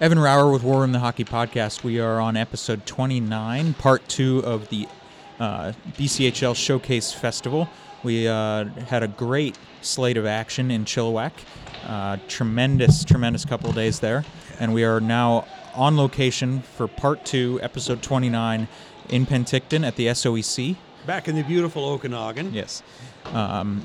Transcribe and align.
Evan 0.00 0.18
Rauer 0.18 0.52
with 0.52 0.62
War 0.62 0.82
Room 0.82 0.92
the 0.92 1.00
Hockey 1.00 1.24
Podcast. 1.24 1.82
We 1.82 1.98
are 1.98 2.20
on 2.20 2.36
episode 2.36 2.86
29, 2.86 3.74
part 3.74 4.06
two 4.06 4.38
of 4.44 4.68
the 4.68 4.86
uh, 5.40 5.72
BCHL 5.94 6.54
Showcase 6.54 7.12
Festival. 7.12 7.68
We 8.04 8.28
uh, 8.28 8.66
had 8.86 9.02
a 9.02 9.08
great 9.08 9.58
slate 9.82 10.16
of 10.16 10.24
action 10.24 10.70
in 10.70 10.84
Chilliwack. 10.84 11.32
Uh, 11.84 12.18
tremendous, 12.28 13.04
tremendous 13.04 13.44
couple 13.44 13.70
of 13.70 13.74
days 13.74 13.98
there. 13.98 14.24
And 14.60 14.72
we 14.72 14.84
are 14.84 15.00
now 15.00 15.48
on 15.74 15.96
location 15.96 16.60
for 16.60 16.86
part 16.86 17.24
two, 17.24 17.58
episode 17.60 18.00
29, 18.00 18.68
in 19.08 19.26
Penticton 19.26 19.84
at 19.84 19.96
the 19.96 20.06
SOEC. 20.06 20.76
Back 21.06 21.26
in 21.26 21.34
the 21.34 21.42
beautiful 21.42 21.84
Okanagan. 21.84 22.54
Yes. 22.54 22.84
Um, 23.32 23.84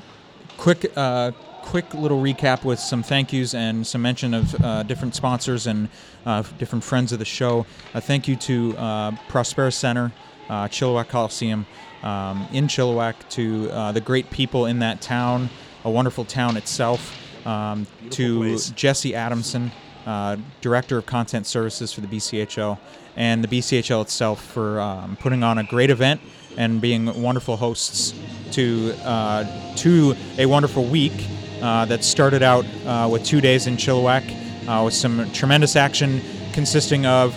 quick, 0.58 0.92
uh, 0.96 1.32
quick 1.64 1.94
little 1.94 2.20
recap 2.20 2.62
with 2.62 2.78
some 2.78 3.02
thank 3.02 3.32
yous 3.32 3.54
and 3.54 3.86
some 3.86 4.02
mention 4.02 4.34
of 4.34 4.54
uh, 4.62 4.82
different 4.82 5.14
sponsors 5.14 5.66
and 5.66 5.88
uh, 6.26 6.42
different 6.58 6.84
friends 6.84 7.10
of 7.10 7.18
the 7.18 7.24
show. 7.24 7.64
A 7.94 8.00
thank 8.00 8.28
you 8.28 8.36
to 8.36 8.76
uh, 8.76 9.10
Prospera 9.28 9.72
Center, 9.72 10.12
uh, 10.48 10.68
Chilliwack 10.68 11.08
Coliseum 11.08 11.66
um, 12.02 12.46
in 12.52 12.68
Chilliwack, 12.68 13.14
to 13.30 13.70
uh, 13.70 13.92
the 13.92 14.00
great 14.00 14.30
people 14.30 14.66
in 14.66 14.80
that 14.80 15.00
town, 15.00 15.48
a 15.84 15.90
wonderful 15.90 16.24
town 16.24 16.56
itself, 16.58 17.16
um, 17.46 17.86
to 18.10 18.40
place. 18.40 18.70
Jesse 18.70 19.14
Adamson, 19.14 19.72
uh, 20.06 20.36
Director 20.60 20.98
of 20.98 21.06
Content 21.06 21.46
Services 21.46 21.92
for 21.92 22.02
the 22.02 22.06
BCHL, 22.06 22.78
and 23.16 23.42
the 23.42 23.48
BCHL 23.48 24.02
itself 24.02 24.44
for 24.44 24.80
um, 24.80 25.16
putting 25.16 25.42
on 25.42 25.56
a 25.58 25.64
great 25.64 25.88
event 25.90 26.20
and 26.56 26.80
being 26.80 27.22
wonderful 27.22 27.56
hosts 27.56 28.14
to 28.52 28.94
uh, 29.02 29.74
to 29.76 30.14
a 30.38 30.46
wonderful 30.46 30.84
week 30.84 31.12
uh, 31.64 31.86
that 31.86 32.04
started 32.04 32.42
out 32.42 32.66
uh, 32.84 33.08
with 33.10 33.24
two 33.24 33.40
days 33.40 33.66
in 33.66 33.76
Chilliwack 33.78 34.68
uh, 34.68 34.84
with 34.84 34.92
some 34.92 35.30
tremendous 35.32 35.76
action 35.76 36.20
consisting 36.52 37.06
of 37.06 37.34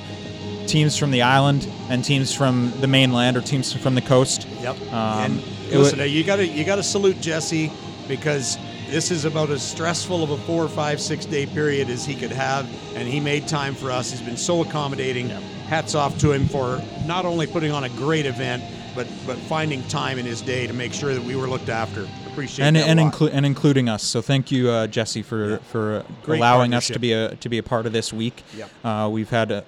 teams 0.67 0.97
from 0.97 1.11
the 1.11 1.21
island 1.21 1.65
and 1.89 2.03
teams 2.03 2.33
from 2.33 2.73
the 2.81 2.87
mainland 2.87 3.37
or 3.37 3.41
teams 3.41 3.71
from 3.71 3.95
the 3.95 4.01
coast. 4.01 4.45
Yep. 4.59 4.81
Um, 4.91 4.91
and 4.91 5.43
listen, 5.71 5.99
you 6.09 6.25
got 6.25 6.35
to 6.35 6.45
you 6.45 6.65
got 6.65 6.75
to 6.75 6.83
salute 6.83 7.21
Jesse 7.21 7.71
because 8.09 8.57
this 8.89 9.11
is 9.11 9.23
about 9.23 9.49
as 9.49 9.63
stressful 9.63 10.21
of 10.21 10.31
a 10.31 10.37
four, 10.39 10.67
five, 10.67 10.99
six 10.99 11.25
day 11.25 11.45
period 11.45 11.89
as 11.89 12.05
he 12.05 12.13
could 12.13 12.31
have, 12.31 12.69
and 12.97 13.07
he 13.07 13.21
made 13.21 13.47
time 13.47 13.75
for 13.75 13.91
us. 13.91 14.11
He's 14.11 14.21
been 14.21 14.35
so 14.35 14.61
accommodating. 14.61 15.29
Hats 15.69 15.95
off 15.95 16.17
to 16.19 16.33
him 16.33 16.49
for 16.49 16.81
not 17.05 17.23
only 17.23 17.47
putting 17.47 17.71
on 17.71 17.85
a 17.85 17.89
great 17.89 18.25
event, 18.25 18.61
but 18.93 19.07
but 19.25 19.37
finding 19.37 19.83
time 19.83 20.19
in 20.19 20.25
his 20.25 20.41
day 20.41 20.67
to 20.67 20.73
make 20.73 20.93
sure 20.93 21.13
that 21.13 21.23
we 21.23 21.37
were 21.37 21.47
looked 21.47 21.69
after. 21.69 22.09
Appreciate 22.37 22.65
and 22.65 22.77
and, 22.77 22.99
inclu- 22.99 23.31
and 23.33 23.47
including 23.47 23.89
us. 23.89 24.03
So 24.03 24.21
thank 24.21 24.51
you, 24.51 24.69
uh, 24.69 24.85
Jesse, 24.85 25.23
for 25.23 25.49
Yeah. 25.51 25.57
for 25.71 26.05
Great 26.21 26.37
allowing 26.37 26.75
us 26.75 26.85
to 26.85 26.99
be 26.99 27.11
a 27.11 27.35
to 27.35 27.49
be 27.49 27.57
a 27.57 27.63
part 27.63 27.87
of 27.87 27.93
this 27.93 28.13
week. 28.13 28.43
Yep. 28.55 28.69
Uh, 28.83 29.09
we've 29.11 29.31
had 29.31 29.49
a 29.51 29.63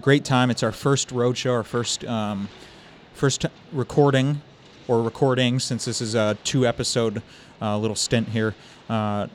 great 0.00 0.24
time. 0.24 0.50
It's 0.50 0.64
our 0.64 0.72
first 0.72 1.12
road 1.12 1.38
show, 1.38 1.52
our 1.52 1.62
first 1.62 2.04
um, 2.04 2.48
first 3.14 3.46
recording 3.72 4.42
or 4.88 5.02
recording 5.02 5.60
since 5.60 5.84
this 5.84 6.00
is 6.00 6.16
a 6.16 6.36
two 6.42 6.66
episode 6.66 7.22
uh, 7.62 7.78
little 7.78 7.94
stint 7.94 8.30
here. 8.30 8.56
Uh, 8.88 9.28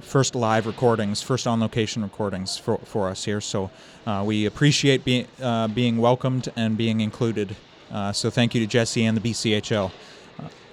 first 0.00 0.34
live 0.34 0.66
recordings, 0.66 1.22
first 1.22 1.46
on 1.46 1.60
location 1.60 2.02
recordings 2.02 2.56
for, 2.56 2.78
for 2.78 3.08
us 3.08 3.24
here. 3.26 3.40
So 3.40 3.70
uh, 4.08 4.24
we 4.26 4.44
appreciate 4.44 5.04
being 5.04 5.28
uh, 5.40 5.68
being 5.68 5.98
welcomed 5.98 6.50
and 6.56 6.76
being 6.76 7.00
included. 7.00 7.54
Uh, 7.92 8.10
so 8.12 8.28
thank 8.28 8.56
you 8.56 8.60
to 8.60 8.66
Jesse 8.66 9.04
and 9.04 9.16
the 9.16 9.20
BCHL. 9.30 9.92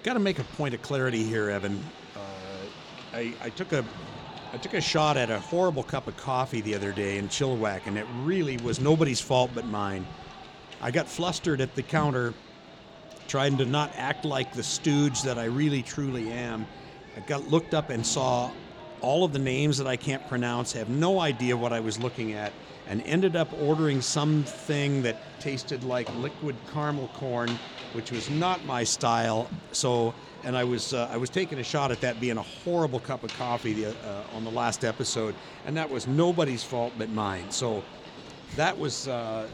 Got 0.05 0.13
to 0.13 0.19
make 0.19 0.37
a 0.37 0.43
point 0.43 0.75
of 0.75 0.83
clarity 0.83 1.23
here, 1.23 1.49
Evan. 1.49 1.83
Uh, 2.15 2.19
I, 3.11 3.33
I 3.41 3.49
took 3.49 3.73
a 3.73 3.83
I 4.53 4.57
took 4.57 4.75
a 4.75 4.81
shot 4.81 5.17
at 5.17 5.31
a 5.31 5.39
horrible 5.39 5.81
cup 5.81 6.07
of 6.07 6.15
coffee 6.15 6.61
the 6.61 6.75
other 6.75 6.91
day 6.91 7.17
in 7.17 7.27
Chilliwack, 7.27 7.87
and 7.87 7.97
it 7.97 8.05
really 8.21 8.57
was 8.57 8.79
nobody's 8.79 9.19
fault 9.19 9.49
but 9.55 9.65
mine. 9.65 10.05
I 10.79 10.91
got 10.91 11.07
flustered 11.07 11.59
at 11.59 11.73
the 11.73 11.81
counter, 11.81 12.35
trying 13.27 13.57
to 13.57 13.65
not 13.65 13.93
act 13.95 14.25
like 14.25 14.53
the 14.53 14.61
stooge 14.61 15.23
that 15.23 15.39
I 15.39 15.45
really 15.45 15.81
truly 15.81 16.31
am. 16.31 16.67
I 17.17 17.21
got 17.21 17.49
looked 17.49 17.73
up 17.73 17.89
and 17.89 18.05
saw 18.05 18.51
all 19.01 19.23
of 19.23 19.33
the 19.33 19.39
names 19.39 19.79
that 19.79 19.87
I 19.87 19.95
can't 19.95 20.25
pronounce, 20.27 20.73
have 20.73 20.87
no 20.87 21.19
idea 21.19 21.57
what 21.57 21.73
I 21.73 21.79
was 21.79 21.97
looking 21.97 22.33
at, 22.33 22.53
and 22.87 23.01
ended 23.05 23.35
up 23.35 23.49
ordering 23.53 24.01
something 24.01 25.01
that 25.03 25.39
tasted 25.39 25.83
like 25.83 26.07
liquid 26.13 26.55
caramel 26.71 27.07
corn, 27.09 27.59
which 27.93 28.11
was 28.11 28.29
not 28.29 28.65
my 28.65 28.83
style. 28.83 29.49
So, 29.71 30.15
and 30.43 30.55
I 30.55 30.63
was 30.63 30.93
uh, 30.93 31.09
I 31.11 31.17
was 31.17 31.29
taking 31.29 31.59
a 31.59 31.63
shot 31.63 31.91
at 31.91 32.01
that 32.01 32.19
being 32.19 32.37
a 32.37 32.41
horrible 32.43 32.99
cup 32.99 33.23
of 33.23 33.33
coffee 33.33 33.73
the, 33.73 33.97
uh, 34.07 34.27
on 34.35 34.43
the 34.43 34.51
last 34.51 34.83
episode, 34.83 35.35
and 35.65 35.77
that 35.77 35.89
was 35.89 36.07
nobody's 36.07 36.63
fault 36.63 36.97
but 36.97 37.09
mine. 37.09 37.51
So, 37.51 37.85
that 38.55 38.77
was. 38.77 39.07
Uh, 39.07 39.47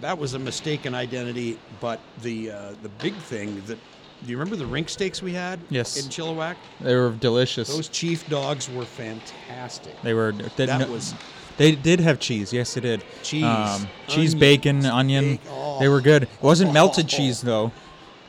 that 0.00 0.18
was 0.18 0.34
a 0.34 0.40
mistaken 0.40 0.92
identity, 0.92 1.60
but 1.80 2.00
the 2.18 2.50
uh, 2.50 2.74
the 2.82 2.88
big 2.88 3.22
thing 3.22 3.64
that 3.66 3.78
do 4.24 4.30
you 4.30 4.36
remember 4.36 4.56
the 4.56 4.66
rink 4.66 4.88
steaks 4.88 5.22
we 5.22 5.32
had? 5.34 5.60
Yes. 5.68 5.96
In 6.02 6.10
Chilliwack, 6.10 6.56
They 6.80 6.96
were 6.96 7.12
delicious. 7.12 7.68
those 7.68 7.88
chief 7.88 8.26
dogs 8.26 8.68
were 8.68 8.86
fantastic. 8.86 10.00
They 10.02 10.14
were. 10.14 10.32
They, 10.32 10.66
That 10.66 10.80
no- 10.80 10.88
was 10.88 11.14
They 11.56 11.72
did 11.76 12.00
have 12.00 12.18
cheese. 12.18 12.52
Yes, 12.52 12.74
they 12.74 12.80
did. 12.80 13.04
Cheese, 13.22 13.44
um, 13.44 13.86
cheese, 14.08 14.34
bacon, 14.34 14.84
onion. 14.86 15.38
Oh. 15.48 15.78
They 15.78 15.88
were 15.88 16.00
good. 16.00 16.24
It 16.24 16.28
wasn't 16.42 16.72
melted 16.72 17.06
cheese 17.08 17.40
though. 17.40 17.70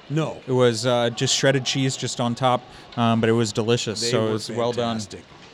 no. 0.10 0.38
It 0.48 0.52
was 0.52 0.86
uh, 0.86 1.10
just 1.10 1.36
shredded 1.36 1.66
cheese 1.66 1.98
just 1.98 2.20
on 2.22 2.36
top, 2.36 2.62
um, 2.98 3.22
but 3.22 3.30
it 3.30 3.34
was 3.34 3.52
delicious. 3.52 4.02
They 4.02 4.12
so 4.12 4.28
it 4.28 4.32
was 4.32 4.50
well 4.52 4.72
done. 4.72 5.00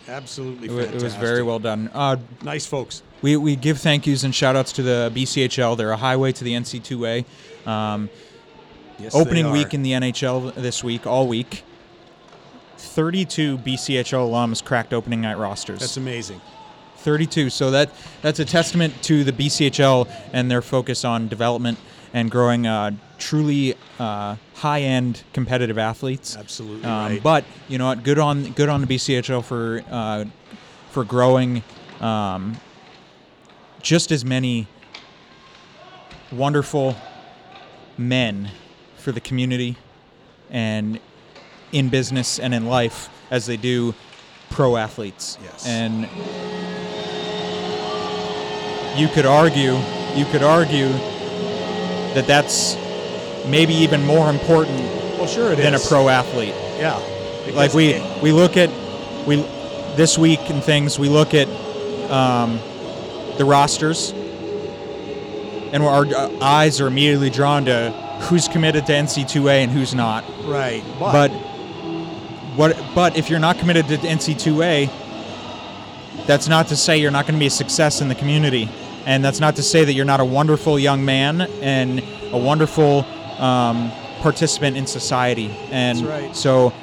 Absolutely 0.07 0.67
It, 0.67 0.71
wa- 0.71 0.77
fantastic. 0.79 1.01
it 1.01 1.03
was 1.03 1.15
very 1.15 1.43
well 1.43 1.59
done. 1.59 1.89
Uh, 1.93 2.17
Nice 2.43 2.65
folks. 2.65 3.01
we, 3.21 3.37
we 3.37 3.55
give 3.55 3.77
thank 3.79 4.05
yous 4.05 4.23
and 4.23 4.35
shout 4.35 4.57
outs 4.57 4.73
to 4.73 4.83
the 4.83 5.09
BCHL. 5.15 5.77
They're 5.77 5.91
a 5.91 5.97
highway 5.97 6.33
to 6.33 6.43
the 6.43 6.53
NC2A. 6.53 7.23
Um, 7.67 8.09
Yes, 8.99 9.15
opening 9.15 9.45
they 9.45 9.49
are. 9.49 9.53
week 9.53 9.73
in 9.73 9.81
the 9.83 9.93
NHL 9.93 10.53
this 10.55 10.83
week, 10.83 11.07
all 11.07 11.27
week. 11.27 11.63
32 12.77 13.57
BCHL 13.59 14.29
alums 14.29 14.63
cracked 14.63 14.93
opening 14.93 15.21
night 15.21 15.37
rosters. 15.37 15.79
That's 15.79 15.97
amazing. 15.97 16.41
32. 17.01 17.49
So 17.49 17.71
that 17.71 17.89
that's 18.21 18.39
a 18.39 18.45
testament 18.45 19.01
to 19.03 19.23
the 19.23 19.31
BCHL 19.31 20.11
and 20.33 20.49
their 20.49 20.61
focus 20.61 21.03
on 21.03 21.27
development 21.27 21.77
and 22.13 22.29
growing 22.29 22.67
uh, 22.67 22.91
truly 23.17 23.75
uh, 23.99 24.35
high-end 24.55 25.23
competitive 25.33 25.77
athletes. 25.77 26.35
Absolutely 26.35 26.83
Um, 26.83 27.11
right. 27.11 27.23
But 27.23 27.45
you 27.67 27.77
know 27.77 27.87
what? 27.87 28.03
Good 28.03 28.19
on 28.19 28.51
good 28.51 28.69
on 28.69 28.81
the 28.81 28.87
BCHL 28.87 29.43
for 29.43 29.83
uh, 29.89 30.25
for 30.89 31.03
growing 31.03 31.63
um, 31.99 32.57
just 33.81 34.11
as 34.11 34.25
many 34.25 34.67
wonderful 36.31 36.95
men 37.97 38.51
for 38.97 39.11
the 39.11 39.21
community 39.21 39.77
and 40.49 40.99
in 41.71 41.89
business 41.89 42.39
and 42.39 42.53
in 42.53 42.65
life 42.65 43.09
as 43.29 43.45
they 43.45 43.57
do 43.57 43.95
pro 44.49 44.75
athletes. 44.75 45.37
Yes. 45.41 45.65
And 45.65 46.07
you 48.95 49.07
could 49.07 49.25
argue, 49.25 49.77
you 50.15 50.25
could 50.25 50.43
argue 50.43 50.89
that 52.13 52.25
that's 52.27 52.75
maybe 53.47 53.73
even 53.73 54.05
more 54.05 54.29
important 54.29 54.79
well, 55.17 55.27
sure 55.27 55.55
than 55.55 55.73
a 55.73 55.79
pro 55.79 56.09
athlete. 56.09 56.53
Yeah. 56.77 56.99
Like 57.53 57.73
we 57.73 58.01
we 58.21 58.31
look 58.31 58.57
at 58.57 58.69
we 59.25 59.37
this 59.95 60.17
week 60.17 60.39
and 60.49 60.63
things 60.63 60.97
we 60.99 61.09
look 61.09 61.33
at 61.33 61.47
um, 62.09 62.59
the 63.37 63.45
rosters 63.45 64.13
and 65.71 65.83
our 65.83 66.05
uh, 66.05 66.29
eyes 66.41 66.81
are 66.81 66.87
immediately 66.87 67.29
drawn 67.29 67.65
to 67.65 67.91
who's 68.23 68.47
committed 68.47 68.85
to 68.87 68.91
NC2A 68.91 69.63
and 69.63 69.71
who's 69.71 69.95
not. 69.95 70.23
right. 70.43 70.83
But 70.99 71.29
what 72.55 72.77
but 72.93 73.17
if 73.17 73.29
you're 73.29 73.39
not 73.39 73.57
committed 73.57 73.87
to 73.87 73.97
NC2A, 73.97 74.87
that's 76.27 76.47
not 76.47 76.67
to 76.67 76.75
say 76.75 76.97
you're 76.97 77.11
not 77.11 77.25
going 77.25 77.35
to 77.35 77.39
be 77.39 77.47
a 77.47 77.51
success 77.51 78.01
in 78.01 78.07
the 78.07 78.15
community, 78.15 78.69
and 79.05 79.23
that's 79.23 79.39
not 79.39 79.55
to 79.57 79.63
say 79.63 79.83
that 79.83 79.93
you're 79.93 80.05
not 80.05 80.19
a 80.19 80.25
wonderful 80.25 80.77
young 80.77 81.03
man 81.03 81.41
and 81.41 82.03
a 82.31 82.37
wonderful 82.37 83.05
um, 83.39 83.91
participant 84.21 84.77
in 84.77 84.85
society. 84.87 85.49
And 85.71 85.99
That's 85.99 86.07
right. 86.07 86.35
so, 86.35 86.73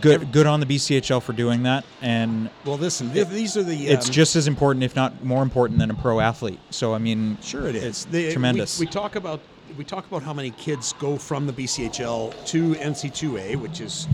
good 0.00 0.32
good 0.32 0.46
on 0.46 0.60
the 0.60 0.66
BCHL 0.66 1.22
for 1.22 1.32
doing 1.32 1.62
that. 1.64 1.84
And 2.00 2.50
well, 2.64 2.78
listen. 2.78 3.12
th- 3.12 3.28
these 3.28 3.56
are 3.56 3.62
the. 3.62 3.86
it's 3.88 4.06
um, 4.08 4.12
just 4.12 4.36
as 4.36 4.46
important, 4.46 4.84
if 4.84 4.94
not 4.94 5.24
more 5.24 5.42
important, 5.42 5.78
than 5.78 5.90
a 5.90 5.94
pro 5.94 6.20
athlete. 6.20 6.60
So 6.70 6.94
I 6.94 6.98
mean, 6.98 7.38
Sure, 7.42 7.66
it 7.66 7.74
is. 7.76 7.84
It's 7.84 8.04
They- 8.06 8.32
tremendous. 8.32 8.78
We, 8.78 8.86
talk 8.86 9.16
about 9.16 9.40
we 9.76 9.84
talk 9.84 10.06
about 10.06 10.22
how 10.22 10.34
many 10.34 10.50
kids 10.50 10.92
go 10.98 11.16
from 11.16 11.46
the 11.46 11.52
BCHL 11.52 12.44
to 12.46 12.74
NC2A, 12.74 13.56
which 13.56 13.80
is 13.80 14.06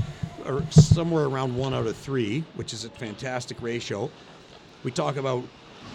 somewhere 0.71 1.25
around 1.25 1.56
one 1.56 1.75
out 1.75 1.87
of 1.87 1.97
three, 1.97 2.44
which 2.55 2.73
is 2.73 2.85
a 2.85 2.91
fantastic 2.91 3.61
ratio. 3.61 4.11
We 4.88 4.93
talk 4.93 5.19
about 5.19 5.44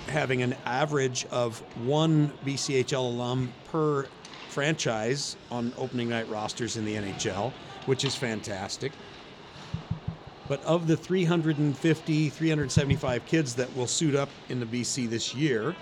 having 0.05 0.43
an 0.43 0.55
average 0.65 1.25
of 1.31 1.57
one 1.83 2.31
BCHL 2.45 2.93
alum 2.93 3.51
per 3.71 4.05
franchise 4.49 5.35
on 5.49 5.73
opening 5.79 6.09
night 6.09 6.29
rosters 6.29 6.77
in 6.77 6.85
the 6.85 6.93
NHL, 6.93 7.51
which 7.87 8.05
is 8.05 8.13
fantastic. 8.13 8.91
But 10.47 10.63
of 10.63 10.85
the 10.85 10.95
350, 10.95 12.29
375 12.29 13.25
kids 13.25 13.55
that 13.55 13.75
will 13.75 13.87
suit 13.87 14.13
up 14.13 14.29
in 14.49 14.59
the 14.59 14.67
BC 14.67 15.09
this 15.09 15.33
year, 15.33 15.75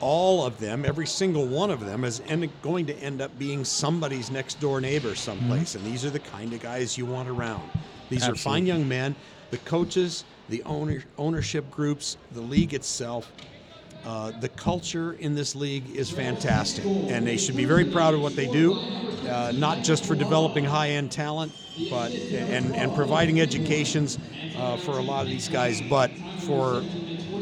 all 0.00 0.44
of 0.44 0.58
them, 0.58 0.84
every 0.84 1.06
single 1.06 1.46
one 1.46 1.70
of 1.70 1.86
them, 1.86 2.02
is 2.02 2.20
end, 2.26 2.50
going 2.62 2.84
to 2.86 2.96
end 2.96 3.20
up 3.20 3.38
being 3.38 3.64
somebody's 3.64 4.28
next 4.28 4.58
door 4.58 4.80
neighbor 4.80 5.14
someplace. 5.14 5.76
Mm-hmm. 5.76 5.86
And 5.86 5.94
these 5.94 6.04
are 6.04 6.10
the 6.10 6.18
kind 6.18 6.52
of 6.52 6.58
guys 6.58 6.98
you 6.98 7.06
want 7.06 7.28
around. 7.28 7.70
These 8.10 8.28
are 8.28 8.34
fine 8.34 8.66
young 8.66 8.88
men. 8.88 9.14
The 9.52 9.58
coaches, 9.58 10.24
the 10.52 10.62
owner, 10.64 11.02
ownership 11.16 11.70
groups, 11.70 12.18
the 12.32 12.40
league 12.40 12.74
itself. 12.74 13.32
Uh, 14.04 14.32
the 14.40 14.48
culture 14.50 15.14
in 15.14 15.34
this 15.34 15.54
league 15.56 15.88
is 15.96 16.10
fantastic, 16.10 16.84
and 16.84 17.26
they 17.26 17.38
should 17.38 17.56
be 17.56 17.64
very 17.64 17.86
proud 17.86 18.12
of 18.12 18.20
what 18.20 18.36
they 18.36 18.48
do, 18.48 18.74
uh, 18.74 19.52
not 19.54 19.82
just 19.82 20.04
for 20.04 20.14
developing 20.14 20.64
high-end 20.64 21.10
talent, 21.10 21.52
but 21.88 22.10
and 22.12 22.74
and 22.74 22.94
providing 22.94 23.40
educations 23.40 24.18
uh, 24.56 24.76
for 24.76 24.98
a 24.98 25.02
lot 25.02 25.22
of 25.22 25.28
these 25.28 25.48
guys, 25.48 25.80
but 25.88 26.10
for 26.40 26.82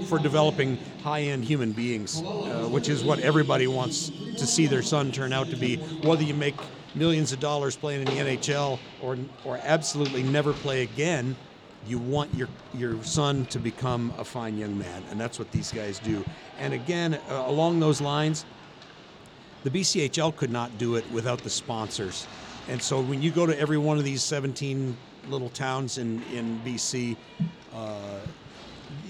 for 0.06 0.18
developing 0.18 0.78
high-end 1.02 1.44
human 1.44 1.72
beings, 1.72 2.20
uh, 2.22 2.68
which 2.70 2.88
is 2.88 3.02
what 3.02 3.18
everybody 3.20 3.66
wants 3.66 4.10
to 4.36 4.46
see 4.46 4.66
their 4.66 4.82
son 4.82 5.10
turn 5.10 5.32
out 5.32 5.48
to 5.50 5.56
be. 5.56 5.76
Whether 5.76 6.22
you 6.24 6.34
make 6.34 6.54
millions 6.94 7.32
of 7.32 7.40
dollars 7.40 7.74
playing 7.74 8.02
in 8.02 8.06
the 8.06 8.18
NHL 8.18 8.78
or 9.00 9.16
or 9.44 9.58
absolutely 9.64 10.22
never 10.22 10.52
play 10.52 10.82
again, 10.82 11.34
you 11.86 11.98
want 11.98 12.34
your 12.34 12.48
your 12.74 13.02
son 13.02 13.46
to 13.46 13.58
become 13.58 14.12
a 14.18 14.24
fine 14.24 14.56
young 14.58 14.78
man, 14.78 15.02
and 15.10 15.20
that's 15.20 15.38
what 15.38 15.50
these 15.50 15.72
guys 15.72 15.98
do. 15.98 16.24
And 16.58 16.74
again, 16.74 17.14
uh, 17.28 17.44
along 17.46 17.80
those 17.80 18.00
lines, 18.00 18.44
the 19.64 19.70
BCHL 19.70 20.36
could 20.36 20.50
not 20.50 20.76
do 20.78 20.96
it 20.96 21.10
without 21.10 21.42
the 21.42 21.50
sponsors. 21.50 22.26
And 22.68 22.80
so 22.80 23.00
when 23.00 23.22
you 23.22 23.30
go 23.30 23.46
to 23.46 23.58
every 23.58 23.78
one 23.78 23.98
of 23.98 24.04
these 24.04 24.22
17 24.22 24.96
little 25.28 25.48
towns 25.50 25.98
in 25.98 26.22
in 26.32 26.60
BC, 26.64 27.16
uh, 27.74 28.18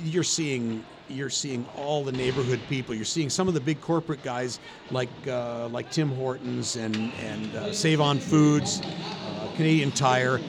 you're 0.05 0.23
seeing 0.23 0.85
you're 1.11 1.31
seeing 1.31 1.67
all 1.77 2.05
the 2.05 2.13
neighborhood 2.13 2.61
people. 2.69 2.95
You're 2.95 3.05
seeing 3.05 3.31
some 3.31 3.49
of 3.49 3.55
the 3.55 3.61
big 3.61 3.81
corporate 3.81 4.23
guys 4.23 4.61
like 4.91 5.11
uh, 5.27 5.69
like 5.69 5.91
Tim 5.91 6.09
Hortons 6.11 6.77
and 6.77 6.97
and 7.21 7.55
uh, 7.57 7.73
Save 7.73 8.01
On 8.01 8.19
Foods, 8.19 8.81
uh, 8.81 9.49
Canadian 9.57 9.91
Tire, 9.91 10.41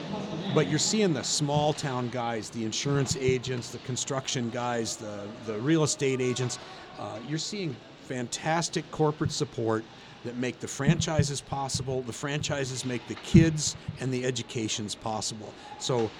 but 0.54 0.68
you're 0.68 0.78
seeing 0.78 1.12
the 1.12 1.22
small 1.22 1.72
town 1.72 2.08
guys, 2.08 2.50
the 2.50 2.64
insurance 2.64 3.16
agents, 3.16 3.70
the 3.70 3.78
construction 3.78 4.50
guys, 4.50 4.96
the 4.96 5.26
the 5.46 5.58
real 5.60 5.82
estate 5.82 6.20
agents. 6.20 6.58
Uh, 6.98 7.18
you're 7.28 7.38
seeing 7.38 7.74
fantastic 8.02 8.90
corporate 8.90 9.32
support 9.32 9.84
that 10.24 10.36
make 10.36 10.60
the 10.60 10.68
franchises 10.68 11.40
possible. 11.40 12.02
The 12.02 12.12
franchises 12.12 12.84
make 12.84 13.06
the 13.08 13.14
kids 13.16 13.76
and 14.00 14.12
the 14.12 14.24
educations 14.24 14.94
possible. 14.94 15.52
So 15.78 16.10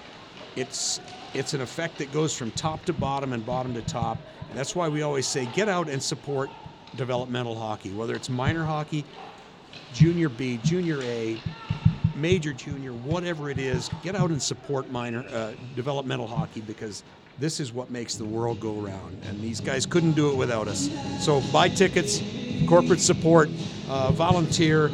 it's 0.57 1.01
it's 1.35 1.55
an 1.55 1.61
effect 1.61 1.99
that 1.99 2.13
goes 2.13 2.37
from 2.37 2.51
top 2.53 2.85
to 2.87 2.93
bottom 2.93 3.33
and 3.33 3.45
bottom 3.45 3.75
to 3.75 3.83
top. 3.83 4.19
And 4.49 4.59
that's 4.59 4.75
why 4.75 4.89
we 4.89 5.03
always 5.03 5.27
say 5.27 5.47
get 5.47 5.69
out 5.69 5.89
and 5.89 6.03
support 6.03 6.51
developmental 6.97 7.59
hockey, 7.59 7.91
whether 7.91 8.15
it's 8.15 8.29
minor 8.29 8.65
hockey, 8.65 9.05
junior 9.93 10.29
B, 10.29 10.59
junior 10.59 11.03
A, 11.03 11.43
major 12.17 12.53
junior, 12.53 12.93
whatever 12.93 13.51
it 13.51 13.59
is. 13.59 13.91
Get 14.03 14.15
out 14.15 14.31
and 14.31 14.43
support 14.43 14.91
minor 14.91 15.25
uh, 15.33 15.53
developmental 15.75 16.27
hockey 16.27 16.61
because 16.61 17.03
this 17.39 17.61
is 17.61 17.73
what 17.73 17.91
makes 17.91 18.17
the 18.17 18.25
world 18.25 18.61
go 18.61 18.75
round. 18.75 19.21
And 19.29 19.41
these 19.41 19.61
guys 19.61 19.87
couldn't 19.87 20.13
do 20.13 20.31
it 20.31 20.37
without 20.37 20.69
us. 20.69 20.91
So 21.25 21.41
buy 21.53 21.69
tickets, 21.69 22.23
corporate 22.69 23.01
support, 23.01 23.49
uh, 23.89 24.13
volunteer, 24.13 24.91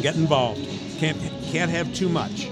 get 0.00 0.16
involved. 0.16 0.66
Can't 0.98 1.18
can't 1.44 1.70
have 1.70 1.92
too 1.94 2.08
much. 2.08 2.48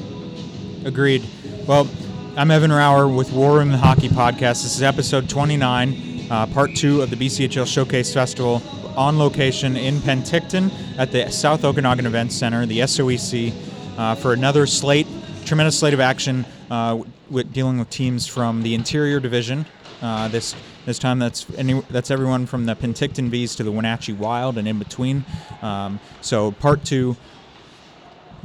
Agreed. 0.85 1.25
Well, 1.67 1.89
I'm 2.37 2.51
Evan 2.51 2.71
Rauer 2.71 3.15
with 3.15 3.33
War 3.33 3.59
Room 3.59 3.71
the 3.71 3.79
Hockey 3.79 4.09
Podcast. 4.09 4.63
This 4.63 4.77
is 4.77 4.83
episode 4.83 5.29
29, 5.29 6.27
uh, 6.31 6.47
part 6.47 6.75
two 6.75 7.03
of 7.03 7.11
the 7.11 7.17
BCHL 7.17 7.67
Showcase 7.67 8.15
Festival 8.15 8.63
on 8.97 9.19
location 9.19 9.77
in 9.77 9.97
Penticton 9.97 10.71
at 10.99 11.13
the 11.13 11.31
South 11.31 11.65
Okanagan 11.65 12.07
Events 12.07 12.35
Center, 12.35 12.67
the 12.67 12.79
SOEC, 12.81 13.53
uh, 14.01 14.15
for 14.15 14.33
another 14.33 14.67
slate, 14.67 15.07
tremendous 15.45 15.79
slate 15.79 15.93
of 15.93 16.01
action 16.01 16.47
uh, 16.71 17.03
with 17.29 17.53
dealing 17.53 17.79
with 17.79 17.91
teams 17.91 18.27
from 18.27 18.63
the 18.63 18.75
Interior 18.75 19.21
Division. 19.21 19.67
Uh, 20.01 20.27
this 20.29 20.57
this 20.87 20.99
time 20.99 21.19
that's 21.19 21.47
any, 21.59 21.83
that's 21.91 22.11
everyone 22.11 22.47
from 22.47 22.65
the 22.65 22.75
Penticton 22.75 23.29
Vees 23.29 23.55
to 23.57 23.63
the 23.63 23.71
Wenatchee 23.71 24.15
Wild 24.15 24.57
and 24.57 24.67
in 24.67 24.79
between. 24.79 25.27
Um, 25.61 26.01
so 26.23 26.53
part 26.53 26.83
two, 26.83 27.15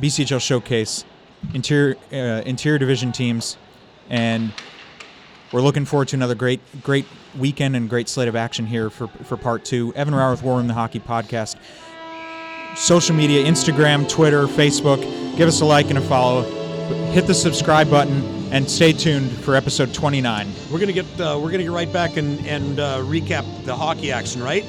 BCHL 0.01 0.41
Showcase, 0.41 1.05
interior 1.53 1.95
uh, 2.11 2.43
interior 2.45 2.77
division 2.77 3.13
teams, 3.13 3.55
and 4.09 4.51
we're 5.53 5.61
looking 5.61 5.85
forward 5.85 6.09
to 6.09 6.17
another 6.17 6.35
great 6.35 6.59
great 6.83 7.05
weekend 7.39 7.77
and 7.77 7.89
great 7.89 8.09
slate 8.09 8.27
of 8.27 8.35
action 8.35 8.65
here 8.65 8.89
for 8.89 9.07
for 9.07 9.37
part 9.37 9.63
two. 9.63 9.93
Evan 9.95 10.13
Rauer 10.13 10.31
with 10.31 10.43
War 10.43 10.57
Room 10.57 10.67
the 10.67 10.73
Hockey 10.73 10.99
Podcast. 10.99 11.55
Social 12.75 13.15
media: 13.15 13.43
Instagram, 13.45 14.07
Twitter, 14.07 14.47
Facebook. 14.47 15.01
Give 15.37 15.47
us 15.47 15.61
a 15.61 15.65
like 15.65 15.89
and 15.89 15.97
a 15.97 16.01
follow. 16.01 16.43
Hit 17.11 17.25
the 17.27 17.33
subscribe 17.33 17.89
button 17.89 18.23
and 18.51 18.69
stay 18.69 18.91
tuned 18.93 19.31
for 19.31 19.55
episode 19.55 19.93
29. 19.93 20.51
We're 20.71 20.79
gonna 20.79 20.93
get 20.93 21.05
uh, 21.19 21.39
we're 21.41 21.51
gonna 21.51 21.63
get 21.63 21.71
right 21.71 21.91
back 21.91 22.17
and 22.17 22.45
and 22.45 22.79
uh, 22.79 22.99
recap 22.99 23.45
the 23.65 23.75
hockey 23.75 24.11
action, 24.11 24.43
right? 24.43 24.63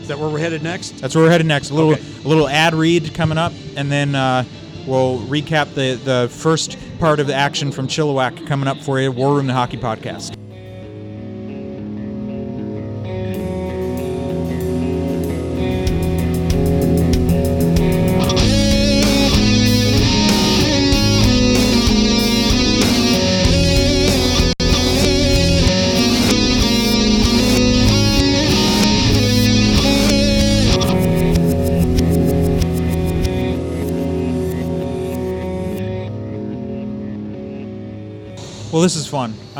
Is 0.00 0.08
that 0.08 0.18
where 0.18 0.28
we're 0.28 0.38
headed 0.38 0.62
next? 0.62 0.98
That's 1.00 1.14
where 1.14 1.24
we're 1.24 1.30
headed 1.30 1.46
next. 1.46 1.70
A 1.70 1.74
little 1.74 1.92
Okay. 1.92 2.02
a 2.24 2.28
little 2.28 2.48
ad 2.48 2.74
read 2.74 3.14
coming 3.14 3.36
up, 3.38 3.52
and 3.76 3.90
then 3.90 4.14
uh, 4.14 4.44
we'll 4.86 5.18
recap 5.20 5.74
the 5.74 5.94
the 6.02 6.28
first 6.32 6.78
part 6.98 7.20
of 7.20 7.26
the 7.26 7.34
action 7.34 7.72
from 7.72 7.88
Chilliwack 7.88 8.46
coming 8.46 8.68
up 8.68 8.78
for 8.78 9.00
you. 9.00 9.10
War 9.12 9.34
Room 9.34 9.46
the 9.48 9.52
Hockey 9.54 9.76
Podcast. 9.76 10.36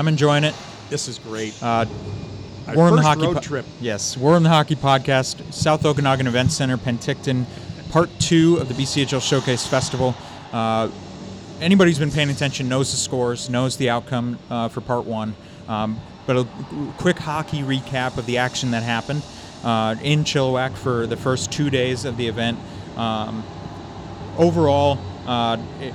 I'm 0.01 0.09
enjoying 0.09 0.45
it. 0.45 0.55
This 0.89 1.09
is 1.09 1.19
great. 1.19 1.53
Uh, 1.63 1.85
War 2.75 2.87
Room 2.87 2.97
the 2.97 3.03
Hockey 3.03 3.21
road 3.21 3.35
Po- 3.35 3.41
trip. 3.41 3.67
Yes, 3.83 4.17
War 4.17 4.33
Room 4.33 4.45
the 4.45 4.49
Hockey 4.49 4.75
Podcast, 4.75 5.53
South 5.53 5.85
Okanagan 5.85 6.27
Event 6.27 6.53
Center, 6.53 6.79
Penticton, 6.79 7.45
part 7.91 8.09
two 8.19 8.57
of 8.57 8.69
the 8.69 8.73
BCHL 8.73 9.21
Showcase 9.21 9.67
Festival. 9.67 10.15
Uh, 10.55 10.89
anybody 11.61 11.91
who's 11.91 11.99
been 11.99 12.11
paying 12.11 12.31
attention 12.31 12.67
knows 12.67 12.91
the 12.93 12.97
scores, 12.97 13.51
knows 13.51 13.77
the 13.77 13.91
outcome 13.91 14.39
uh, 14.49 14.69
for 14.69 14.81
part 14.81 15.05
one. 15.05 15.35
Um, 15.69 16.01
but 16.27 16.39
a 16.39 16.49
quick 16.97 17.19
hockey 17.19 17.59
recap 17.61 18.17
of 18.17 18.25
the 18.25 18.39
action 18.39 18.71
that 18.71 18.83
happened 18.83 19.23
uh, 19.65 19.97
in 20.03 20.25
Chilliwack 20.25 20.79
for 20.79 21.07
the 21.07 21.17
first 21.19 21.53
two 21.53 21.69
days 21.69 22.07
of 22.07 22.17
the 22.17 22.27
event. 22.27 22.59
Um, 22.97 23.45
overall, 24.39 24.99
uh, 25.27 25.59
it- 25.79 25.93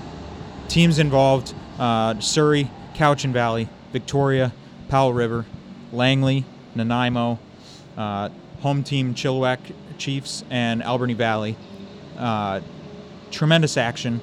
teams 0.68 1.00
involved 1.00 1.56
uh, 1.80 2.20
Surrey, 2.20 2.70
and 3.00 3.34
Valley, 3.34 3.68
Victoria, 4.00 4.52
Powell 4.90 5.14
River, 5.14 5.46
Langley, 5.94 6.44
Nanaimo, 6.76 7.40
uh, 7.96 8.28
home 8.60 8.84
team 8.84 9.14
Chilliwack 9.16 9.60
Chiefs, 9.98 10.44
and 10.50 10.84
Alberni 10.84 11.14
Valley. 11.14 11.56
Uh, 12.18 12.60
tremendous 13.32 13.78
action. 13.78 14.22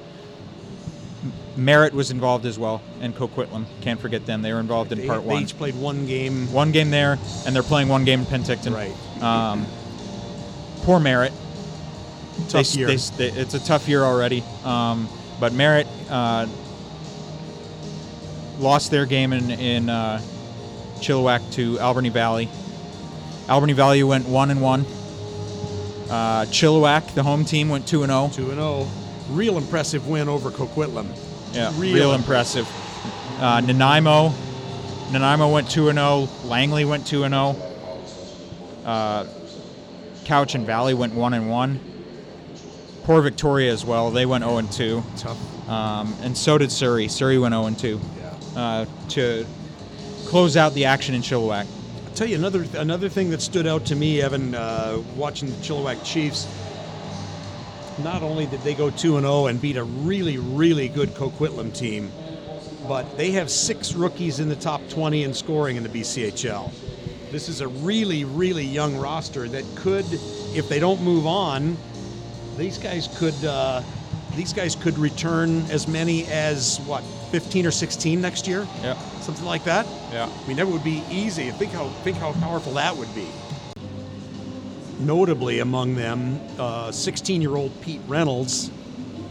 Merritt 1.57 1.95
was 1.95 2.11
involved 2.11 2.45
as 2.45 2.59
well, 2.59 2.83
and 3.01 3.17
Coquitlam. 3.17 3.65
Can't 3.81 3.99
forget 3.99 4.27
them. 4.27 4.43
They 4.43 4.53
were 4.53 4.61
involved 4.61 4.93
in 4.93 4.99
They, 4.99 5.07
part 5.07 5.23
they 5.23 5.29
one. 5.29 5.43
each 5.43 5.57
played 5.57 5.75
one 5.77 6.05
game. 6.07 6.53
One 6.53 6.71
game 6.71 6.91
there, 6.91 7.19
and 7.47 7.57
they're 7.57 7.63
playing 7.63 7.89
one 7.89 8.05
game 8.05 8.21
in 8.21 8.27
Penticton. 8.27 8.75
Right. 8.75 9.23
Um, 9.23 9.65
poor 10.83 11.01
Merritt. 11.01 11.33
Tough 12.51 12.69
They- 12.73 12.79
year. 12.79 12.87
they- 12.89 12.97
they- 13.31 13.41
it's 13.41 13.55
a 13.55 13.59
tough 13.61 13.89
year 13.89 14.03
already. 14.05 14.45
Um, 14.67 15.09
but 15.41 15.55
Merritt 15.55 15.87
uh, 16.11 16.45
lost 18.63 18.91
their 18.91 19.05
game 19.07 19.33
in, 19.33 19.51
in 19.51 19.91
uh, 19.91 20.21
Chilliwack 20.97 21.53
to 21.55 21.79
Alberni 21.81 22.09
Valley. 22.09 22.49
Alberni 23.49 23.73
Valley 23.73 24.03
went 24.05 24.27
one 24.29 24.51
and 24.51 24.63
one. 24.63 24.87
Uh, 26.09 26.45
Chilliwack, 26.47 27.15
the 27.15 27.23
home 27.23 27.45
team, 27.45 27.69
went 27.69 27.87
two 27.87 28.03
and 28.03 28.11
zero. 28.11 28.31
Two 28.33 28.51
and 28.51 28.59
zero. 28.61 28.87
Real 29.31 29.59
impressive 29.59 30.07
win 30.09 30.29
over 30.29 30.51
Coquitlam. 30.51 31.07
Yeah, 31.53 31.73
Real 31.77 31.95
real, 31.95 32.13
impressive. 32.13 32.69
Uh, 33.41 33.61
Nanaimo, 33.61 34.33
Nanaimo 35.11 35.53
went 35.53 35.71
two 35.71 35.89
and 35.89 35.99
zero. 35.99 36.29
Langley 36.45 36.85
went 36.85 37.07
two 37.07 37.25
and 37.25 37.33
zero. 37.35 37.57
Uh, 38.85 39.27
and 40.29 40.67
Valley 40.67 40.95
went 40.95 41.15
one 41.15 41.35
and 41.35 41.51
one. 41.51 41.81
Poor 43.05 43.21
Victoria 43.21 43.73
as 43.73 43.85
well. 43.85 44.11
They 44.11 44.25
went 44.27 44.45
zero 44.45 44.59
and 44.59 44.71
two. 44.71 45.03
Tough. 45.17 45.69
Um, 45.69 46.15
and 46.23 46.37
so 46.37 46.59
did 46.59 46.71
Surrey. 46.71 47.09
Surrey 47.09 47.39
went 47.39 47.53
zero 47.53 47.67
and 47.67 47.79
two 47.79 48.01
Yeah. 48.19 48.22
Uh, 48.57 48.87
to 49.11 49.47
close 50.27 50.57
out 50.57 50.75
the 50.75 50.85
action 50.85 51.15
in 51.15 51.23
Chilliwack. 51.23 51.67
I'll 52.07 52.15
tell 52.15 52.27
you 52.27 52.37
another 52.37 52.67
another 52.75 53.09
thing 53.09 53.31
that 53.31 53.43
stood 53.43 53.67
out 53.67 53.85
to 53.87 53.97
me, 53.97 54.21
Evan, 54.21 54.55
uh, 54.55 55.03
watching 55.17 55.49
the 55.49 55.57
Chilliwack 55.57 56.05
Chiefs. 56.05 56.47
Not 58.03 58.23
only 58.23 58.47
did 58.47 58.61
they 58.61 58.75
go 58.75 58.91
two 58.91 59.17
and 59.17 59.25
zero 59.25 59.47
and 59.47 59.61
beat 59.61 59.77
a 59.77 59.85
really 59.85 60.39
really 60.39 60.89
good 60.89 61.11
Coquitlam 61.11 61.75
team, 61.75 62.11
but 62.89 63.17
they 63.17 63.31
have 63.33 63.51
six 63.51 63.95
rookies 63.95 64.41
in 64.41 64.49
the 64.49 64.57
top 64.57 64.81
20 64.89 65.25
in 65.25 65.35
scoring 65.35 65.77
in 65.77 65.83
the 65.83 65.89
BCHL. 65.89 66.71
This 67.31 67.49
is 67.49 67.61
a 67.61 67.69
really 67.69 68.25
really 68.25 68.65
young 68.65 68.97
roster 68.97 69.49
that 69.49 69.65
could, 69.77 70.07
if 70.55 70.69
they 70.69 70.79
don't 70.79 71.03
move 71.03 71.27
on, 71.27 71.77
these 72.57 72.79
guys 72.79 73.09
could. 73.19 73.45
Uh, 73.45 73.83
these 74.35 74.53
guys 74.55 74.75
could 74.75 74.97
return 74.99 75.61
as 75.71 75.87
many 75.87 76.25
as 76.27 76.81
what 76.87 77.05
15 77.33 77.67
or 77.67 77.71
16 77.71 78.21
next 78.21 78.47
year 78.47 78.67
Yeah. 78.83 78.95
something 79.23 79.47
like 79.47 79.65
that 79.65 79.87
Yeah. 80.13 80.29
I 80.29 80.47
mean, 80.47 80.59
that 80.59 80.69
would 80.69 80.85
be 80.85 81.03
easy. 81.11 81.51
Think 81.53 81.73
how 81.73 81.89
think 82.05 82.19
how 82.19 82.33
powerful 82.33 82.75
that 82.75 82.95
would 82.95 83.13
be. 83.15 83.27
Notably 85.01 85.61
among 85.61 85.95
them, 85.95 86.39
16-year-old 86.59 87.73
Pete 87.81 88.03
Reynolds, 88.07 88.71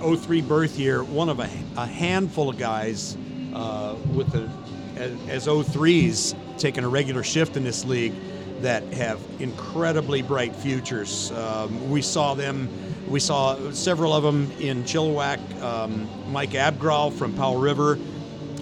03 0.02 0.42
birth 0.42 0.78
year, 0.80 1.04
one 1.04 1.30
of 1.30 1.40
a, 1.40 1.48
a 1.78 1.86
handful 1.86 2.50
of 2.50 2.58
guys 2.58 3.16
uh, 3.54 3.96
with 4.16 4.34
a, 4.36 4.50
as, 4.98 5.12
as 5.30 5.48
03s 5.48 6.36
taking 6.58 6.84
a 6.84 6.90
regular 6.90 7.22
shift 7.24 7.56
in 7.56 7.64
this 7.64 7.86
league 7.86 8.14
that 8.62 8.84
have 8.94 9.20
incredibly 9.40 10.24
bright 10.24 10.56
futures. 10.56 11.32
Um, 11.32 11.90
we 11.92 12.02
saw 12.02 12.34
them. 12.34 12.68
We 13.08 13.20
saw 13.20 13.72
several 13.72 14.14
of 14.14 14.24
them 14.24 14.52
in 14.60 14.84
Chilliwack. 14.84 15.62
Um, 15.62 16.08
Mike 16.32 16.52
Abgral 16.52 17.12
from 17.12 17.34
Powell 17.34 17.58
River. 17.58 18.00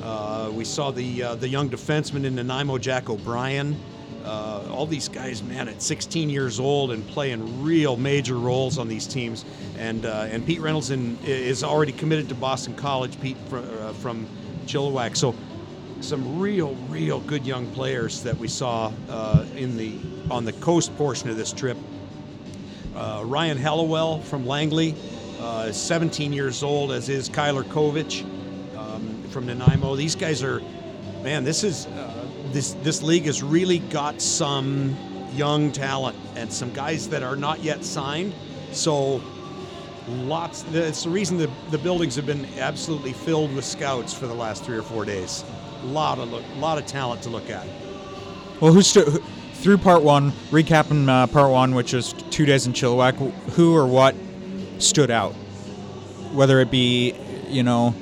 Uh, 0.02 0.50
we 0.54 0.66
saw 0.66 0.92
the 0.92 1.24
uh, 1.24 1.36
the 1.36 1.48
young 1.48 1.70
defenseman 1.70 2.26
in 2.26 2.36
Nanaimo, 2.36 2.78
Jack 2.78 3.10
O'Brien. 3.10 3.80
Uh, 4.26 4.68
all 4.72 4.86
these 4.86 5.08
guys, 5.08 5.42
man, 5.44 5.68
at 5.68 5.82
16 5.82 6.30
years 6.30 6.60
old 6.60 6.92
and 6.92 7.08
playing 7.08 7.64
real 7.64 7.96
major 7.96 8.36
roles 8.36 8.78
on 8.78 8.88
these 8.88 9.08
teams. 9.08 9.46
And 9.78 10.06
uh, 10.06 10.28
and 10.30 10.46
Pete 10.46 10.62
Reynolds 10.62 10.90
in, 10.92 11.18
is 11.24 11.64
already 11.64 11.92
committed 11.92 12.30
to 12.30 12.36
Boston 12.36 12.76
College. 12.76 13.20
Pete 13.22 13.38
from, 13.50 13.66
uh, 13.80 13.94
from 13.94 14.28
Chilliwack. 14.66 15.16
So 15.16 15.36
some 16.02 16.40
real, 16.40 16.76
real 16.88 17.20
good 17.22 17.46
young 17.46 17.68
players 17.72 18.24
that 18.24 18.38
we 18.38 18.48
saw 18.48 18.92
uh, 19.10 19.46
in 19.56 19.78
the 19.78 19.98
on 20.32 20.46
the 20.46 20.54
coast 20.54 20.96
portion 20.98 21.30
of 21.30 21.38
this 21.38 21.52
trip. 21.52 21.78
Uh, 22.96 23.24
Ryan 23.26 23.58
Hallowell 23.58 24.20
from 24.22 24.46
Langley, 24.46 24.96
uh, 25.40 25.72
17 25.72 26.34
years 26.34 26.64
old, 26.64 26.92
as 26.92 27.08
is 27.08 27.30
Kyler 27.30 27.64
Kovich 27.64 28.24
um, 28.78 29.24
from 29.30 29.46
Nanaimo. 29.46 29.96
These 29.96 30.16
guys 30.16 30.44
are, 30.44 30.62
man, 31.24 31.44
this 31.44 31.64
is 31.64 31.86
uh, 31.88 32.28
this 32.52 32.74
this 32.84 33.02
league 33.04 33.26
has 33.26 33.44
really 33.44 33.80
got 33.80 34.22
some 34.22 34.98
young 35.34 35.72
talent 35.72 36.18
and 36.36 36.52
some 36.52 36.74
guys 36.74 37.08
that 37.10 37.24
are 37.24 37.36
not 37.36 37.64
yet 37.64 37.86
signed. 37.86 38.34
So 38.72 39.22
lots. 40.08 40.64
That's 40.64 41.04
the 41.04 41.10
reason 41.10 41.38
the 41.38 41.50
the 41.70 41.78
buildings 41.78 42.16
have 42.16 42.26
been 42.26 42.46
absolutely 42.58 43.14
filled 43.14 43.54
with 43.56 43.66
scouts 43.66 44.14
for 44.14 44.28
the 44.28 44.34
last 44.34 44.64
three 44.64 44.78
or 44.78 44.84
four 44.84 45.06
days. 45.06 45.44
A 45.84 45.86
lot 45.86 46.20
of 46.20 46.32
look, 46.32 46.44
lot 46.58 46.78
of 46.78 46.86
talent 46.86 47.22
to 47.24 47.30
look 47.30 47.50
at. 47.50 47.68
Well, 48.60 48.74
who's 48.74 48.94
who, 48.94 49.22
through 49.60 49.78
part 49.78 50.04
one? 50.04 50.32
Recapping 50.52 51.08
uh, 51.08 51.28
part 51.28 51.52
one, 51.52 51.76
which 51.76 51.94
was 51.94 52.14
two 52.32 52.46
days 52.46 52.66
in 52.66 52.74
Chilliwack. 52.74 53.16
Who 53.52 53.76
or 53.76 53.86
what 53.86 54.16
stood 54.80 55.12
out? 55.12 55.34
Whether 56.34 56.62
it 56.62 56.72
be, 56.72 57.14
you 57.48 57.64
know, 57.64 57.94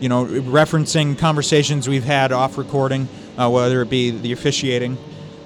you 0.00 0.08
know, 0.08 0.24
referencing 0.24 1.18
conversations 1.18 1.88
we've 1.88 2.04
had 2.04 2.32
off 2.32 2.56
recording, 2.56 3.08
uh, 3.36 3.50
whether 3.50 3.82
it 3.82 3.90
be 3.90 4.10
the 4.10 4.32
officiating, 4.32 4.96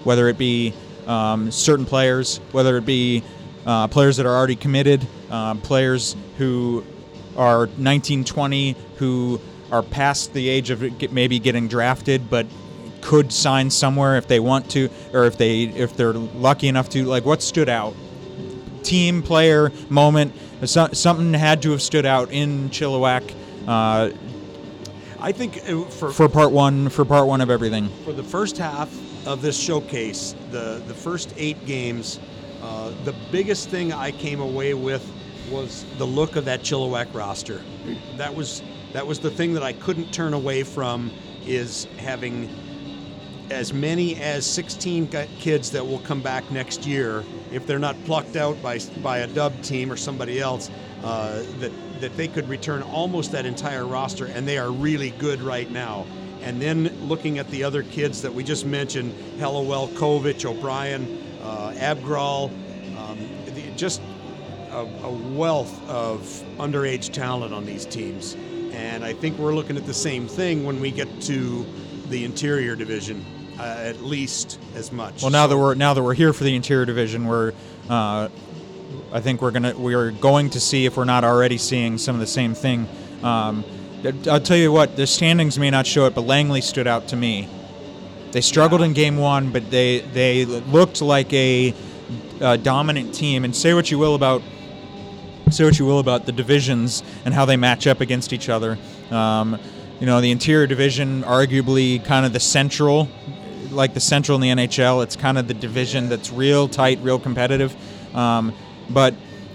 whether 0.04 0.28
it 0.28 0.38
be 0.38 0.72
um, 1.06 1.50
certain 1.50 1.86
players, 1.86 2.38
whether 2.52 2.76
it 2.76 2.86
be 2.86 3.22
uh, 3.66 3.88
players 3.88 4.18
that 4.18 4.26
are 4.26 4.36
already 4.36 4.56
committed, 4.56 5.06
uh, 5.30 5.54
players 5.56 6.14
who 6.38 6.84
are 7.36 7.68
19, 7.78 8.24
20, 8.24 8.76
who 8.96 9.40
are 9.70 9.82
past 9.82 10.34
the 10.34 10.48
age 10.48 10.70
of 10.70 11.12
maybe 11.12 11.38
getting 11.38 11.66
drafted, 11.66 12.28
but 12.28 12.46
could 13.02 13.32
sign 13.32 13.68
somewhere 13.70 14.16
if 14.16 14.26
they 14.26 14.40
want 14.40 14.70
to, 14.70 14.88
or 15.12 15.24
if 15.24 15.36
they 15.36 15.64
if 15.64 15.96
they're 15.96 16.14
lucky 16.14 16.68
enough 16.68 16.88
to. 16.90 17.04
Like, 17.04 17.24
what 17.26 17.42
stood 17.42 17.68
out? 17.68 17.94
Team, 18.82 19.22
player, 19.22 19.70
moment. 19.90 20.32
So, 20.64 20.88
something 20.92 21.34
had 21.34 21.62
to 21.62 21.72
have 21.72 21.82
stood 21.82 22.06
out 22.06 22.30
in 22.30 22.70
Chilliwack 22.70 23.34
uh, 23.66 24.10
I 25.20 25.32
think 25.32 25.58
uh, 25.68 25.84
for 25.84 26.10
for 26.10 26.28
part 26.28 26.50
one. 26.50 26.88
For 26.88 27.04
part 27.04 27.28
one 27.28 27.40
of 27.40 27.50
everything. 27.50 27.88
for 28.04 28.12
the 28.12 28.24
first 28.24 28.58
half 28.58 28.90
of 29.26 29.40
this 29.40 29.58
showcase, 29.58 30.34
the 30.50 30.82
the 30.88 30.94
first 30.94 31.32
eight 31.36 31.64
games, 31.64 32.18
uh, 32.60 32.92
the 33.04 33.14
biggest 33.30 33.68
thing 33.68 33.92
I 33.92 34.10
came 34.10 34.40
away 34.40 34.74
with 34.74 35.08
was 35.50 35.84
the 35.98 36.06
look 36.06 36.36
of 36.36 36.44
that 36.46 36.62
Chilliwack 36.62 37.14
roster. 37.14 37.62
That 38.16 38.34
was 38.34 38.62
that 38.92 39.06
was 39.06 39.20
the 39.20 39.30
thing 39.30 39.54
that 39.54 39.62
I 39.62 39.72
couldn't 39.74 40.12
turn 40.12 40.34
away 40.34 40.64
from 40.64 41.12
is 41.46 41.86
having 41.98 42.48
as 43.52 43.72
many 43.72 44.16
as 44.16 44.46
16 44.46 45.08
kids 45.38 45.70
that 45.70 45.86
will 45.86 45.98
come 46.00 46.20
back 46.20 46.50
next 46.50 46.86
year. 46.86 47.24
If 47.52 47.66
they're 47.66 47.78
not 47.78 48.02
plucked 48.04 48.36
out 48.36 48.60
by 48.62 48.78
by 49.02 49.18
a 49.18 49.26
dub 49.26 49.60
team 49.62 49.92
or 49.92 49.96
somebody 49.96 50.40
else 50.40 50.70
uh, 51.04 51.42
that 51.60 51.72
that 52.00 52.16
they 52.16 52.28
could 52.28 52.48
return 52.48 52.82
almost 52.82 53.32
that 53.32 53.46
entire 53.46 53.86
roster 53.86 54.26
and 54.26 54.46
they 54.48 54.58
are 54.58 54.70
really 54.70 55.10
good 55.12 55.40
right 55.40 55.70
now. 55.70 56.06
And 56.42 56.60
then 56.60 56.88
looking 57.06 57.38
at 57.38 57.48
the 57.50 57.62
other 57.62 57.84
kids 57.84 58.20
that 58.22 58.34
we 58.34 58.42
just 58.42 58.66
mentioned 58.66 59.14
Hellowell, 59.38 59.88
Kovic, 59.90 60.44
O'Brien, 60.44 61.22
uh, 61.42 61.72
Abgral 61.76 62.50
um, 62.98 63.18
just 63.76 64.02
a, 64.70 64.80
a 65.02 65.10
wealth 65.10 65.88
of 65.88 66.20
underage 66.58 67.12
talent 67.12 67.52
on 67.52 67.64
these 67.64 67.84
teams. 67.84 68.34
And 68.72 69.04
I 69.04 69.12
think 69.12 69.38
we're 69.38 69.54
looking 69.54 69.76
at 69.76 69.86
the 69.86 69.94
same 69.94 70.26
thing 70.26 70.64
when 70.64 70.80
we 70.80 70.90
get 70.90 71.20
to 71.22 71.66
the 72.08 72.24
interior 72.24 72.74
division, 72.74 73.24
uh, 73.58 73.62
at 73.62 74.00
least 74.00 74.58
as 74.74 74.92
much. 74.92 75.22
Well, 75.22 75.30
now 75.30 75.46
that 75.46 75.56
we're 75.56 75.74
now 75.74 75.94
that 75.94 76.02
we're 76.02 76.14
here 76.14 76.32
for 76.32 76.44
the 76.44 76.54
interior 76.54 76.84
division, 76.84 77.26
we're 77.26 77.52
uh, 77.88 78.28
I 79.12 79.20
think 79.20 79.42
we're 79.42 79.50
gonna 79.50 79.76
we're 79.76 80.10
going 80.10 80.50
to 80.50 80.60
see 80.60 80.86
if 80.86 80.96
we're 80.96 81.04
not 81.04 81.24
already 81.24 81.58
seeing 81.58 81.98
some 81.98 82.14
of 82.16 82.20
the 82.20 82.26
same 82.26 82.54
thing. 82.54 82.88
Um, 83.22 83.64
I'll 84.28 84.40
tell 84.40 84.56
you 84.56 84.72
what, 84.72 84.96
the 84.96 85.06
standings 85.06 85.58
may 85.58 85.70
not 85.70 85.86
show 85.86 86.06
it, 86.06 86.14
but 86.14 86.22
Langley 86.22 86.60
stood 86.60 86.86
out 86.86 87.08
to 87.08 87.16
me. 87.16 87.48
They 88.32 88.40
struggled 88.40 88.82
in 88.82 88.94
game 88.94 89.16
one, 89.16 89.52
but 89.52 89.70
they 89.70 90.00
they 90.00 90.44
looked 90.44 91.02
like 91.02 91.32
a, 91.32 91.74
uh 92.40 92.56
dominant 92.56 93.14
team. 93.14 93.44
And 93.44 93.54
say 93.54 93.74
what 93.74 93.90
you 93.90 93.98
will 93.98 94.14
about 94.14 94.42
say 95.50 95.64
what 95.64 95.78
you 95.78 95.84
will 95.84 95.98
about 95.98 96.24
the 96.24 96.32
divisions 96.32 97.02
and 97.24 97.34
how 97.34 97.44
they 97.44 97.56
match 97.56 97.86
up 97.86 98.00
against 98.00 98.32
each 98.32 98.48
other. 98.48 98.78
Um, 99.10 99.58
you 100.00 100.06
know, 100.06 100.20
the 100.20 100.30
interior 100.30 100.66
division, 100.66 101.22
arguably 101.22 102.04
kind 102.04 102.26
of 102.26 102.32
the 102.32 102.40
central, 102.40 103.08
like 103.72 103.94
the 103.94 104.00
central 104.00 104.40
in 104.40 104.56
the 104.56 104.66
NHL. 104.66 105.02
It's 105.02 105.16
kind 105.16 105.38
of 105.38 105.48
the 105.48 105.54
division 105.54 106.08
that's 106.08 106.30
real 106.30 106.68
tight, 106.68 106.98
real 107.02 107.18
competitive. 107.18 107.74
Um, 108.14 108.52
but 108.90 109.14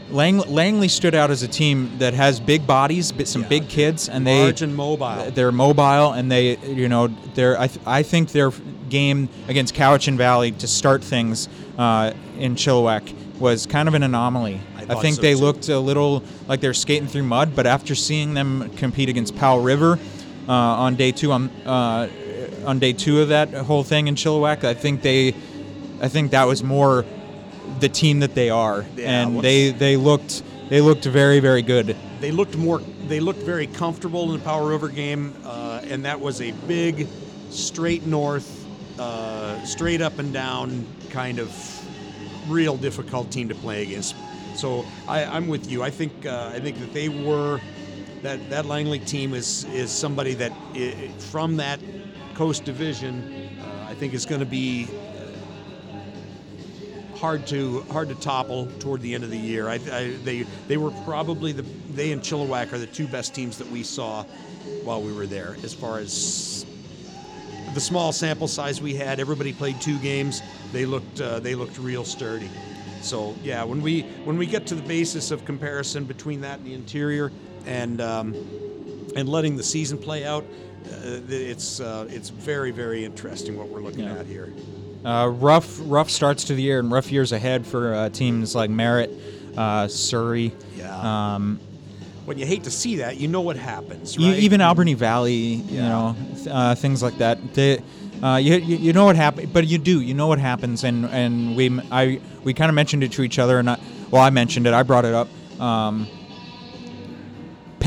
Lang- 0.10 0.38
Langley 0.40 0.88
stood 0.88 1.16
out 1.16 1.32
as 1.32 1.44
a 1.44 1.48
team 1.48 1.92
that 2.00 2.14
has 2.14 2.40
big 2.40 2.66
bodies, 2.66 3.12
bi- 3.12 3.26
some 3.26 3.42
Yeah, 3.44 3.48
big 3.50 3.68
kids, 3.70 4.08
and 4.10 4.26
they 4.26 4.42
large 4.44 4.62
and 4.62 4.76
mobile. 4.76 5.32
they're 5.32 5.52
mobile 5.52 6.14
and 6.14 6.32
they 6.32 6.58
you 6.58 6.88
know 6.88 7.08
they're 7.36 7.60
I, 7.60 7.68
th- 7.68 7.80
I 7.86 8.04
think 8.04 8.32
their 8.32 8.52
game 8.90 9.28
against 9.50 9.76
Cowichan 9.76 10.16
Valley 10.16 10.52
to 10.54 10.68
start 10.68 11.04
things 11.04 11.50
uh, 11.78 12.14
in 12.40 12.56
Chilliwack 12.56 13.14
was 13.38 13.66
kind 13.66 13.88
of 13.90 13.94
an 13.96 14.04
anomaly. 14.04 14.62
I 14.78 14.94
I, 14.96 15.02
think 15.02 15.18
so, 15.18 15.22
they 15.22 15.34
too. 15.34 15.42
looked 15.42 15.68
a 15.68 15.78
little 15.78 16.24
like 16.48 16.62
they're 16.62 16.74
skating 16.74 17.08
through 17.10 17.24
mud, 17.24 17.54
but 17.54 17.68
after 17.68 17.94
seeing 17.94 18.34
them 18.34 18.70
compete 18.78 19.10
against 19.10 19.36
Powell 19.36 19.60
River 19.62 20.00
uh, 20.48 20.52
on 20.54 20.96
day 20.96 21.12
two 21.12 21.34
on 21.34 21.50
uh, 21.66 22.08
on 22.68 22.80
day 22.80 22.94
two 22.94 23.22
of 23.22 23.30
that 23.30 23.52
whole 23.54 23.84
thing 23.84 24.08
in 24.08 24.16
Chilliwack, 24.16 24.64
I 24.64 24.74
think 24.76 25.02
they 25.02 25.30
I 26.00 26.10
think 26.10 26.32
that 26.32 26.46
was 26.46 26.62
more 26.64 27.06
the 27.80 27.90
team 27.90 28.20
that 28.20 28.36
they 28.36 28.50
are, 28.50 28.86
Yeah, 28.96 29.22
and 29.22 29.42
they 29.42 29.72
they 29.72 29.96
looked 29.98 30.44
they 30.70 30.82
looked 30.82 31.06
very 31.06 31.40
very 31.40 31.62
good. 31.64 31.96
they 32.20 32.32
looked 32.32 32.58
more. 32.58 32.82
They 33.08 33.22
looked 33.22 33.42
very 33.44 33.68
comfortable 33.68 34.24
in 34.32 34.38
the 34.38 34.44
Powell 34.44 34.68
River 34.68 34.90
game, 34.90 35.34
uh, 35.46 35.80
and 35.86 36.04
that 36.04 36.20
was 36.20 36.42
a 36.42 36.52
big, 36.68 37.08
straight 37.50 38.06
north, 38.06 38.66
uh, 39.00 39.64
straight 39.64 40.02
up 40.02 40.20
and 40.20 40.34
down 40.34 40.86
kind 41.10 41.40
of 41.40 41.50
real 42.50 42.76
difficult 42.76 43.32
team 43.32 43.48
to 43.48 43.56
play 43.56 43.84
against. 43.84 44.14
So 44.56 44.86
I, 45.08 45.24
I'm 45.24 45.48
with 45.48 45.72
you. 45.72 45.84
I 45.84 45.90
think 45.90 46.26
uh, 46.26 46.52
I 46.54 46.60
think 46.60 46.80
that 46.80 46.92
they 46.92 47.08
were 47.08 47.62
that 48.24 48.50
that 48.50 48.66
Langley 48.66 49.00
team 49.00 49.34
is 49.34 49.66
is 49.66 49.92
somebody 49.92 50.34
that 50.36 50.52
from 51.32 51.58
that 51.58 51.80
coast 52.34 52.66
division. 52.66 53.50
Uh, 53.60 53.88
I 53.90 53.94
think 53.96 54.14
is 54.14 54.26
going 54.26 54.42
to 54.42 54.46
be 54.46 54.88
hard 57.16 57.48
to 57.48 57.82
hard 57.92 58.10
to 58.10 58.16
topple 58.16 58.68
toward 58.80 59.02
the 59.02 59.16
end 59.16 59.24
of 59.24 59.32
the 59.32 59.38
year. 59.38 59.68
I, 59.68 59.76
I, 59.92 60.16
they 60.24 60.44
they 60.68 60.78
were 60.78 60.92
probably 61.04 61.52
the 61.52 61.64
they 61.94 62.12
and 62.12 62.22
Chilliwack 62.22 62.74
are 62.74 62.78
the 62.78 62.88
two 62.88 63.08
best 63.08 63.34
teams 63.34 63.58
that 63.58 63.70
we 63.72 63.84
saw 63.84 64.24
while 64.84 65.02
we 65.02 65.12
were 65.14 65.26
there 65.26 65.58
as 65.64 65.74
far 65.74 66.00
as 66.00 66.66
the 67.74 67.82
small 67.82 68.12
sample 68.12 68.48
size 68.48 68.82
we 68.82 68.96
had, 68.96 69.20
everybody 69.20 69.54
played 69.54 69.80
two 69.82 70.00
games. 70.00 70.42
They 70.72 70.86
looked 70.86 71.22
uh, 71.22 71.40
they 71.40 71.56
looked 71.56 71.78
real 71.78 72.04
sturdy. 72.04 72.50
So 73.02 73.36
yeah, 73.44 73.64
when 73.64 73.82
we 73.82 74.02
when 74.24 74.38
we 74.38 74.46
get 74.46 74.66
to 74.68 74.76
the 74.76 74.82
basis 74.82 75.32
of 75.32 75.46
comparison 75.46 76.06
between 76.06 76.42
that 76.42 76.60
and 76.60 76.68
the 76.68 76.74
interior, 76.74 77.32
and 77.68 78.02
um, 78.02 78.34
and 79.16 79.28
letting 79.30 79.56
the 79.58 79.64
season 79.64 79.98
play 79.98 80.26
out, 80.26 80.44
uh, 80.86 81.20
it's 81.30 81.80
uh, 81.80 82.08
it's 82.10 82.30
very 82.30 82.72
very 82.72 83.06
interesting 83.06 83.58
what 83.58 83.68
we're 83.70 83.82
looking 83.82 84.06
Yeah. 84.06 84.16
at 84.20 84.26
here. 84.26 84.54
Uh, 85.06 85.28
rough, 85.28 85.80
rough 85.84 86.10
starts 86.10 86.44
to 86.46 86.56
the 86.56 86.62
year 86.62 86.80
and 86.80 86.92
rough 86.92 87.12
years 87.12 87.32
ahead 87.32 87.66
for 87.66 87.94
uh, 87.94 88.10
teams 88.10 88.54
like 88.56 88.70
Merritt, 88.70 89.10
uh, 89.56 89.88
Surrey. 89.88 90.52
Yeah. 90.76 91.36
Um, 91.36 91.60
When 92.26 92.38
you 92.38 92.46
hate 92.46 92.64
to 92.66 92.72
see 92.72 92.98
that, 92.98 93.16
you 93.18 93.30
know 93.30 93.40
what 93.42 93.56
happens, 93.56 94.18
right? 94.18 94.38
even 94.38 94.60
Alberni 94.60 94.96
Valley, 94.96 95.34
you 95.34 95.64
Yeah. 95.78 95.88
know, 95.88 96.16
uh, 96.52 96.76
things 96.76 97.02
like 97.02 97.20
that. 97.20 97.38
They, 97.54 97.80
uh, 98.22 98.36
you, 98.38 98.56
you 98.58 98.92
know 98.92 99.06
what 99.06 99.16
happens, 99.16 99.50
but 99.54 99.66
you 99.68 99.78
do, 99.78 100.02
you 100.02 100.14
know 100.14 100.28
what 100.28 100.40
happens, 100.40 100.84
and 100.84 101.06
and 101.06 101.56
we 101.56 101.80
I 101.90 102.20
we 102.44 102.54
kind 102.54 102.68
of 102.70 102.76
mentioned 102.76 103.04
it 103.04 103.12
to 103.14 103.22
each 103.22 103.40
other, 103.40 103.60
and 103.60 103.70
I, 103.70 103.78
well, 104.12 104.22
I 104.24 104.30
mentioned 104.32 104.68
it, 104.68 104.74
I 104.74 104.84
brought 104.84 105.06
it 105.06 105.14
up. 105.14 105.30
Um, 105.62 106.08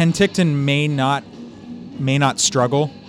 Penticton 0.00 0.54
may 0.64 0.88
not 0.88 1.24
may 1.98 2.16
not 2.16 2.40
struggle. 2.40 2.90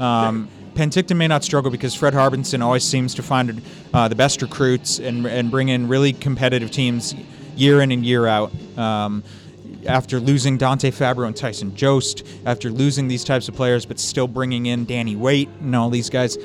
Um, 0.00 0.48
Penticton 0.72 1.18
may 1.18 1.28
not 1.28 1.44
struggle 1.44 1.70
because 1.70 1.94
Fred 1.94 2.14
Harbinson 2.14 2.62
always 2.62 2.84
seems 2.84 3.14
to 3.16 3.22
find 3.22 3.60
uh, 3.92 4.08
the 4.08 4.14
best 4.14 4.40
recruits 4.40 4.98
and, 4.98 5.26
and 5.26 5.50
bring 5.50 5.68
in 5.68 5.88
really 5.88 6.14
competitive 6.14 6.70
teams 6.70 7.14
year 7.54 7.82
in 7.82 7.92
and 7.92 8.02
year 8.02 8.26
out. 8.26 8.50
Um, 8.78 9.22
after 9.86 10.18
losing 10.18 10.56
Dante 10.56 10.90
Fabro 10.90 11.26
and 11.26 11.36
Tyson 11.36 11.76
Jost, 11.76 12.26
after 12.46 12.70
losing 12.70 13.08
these 13.08 13.24
types 13.24 13.46
of 13.46 13.54
players, 13.54 13.84
but 13.84 13.98
still 13.98 14.26
bringing 14.26 14.64
in 14.64 14.86
Danny 14.86 15.16
Weight 15.16 15.50
and 15.60 15.76
all 15.76 15.90
these 15.90 16.08
guys, 16.08 16.38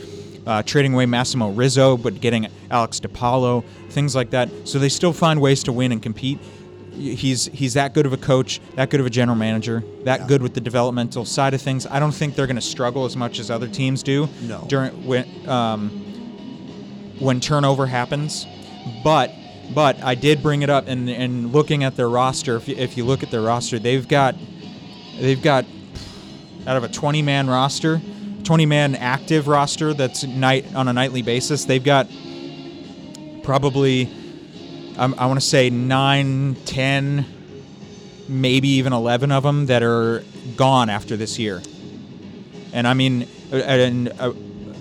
uh, 0.46 0.62
trading 0.64 0.94
away 0.94 1.06
Massimo 1.06 1.52
Rizzo, 1.52 1.96
but 1.96 2.20
getting 2.20 2.50
Alex 2.70 3.00
DiPaolo, 3.00 3.64
things 3.88 4.16
like 4.18 4.32
that. 4.32 4.50
So 4.66 4.80
they 4.80 4.90
still 4.90 5.14
find 5.14 5.40
ways 5.40 5.64
to 5.64 5.72
win 5.72 5.94
and 5.94 6.04
compete 6.04 6.40
he's 6.98 7.46
he's 7.46 7.74
that 7.76 7.94
good 7.94 8.06
of 8.06 8.14
a 8.14 8.18
coach, 8.18 8.60
that 8.76 8.90
good 8.90 9.00
of 9.00 9.06
a 9.06 9.10
general 9.10 9.38
manager, 9.38 9.84
that 10.04 10.22
Yeah. 10.22 10.28
good 10.28 10.42
with 10.42 10.54
the 10.54 10.62
developmental 10.62 11.26
side 11.26 11.54
of 11.54 11.62
things. 11.62 11.86
I 11.90 12.00
don't 12.00 12.12
think 12.14 12.36
they're 12.36 12.48
going 12.48 12.56
to 12.56 12.62
struggle 12.62 13.06
as 13.06 13.16
much 13.16 13.40
as 13.40 13.52
other 13.52 13.68
teams 13.68 14.04
do 14.04 14.28
No. 14.48 14.66
during 14.68 14.92
when 15.06 15.26
um, 15.50 15.90
when 17.20 17.40
turnover 17.40 17.86
happens. 17.86 18.46
But 19.04 19.32
but 19.74 20.02
I 20.04 20.16
did 20.16 20.42
bring 20.44 20.62
it 20.62 20.70
up 20.70 20.88
and 20.88 21.10
and 21.10 21.52
looking 21.52 21.84
at 21.84 21.96
their 21.96 22.10
roster, 22.10 22.56
if 22.56 22.68
you, 22.68 22.76
if 22.76 22.98
you 22.98 23.04
look 23.06 23.24
at 23.24 23.32
their 23.32 23.42
roster, 23.42 23.80
they've 23.80 24.08
got 24.08 24.36
they've 25.20 25.42
got 25.42 25.66
out 26.68 26.78
of 26.78 26.84
a 26.84 26.88
20 26.90 27.22
man 27.22 27.48
roster, 27.48 28.02
20 28.44 28.66
man 28.66 28.96
active 28.96 29.48
roster 29.48 29.94
that's 29.94 30.24
night 30.24 30.66
on 30.76 30.88
a 30.88 30.94
nightly 30.94 31.22
basis, 31.22 31.66
they've 31.66 31.84
got 31.84 32.08
probably 33.44 34.10
um, 34.98 35.16
I 35.18 35.26
want 35.26 35.40
to 35.40 35.46
say 35.46 35.70
9, 35.70 36.56
10, 36.66 37.26
maybe 38.28 38.68
even 38.70 38.94
11 38.94 39.32
of 39.32 39.44
them 39.44 39.66
that 39.68 39.84
are 39.84 40.24
gone 40.56 40.90
after 40.90 41.18
this 41.18 41.38
year. 41.38 41.62
And 42.74 42.88
I 42.88 42.94
mean, 42.94 43.28
uh, 43.52 43.56
and 43.58 44.10
uh, 44.20 44.34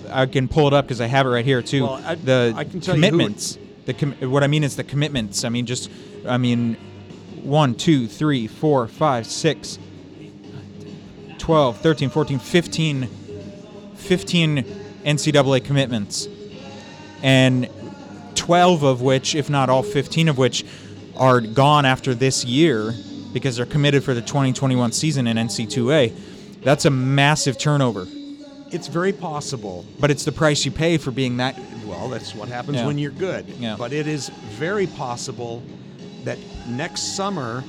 I 0.09 0.25
can 0.25 0.47
pull 0.47 0.67
it 0.67 0.73
up 0.73 0.85
because 0.85 1.01
I 1.01 1.07
have 1.07 1.25
it 1.25 1.29
right 1.29 1.45
here 1.45 1.61
too. 1.61 1.83
Well, 1.83 2.01
I- 2.05 2.15
the 2.15 2.53
I 2.55 2.63
can 2.63 2.79
tell 2.81 2.95
you 2.95 3.01
commitments. 3.01 3.57
The 3.85 3.93
com- 3.93 4.13
what 4.31 4.43
I 4.43 4.47
mean 4.47 4.63
is 4.63 4.75
the 4.75 4.83
commitments. 4.83 5.43
I 5.43 5.49
mean, 5.49 5.65
just 5.65 5.89
I 6.27 6.37
mean, 6.37 6.75
one, 7.43 7.75
two, 7.75 8.07
three, 8.07 8.47
four, 8.47 8.87
five, 8.87 9.27
six, 9.27 9.77
12, 11.37 11.77
13, 11.77 12.09
14, 12.09 12.39
15, 12.39 13.07
15 13.95 14.63
NCAA 15.05 15.63
commitments. 15.63 16.27
And 17.21 17.69
12 18.45 18.83
of 18.83 19.01
which, 19.01 19.33
if 19.33 19.49
not 19.49 19.71
all 19.71 19.81
15 19.81 20.29
of 20.29 20.37
which, 20.37 20.63
are 21.17 21.41
gone 21.41 21.83
after 21.83 22.13
this 22.13 22.45
year 22.45 22.93
because 23.33 23.57
they're 23.57 23.65
committed 23.65 24.03
for 24.03 24.13
the 24.13 24.21
2021 24.21 24.91
season 24.91 25.25
in 25.25 25.35
NC2A. 25.35 26.61
That's 26.61 26.85
a 26.85 26.91
massive 26.91 27.57
turnover, 27.57 28.05
It's 28.71 28.87
very 28.87 29.13
possible. 29.13 29.83
but 29.99 30.11
it's 30.11 30.25
the 30.25 30.31
price 30.31 30.63
you 30.63 30.69
pay 30.69 30.97
for 30.97 31.09
being 31.09 31.37
that. 31.37 31.59
Well, 31.87 32.07
that's 32.07 32.35
what 32.35 32.47
happens 32.47 32.77
Yeah. 32.77 32.85
when 32.85 32.99
you're 32.99 33.09
good. 33.09 33.47
Yeah. 33.59 33.77
But 33.79 33.93
it 33.93 34.05
is 34.05 34.29
very 34.59 34.85
possible 34.85 35.63
that 36.23 36.37
next 36.67 37.15
summer, 37.15 37.63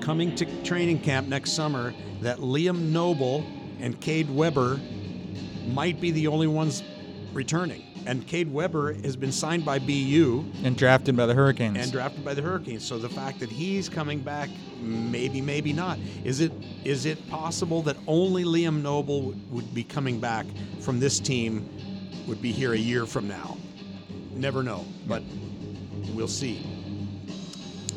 coming 0.00 0.34
to 0.34 0.46
training 0.64 0.98
camp 0.98 1.28
next 1.28 1.52
summer, 1.52 1.94
that 2.22 2.38
Liam 2.38 2.90
Noble 2.90 3.44
and 3.80 4.00
Cade 4.00 4.30
Webber 4.34 4.80
might 5.72 6.00
be 6.00 6.10
the 6.10 6.26
only 6.26 6.48
ones 6.48 6.82
returning. 7.32 7.82
And 8.10 8.26
Cade 8.26 8.52
Webber 8.52 8.92
has 9.04 9.14
been 9.14 9.30
signed 9.30 9.64
by 9.64 9.78
BU 9.78 10.44
And 10.64 10.76
drafted 10.76 11.16
by 11.16 11.26
the 11.26 11.34
Hurricanes. 11.34 11.78
and 11.78 11.92
drafted 11.92 12.24
by 12.24 12.34
the 12.34 12.42
Hurricanes. 12.42 12.84
So 12.84 12.98
the 12.98 13.08
fact 13.08 13.38
that 13.38 13.48
he's 13.50 13.88
coming 13.88 14.18
back, 14.18 14.50
maybe, 14.82 15.40
maybe 15.40 15.72
not. 15.72 15.96
Is 16.24 16.40
it 16.40 16.50
is 16.82 17.06
it 17.06 17.30
possible 17.30 17.82
that 17.82 17.96
only 18.08 18.42
Liam 18.42 18.82
Noble 18.82 19.22
would- 19.22 19.52
would 19.52 19.72
be 19.74 19.84
coming 19.84 20.18
back 20.18 20.46
from 20.80 20.98
this 20.98 21.20
team? 21.20 21.64
Would 22.26 22.42
be 22.42 22.50
here 22.50 22.72
a 22.72 22.76
year 22.78 23.06
from 23.06 23.28
now. 23.28 23.56
Never 24.34 24.64
know, 24.64 24.84
but 25.06 25.22
we'll 26.12 26.26
see. 26.26 26.66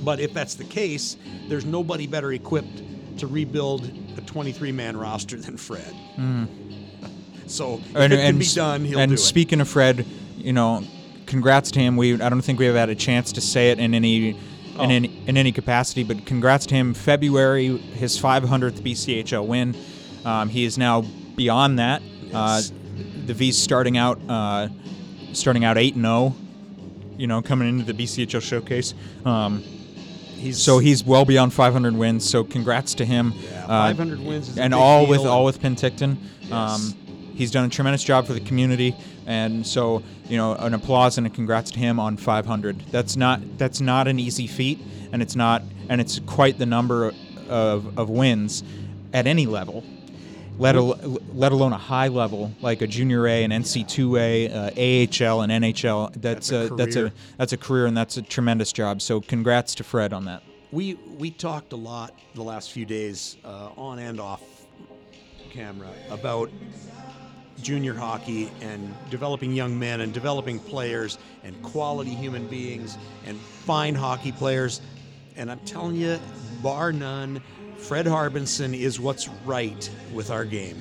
But 0.03 0.19
if 0.19 0.31
that's 0.31 0.53
the 0.53 0.63
case, 0.65 1.17
there's 1.49 1.65
nobody 1.65 2.05
better 2.05 2.31
equipped 2.33 2.83
to 3.17 3.25
rebuild 3.25 3.89
a 4.17 4.21
23-man 4.21 4.95
roster 4.95 5.37
than 5.37 5.57
Fred. 5.57 5.91
Hmm. 6.17 6.43
So 7.47 7.81
if 7.95 8.11
it 8.11 8.17
can 8.17 8.37
be 8.39 8.45
done, 8.45 8.85
he'll 8.85 8.99
and 8.99 9.09
do 9.09 9.13
it. 9.15 9.17
speaking 9.17 9.61
of 9.61 9.67
Fred, 9.67 10.05
you 10.37 10.53
know, 10.53 10.83
congrats 11.25 11.71
to 11.71 11.79
him. 11.79 11.97
We 11.97 12.13
I 12.21 12.29
don't 12.29 12.41
think 12.41 12.59
we 12.59 12.65
have 12.65 12.75
had 12.75 12.89
a 12.89 12.95
chance 12.95 13.31
to 13.33 13.41
say 13.41 13.71
it 13.71 13.79
in 13.79 13.93
any 13.93 14.37
Oh. 14.75 14.83
in 14.85 14.91
any 14.91 15.23
in 15.27 15.37
any 15.37 15.51
capacity, 15.51 16.03
but 16.03 16.25
congrats 16.25 16.65
to 16.67 16.75
him. 16.75 16.93
February, 16.95 17.77
his 17.77 18.19
500th 18.19 18.81
BCHL 18.81 19.45
win. 19.45 19.75
Um, 20.25 20.49
he 20.49 20.63
is 20.65 20.77
now 20.79 21.03
beyond 21.35 21.77
that. 21.77 22.01
Uh, 22.33 22.61
the 23.27 23.33
V's 23.35 23.55
starting 23.57 23.97
out 23.99 24.19
uh, 24.27 24.69
starting 25.33 25.63
out 25.63 25.77
eight 25.77 25.93
and 25.95 26.03
zero. 26.03 26.35
You 27.17 27.27
know, 27.27 27.43
coming 27.43 27.69
into 27.69 27.85
the 27.85 27.93
BCHL 27.93 28.41
showcase. 28.41 28.93
Um, 29.25 29.63
He's 30.35 30.61
so 30.61 30.79
he's 30.79 31.05
well 31.05 31.23
beyond 31.23 31.53
500 31.53 31.95
wins. 31.95 32.29
So 32.29 32.43
congrats 32.43 32.95
to 32.95 33.05
him. 33.05 33.31
Yeah, 33.49 33.63
Uh, 33.65 33.67
500 33.93 34.19
wins 34.19 34.49
is 34.49 34.57
a 34.57 34.61
and 34.63 34.73
all 34.73 35.05
with 35.07 35.21
all 35.21 35.45
with 35.45 35.61
Penticton. 35.61 36.17
Yes. 36.41 36.51
Um, 36.51 36.93
he's 37.33 37.51
done 37.51 37.65
a 37.65 37.69
tremendous 37.69 38.03
job 38.03 38.25
for 38.27 38.33
the 38.33 38.39
community, 38.41 38.95
and 39.25 39.65
so 39.65 40.03
you 40.27 40.37
know 40.37 40.53
an 40.55 40.73
applause 40.73 41.17
and 41.17 41.27
a 41.27 41.29
congrats 41.29 41.71
to 41.71 41.79
him 41.79 41.99
on 41.99 42.17
500. 42.17 42.79
That's 42.91 43.15
not 43.15 43.41
that's 43.57 43.81
not 43.81 44.07
an 44.07 44.19
easy 44.19 44.47
feat, 44.47 44.79
and 45.11 45.21
it's 45.21 45.35
not 45.35 45.63
and 45.89 45.99
it's 45.99 46.19
quite 46.25 46.57
the 46.57 46.65
number 46.65 47.13
of, 47.49 47.97
of 47.99 48.09
wins 48.09 48.63
at 49.13 49.27
any 49.27 49.45
level. 49.45 49.83
Let, 50.59 50.75
al- 50.75 50.99
let 51.33 51.51
alone 51.51 51.73
a 51.73 51.77
high 51.79 52.09
level 52.09 52.53
like 52.61 52.83
a 52.83 52.87
junior 52.87 53.25
A 53.27 53.43
and 53.43 53.51
NC2A, 53.51 54.51
uh, 54.53 55.25
AHL 55.33 55.41
and 55.41 55.51
NHL. 55.51 56.13
That's, 56.13 56.49
That's 56.49 56.51
a 56.51 56.73
a, 56.73 56.77
that's 56.77 56.95
a 56.95 56.99
career. 56.99 57.13
that's 57.37 57.53
a 57.53 57.57
career 57.57 57.85
and 57.87 57.97
that's 57.97 58.17
a 58.17 58.21
tremendous 58.21 58.71
job. 58.71 59.01
So 59.01 59.19
congrats 59.19 59.73
to 59.75 59.83
Fred 59.83 60.13
on 60.13 60.25
that. 60.25 60.43
We 60.71 60.93
we 61.17 61.31
talked 61.31 61.73
a 61.73 61.75
lot 61.75 62.13
the 62.35 62.43
last 62.43 62.71
few 62.71 62.85
days, 62.85 63.37
uh, 63.43 63.69
on 63.75 63.97
and 63.97 64.19
off 64.19 64.41
camera, 65.51 65.89
about 66.11 66.51
junior 67.63 67.93
hockey 67.93 68.51
and 68.61 68.93
developing 69.09 69.53
young 69.53 69.77
men 69.77 70.01
and 70.01 70.13
developing 70.13 70.59
players 70.59 71.17
and 71.43 71.59
quality 71.63 72.13
human 72.13 72.47
beings 72.47 72.97
and 73.25 73.39
fine 73.39 73.95
hockey 73.95 74.31
players. 74.31 74.81
And 75.35 75.49
I'm 75.49 75.59
telling 75.59 75.95
you, 75.95 76.19
bar 76.61 76.91
none, 76.91 77.41
Fred 77.77 78.05
Harbinson 78.05 78.73
is 78.73 78.99
what's 78.99 79.27
right 79.45 79.89
with 80.13 80.29
our 80.29 80.45
game. 80.45 80.77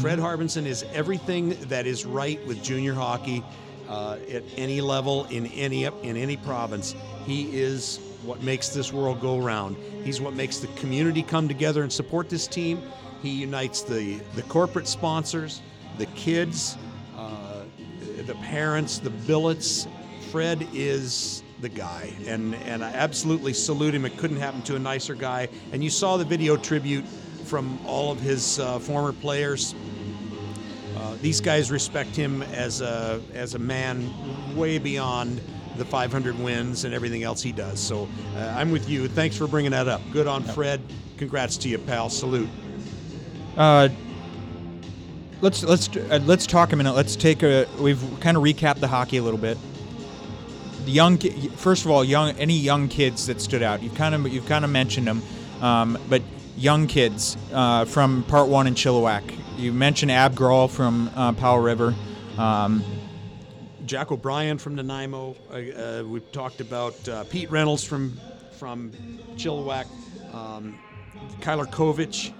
Fred 0.00 0.18
Harbinson 0.18 0.66
is 0.66 0.84
everything 0.92 1.50
that 1.68 1.86
is 1.86 2.04
right 2.04 2.44
with 2.46 2.62
junior 2.62 2.94
hockey 2.94 3.42
uh, 3.88 4.18
at 4.30 4.42
any 4.56 4.80
level 4.80 5.24
in 5.26 5.46
any 5.46 5.84
in 5.84 6.16
any 6.16 6.36
province. 6.36 6.94
He 7.24 7.56
is 7.56 7.98
what 8.24 8.42
makes 8.42 8.70
this 8.70 8.92
world 8.92 9.20
go 9.20 9.38
round. 9.38 9.76
He's 10.04 10.20
what 10.20 10.34
makes 10.34 10.58
the 10.58 10.66
community 10.68 11.22
come 11.22 11.46
together 11.46 11.82
and 11.82 11.92
support 11.92 12.28
this 12.28 12.46
team. 12.46 12.82
He 13.22 13.30
unites 13.30 13.82
the 13.82 14.20
the 14.34 14.42
corporate 14.42 14.88
sponsors, 14.88 15.62
the 15.98 16.06
kids, 16.06 16.76
uh, 17.16 17.62
the 18.26 18.34
parents, 18.36 18.98
the 18.98 19.10
billets. 19.10 19.86
Fred 20.30 20.66
is 20.72 21.42
the 21.60 21.68
guy, 21.68 22.12
and 22.26 22.54
and 22.56 22.84
I 22.84 22.90
absolutely 22.92 23.52
salute 23.52 23.94
him. 23.94 24.04
It 24.04 24.16
couldn't 24.16 24.38
happen 24.38 24.62
to 24.62 24.76
a 24.76 24.78
nicer 24.78 25.14
guy. 25.14 25.48
And 25.72 25.82
you 25.82 25.90
saw 25.90 26.16
the 26.16 26.24
video 26.24 26.56
tribute 26.56 27.06
from 27.44 27.78
all 27.86 28.10
of 28.10 28.20
his 28.20 28.58
uh, 28.58 28.78
former 28.78 29.12
players. 29.12 29.74
Uh, 30.96 31.16
these 31.20 31.40
guys 31.40 31.70
respect 31.70 32.16
him 32.16 32.42
as 32.42 32.80
a 32.80 33.20
as 33.32 33.54
a 33.54 33.58
man 33.58 34.10
way 34.56 34.78
beyond 34.78 35.40
the 35.76 35.84
500 35.84 36.38
wins 36.38 36.84
and 36.84 36.94
everything 36.94 37.24
else 37.24 37.42
he 37.42 37.52
does. 37.52 37.80
So 37.80 38.08
uh, 38.36 38.54
I'm 38.56 38.70
with 38.70 38.88
you. 38.88 39.08
Thanks 39.08 39.36
for 39.36 39.46
bringing 39.46 39.72
that 39.72 39.88
up. 39.88 40.00
Good 40.12 40.26
on 40.26 40.42
Fred. 40.42 40.80
Congrats 41.16 41.56
to 41.58 41.68
you, 41.68 41.78
pal. 41.78 42.10
Salute. 42.10 42.48
Let's 45.40 45.62
let's 45.62 45.88
uh, 45.96 46.20
let's 46.24 46.46
talk 46.46 46.72
a 46.72 46.76
minute. 46.76 46.94
Let's 46.94 47.16
take 47.16 47.42
a. 47.42 47.66
We've 47.78 48.02
kind 48.20 48.36
of 48.36 48.42
recapped 48.42 48.80
the 48.80 48.88
hockey 48.88 49.18
a 49.18 49.22
little 49.22 49.38
bit. 49.38 49.58
The 50.84 50.90
young, 50.90 51.18
first 51.18 51.84
of 51.84 51.90
all, 51.90 52.04
young 52.04 52.30
any 52.38 52.56
young 52.56 52.88
kids 52.88 53.26
that 53.26 53.40
stood 53.40 53.62
out. 53.62 53.82
You've 53.82 53.94
kind 53.94 54.14
of 54.14 54.26
you've 54.32 54.46
kind 54.46 54.64
of 54.64 54.70
mentioned 54.70 55.06
them, 55.06 55.22
um, 55.60 55.98
but 56.08 56.22
young 56.56 56.86
kids 56.86 57.36
uh, 57.52 57.84
from 57.84 58.22
Part 58.24 58.48
One 58.48 58.66
in 58.66 58.74
Chilliwack. 58.74 59.22
You 59.56 59.72
mentioned 59.72 60.10
Ab 60.10 60.34
Grohl 60.34 60.70
from 60.70 61.10
uh, 61.14 61.32
Powell 61.32 61.60
River. 61.60 61.94
Um, 62.38 62.84
Jack 63.86 64.12
O'Brien 64.12 64.58
from 64.58 64.74
Nanaimo. 64.76 65.36
Uh, 65.50 65.54
uh, 65.54 66.04
we've 66.06 66.30
talked 66.32 66.60
about 66.60 67.08
uh, 67.08 67.24
Pete 67.24 67.50
Reynolds 67.50 67.84
from 67.84 68.18
from 68.58 68.92
Chilliwack. 69.36 69.86
Um, 70.32 70.78
Kyler 71.40 71.70
Kovich, 71.70 72.32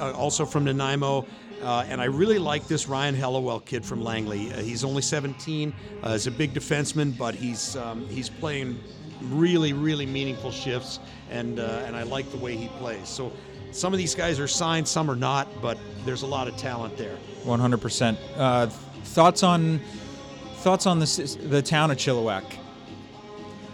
uh, 0.00 0.12
also 0.12 0.44
from 0.44 0.64
Nanaimo. 0.64 1.26
Uh, 1.64 1.84
and 1.88 2.00
I 2.00 2.04
really 2.04 2.38
like 2.38 2.66
this 2.68 2.88
Ryan 2.88 3.14
Hellowell 3.16 3.64
kid 3.64 3.84
from 3.84 4.02
Langley. 4.02 4.52
Uh, 4.52 4.58
he's 4.62 4.84
only 4.84 5.02
17. 5.02 5.72
Uh, 6.02 6.12
he's 6.12 6.26
a 6.26 6.30
big 6.30 6.52
defenseman, 6.52 7.16
but 7.16 7.34
he's 7.34 7.74
um, 7.76 8.06
he's 8.08 8.28
playing 8.28 8.78
really, 9.22 9.72
really 9.72 10.06
meaningful 10.06 10.50
shifts, 10.50 11.00
and 11.30 11.58
uh, 11.58 11.82
and 11.86 11.96
I 11.96 12.02
like 12.02 12.30
the 12.30 12.36
way 12.36 12.56
he 12.56 12.68
plays. 12.78 13.08
So 13.08 13.32
some 13.72 13.92
of 13.94 13.98
these 13.98 14.14
guys 14.14 14.38
are 14.38 14.48
signed, 14.48 14.86
some 14.86 15.10
are 15.10 15.16
not, 15.16 15.48
but 15.62 15.78
there's 16.04 16.22
a 16.22 16.26
lot 16.26 16.48
of 16.48 16.56
talent 16.56 16.96
there. 16.96 17.16
One 17.44 17.60
hundred 17.60 17.80
percent. 17.80 18.18
Uh, 18.36 18.68
Thoughts 19.04 19.42
on 19.42 19.80
thoughts 20.56 20.86
on 20.86 20.98
the 20.98 21.38
the 21.48 21.60
town 21.62 21.90
of 21.90 21.98
Chilliwack. 21.98 22.42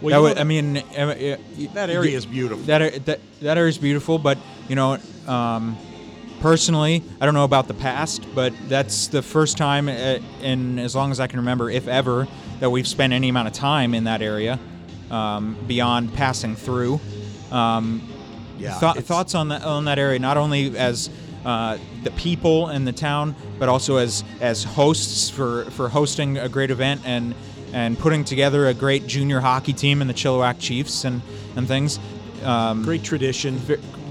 Well, 0.01 0.23
would- 0.23 0.35
know, 0.35 0.41
I 0.41 0.43
mean, 0.43 0.77
uh, 0.77 1.37
that 1.73 1.89
area 1.89 2.17
is 2.17 2.25
beautiful. 2.25 2.63
That 2.65 3.05
that 3.05 3.19
that 3.41 3.57
area 3.57 3.69
is 3.69 3.77
beautiful, 3.77 4.17
but 4.17 4.37
you 4.67 4.75
know, 4.75 4.97
um, 5.27 5.77
personally, 6.41 7.03
I 7.21 7.25
don't 7.25 7.33
know 7.33 7.43
about 7.45 7.67
the 7.67 7.73
past, 7.73 8.25
but 8.35 8.53
that's 8.67 9.07
the 9.07 9.21
first 9.21 9.57
time 9.57 9.87
uh, 9.87 10.19
in 10.41 10.79
as 10.79 10.95
long 10.95 11.11
as 11.11 11.19
I 11.19 11.27
can 11.27 11.39
remember, 11.39 11.69
if 11.69 11.87
ever, 11.87 12.27
that 12.59 12.69
we've 12.69 12.87
spent 12.87 13.13
any 13.13 13.29
amount 13.29 13.47
of 13.47 13.53
time 13.53 13.93
in 13.93 14.03
that 14.05 14.21
area 14.21 14.59
um, 15.09 15.55
beyond 15.67 16.13
passing 16.13 16.55
through. 16.55 16.99
Um, 17.51 18.01
Yeah, 18.57 18.77
it's- 18.77 19.05
thoughts 19.05 19.35
on 19.35 19.47
that 19.49 19.63
on 19.63 19.85
that 19.85 19.97
area, 19.99 20.19
not 20.19 20.37
only 20.37 20.77
as 20.77 21.09
uh, 21.45 21.77
the 22.03 22.11
people 22.11 22.69
in 22.69 22.85
the 22.85 22.91
town, 22.91 23.35
but 23.57 23.69
also 23.69 23.97
as 23.97 24.23
as 24.39 24.63
hosts 24.63 25.29
for 25.29 25.65
for 25.71 25.89
hosting 25.89 26.37
a 26.37 26.47
great 26.49 26.69
event 26.71 27.01
and 27.05 27.33
and 27.73 27.97
putting 27.97 28.23
together 28.23 28.67
a 28.67 28.73
great 28.73 29.07
junior 29.07 29.39
hockey 29.39 29.73
team 29.73 30.01
in 30.01 30.07
the 30.07 30.13
Chilliwack 30.13 30.59
Chiefs 30.59 31.05
and 31.05 31.21
and 31.55 31.67
things. 31.67 31.99
Um, 32.43 32.83
great 32.83 33.03
tradition, 33.03 33.59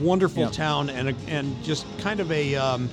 wonderful 0.01 0.45
Yeah. 0.45 0.51
town, 0.51 0.91
and 0.91 1.11
a, 1.11 1.15
and 1.29 1.63
just 1.65 1.87
kind 1.99 2.21
of 2.21 2.31
a. 2.33 2.55
Um, 2.57 2.89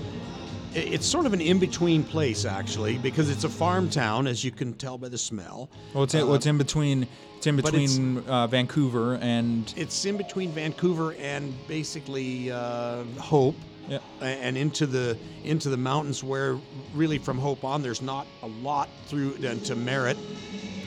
it's 0.74 1.08
sort 1.08 1.26
of 1.26 1.34
an 1.34 1.42
in-between 1.42 2.04
place 2.04 2.46
actually, 2.46 2.98
because 3.00 3.30
it's 3.32 3.46
a 3.46 3.50
farm 3.50 3.90
town, 3.90 4.28
as 4.28 4.44
you 4.44 4.52
can 4.52 4.74
tell 4.74 4.98
by 4.98 5.10
the 5.10 5.18
smell. 5.18 5.70
Well, 5.94 6.04
it's 6.04 6.14
in, 6.14 6.26
well, 6.28 6.36
it's 6.36 6.46
in 6.46 6.58
between. 6.58 7.08
It's 7.38 7.48
in 7.48 7.56
but 7.56 7.74
it's- 7.74 7.94
between 7.98 8.18
uh, 8.28 8.48
Vancouver 8.48 9.16
and 9.16 9.72
It's 9.78 10.06
in 10.06 10.18
between 10.18 10.52
Vancouver 10.52 11.14
and 11.20 11.54
basically 11.68 12.52
uh, 12.52 13.04
Hope, 13.20 13.56
yeah. 13.88 14.00
and 14.22 14.58
into 14.58 14.86
the 14.86 15.18
into 15.44 15.70
the 15.70 15.78
mountains, 15.78 16.24
where 16.24 16.58
really 16.94 17.18
from 17.18 17.38
Hope 17.40 17.64
on, 17.64 17.82
there's 17.82 18.02
not 18.02 18.28
a 18.44 18.48
lot 18.48 18.90
through 19.08 19.36
uh, 19.38 19.56
to 19.66 19.76
Merritt, 19.76 20.18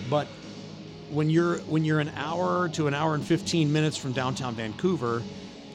but 0.08 0.26
when 1.10 1.30
you're 1.30 1.58
when 1.60 1.84
you're 1.84 2.00
an 2.00 2.12
hour 2.16 2.68
to 2.70 2.86
an 2.86 2.94
hour 2.94 3.14
and 3.14 3.24
15 3.24 3.72
minutes 3.72 3.96
from 3.96 4.12
downtown 4.12 4.54
Vancouver 4.54 5.22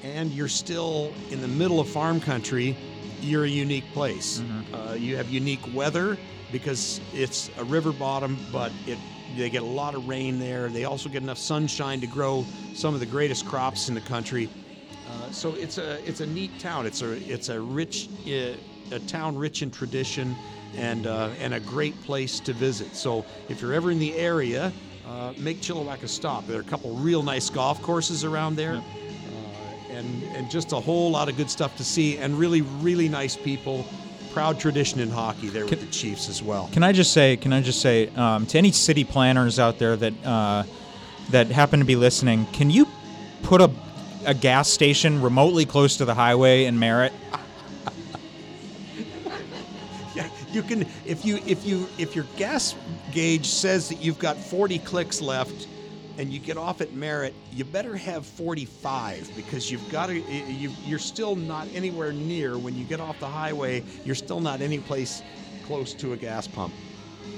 and 0.06 0.32
you're 0.32 0.48
still 0.48 1.12
in 1.32 1.42
the 1.42 1.48
middle 1.48 1.80
of 1.80 1.90
farm 1.90 2.22
country 2.22 2.78
you're 3.22 3.46
a 3.46 3.50
unique 3.50 3.86
place. 3.92 4.44
Uh, 4.74 4.94
you 4.94 5.18
have 5.18 5.30
unique 5.30 5.74
weather 5.74 6.16
because 6.52 7.02
it's 7.12 7.50
a 7.58 7.64
river 7.64 7.92
bottom 7.92 8.38
but 8.52 8.72
it 8.86 9.00
they 9.36 9.50
get 9.50 9.64
a 9.64 9.66
lot 9.66 9.96
of 9.96 10.08
rain 10.08 10.40
there. 10.40 10.70
They 10.70 10.86
also 10.86 11.10
get 11.10 11.24
enough 11.24 11.40
sunshine 11.40 12.00
to 12.02 12.08
grow 12.08 12.46
some 12.74 12.94
of 12.94 13.00
the 13.00 13.06
greatest 13.06 13.46
crops 13.46 13.90
in 13.90 13.96
the 13.96 14.02
country. 14.02 14.48
Uh, 15.10 15.32
so 15.32 15.54
it's 15.56 15.78
a 15.78 16.08
it's 16.08 16.22
a 16.22 16.28
neat 16.28 16.58
town. 16.60 16.86
It's 16.86 17.02
a 17.02 17.14
it's 17.32 17.50
a 17.50 17.60
rich 17.60 18.08
uh, 18.28 18.54
a 18.92 19.00
town 19.08 19.36
rich 19.36 19.64
in 19.64 19.72
tradition 19.72 20.36
and 20.78 21.08
uh, 21.08 21.30
and 21.40 21.56
a 21.56 21.60
great 21.60 22.00
place 22.04 22.40
to 22.42 22.54
visit. 22.54 22.96
So 22.96 23.26
if 23.50 23.60
you're 23.62 23.74
ever 23.74 23.90
in 23.90 24.00
the 24.00 24.14
area, 24.16 24.72
uh, 25.08 25.34
make 25.38 25.62
Chilliwack 25.62 26.04
a 26.04 26.08
stop. 26.08 26.48
There 26.48 26.58
are 26.58 26.62
a 26.62 26.66
couple 26.66 26.96
real 26.96 27.24
nice 27.24 27.50
golf 27.50 27.82
courses 27.82 28.24
around 28.24 28.56
there, 28.56 28.76
uh, 28.76 28.82
and 30.36 30.50
just 30.50 30.72
a 30.72 30.80
whole 30.80 31.12
lot 31.12 31.30
of 31.30 31.38
good 31.38 31.50
stuff 31.50 31.76
to 31.78 31.84
see, 31.84 32.18
and 32.18 32.38
really 32.38 32.62
really 32.62 33.10
nice 33.10 33.36
people. 33.36 33.86
Proud 34.34 34.60
tradition 34.60 35.00
in 35.00 35.10
hockey 35.10 35.48
there 35.48 35.66
with 35.66 35.80
the 35.80 35.88
Chiefs 35.88 36.28
as 36.28 36.44
well. 36.44 36.70
Can 36.74 36.84
I 36.84 36.92
just 36.92 37.14
say? 37.14 37.38
Can 37.38 37.54
I 37.54 37.62
just 37.62 37.82
say 37.82 38.10
um, 38.16 38.46
to 38.48 38.58
any 38.58 38.74
city 38.74 39.06
planners 39.06 39.60
out 39.60 39.80
there 39.80 39.96
that 39.96 40.26
uh, 40.26 40.64
that 41.30 41.48
happen 41.48 41.80
to 41.80 41.86
be 41.86 41.96
listening? 41.96 42.46
Can 42.48 42.70
you 42.70 42.86
put 43.44 43.62
a 43.62 43.72
a 44.26 44.34
gas 44.34 44.70
station 44.70 45.22
remotely 45.22 45.66
close 45.66 45.98
to 45.98 46.06
the 46.06 46.14
highway 46.14 46.66
in 46.66 46.78
Merritt? 46.80 47.14
Yeah, 50.14 50.30
you 50.54 50.64
can 50.64 50.88
if 51.06 51.26
you 51.26 51.42
if 51.46 51.66
you 51.66 51.90
if 51.98 52.16
your 52.16 52.26
gas 52.38 52.74
gauge 53.12 53.48
says 53.48 53.90
that 53.90 54.02
you've 54.02 54.18
got 54.18 54.38
40 54.38 54.80
clicks 54.80 55.20
left 55.20 55.68
and 56.18 56.32
you 56.32 56.40
get 56.40 56.58
off 56.58 56.82
at 56.82 56.94
Merritt, 56.94 57.34
you 57.52 57.66
better 57.66 57.96
have 57.96 58.26
45 58.26 59.32
because 59.36 59.70
you've 59.70 59.88
got 59.92 60.08
to 60.08 60.20
you 60.20 60.72
you're 60.86 61.00
still 61.00 61.36
not 61.36 61.68
anywhere 61.74 62.12
near 62.12 62.58
when 62.58 62.76
you 62.76 62.86
get 62.86 63.00
off 63.00 63.20
the 63.20 63.28
highway, 63.28 63.84
you're 64.04 64.16
still 64.16 64.40
not 64.40 64.62
any 64.62 64.80
place 64.80 65.22
close 65.66 65.94
to 65.96 66.14
a 66.14 66.18
gas 66.18 66.48
pump. 66.48 66.74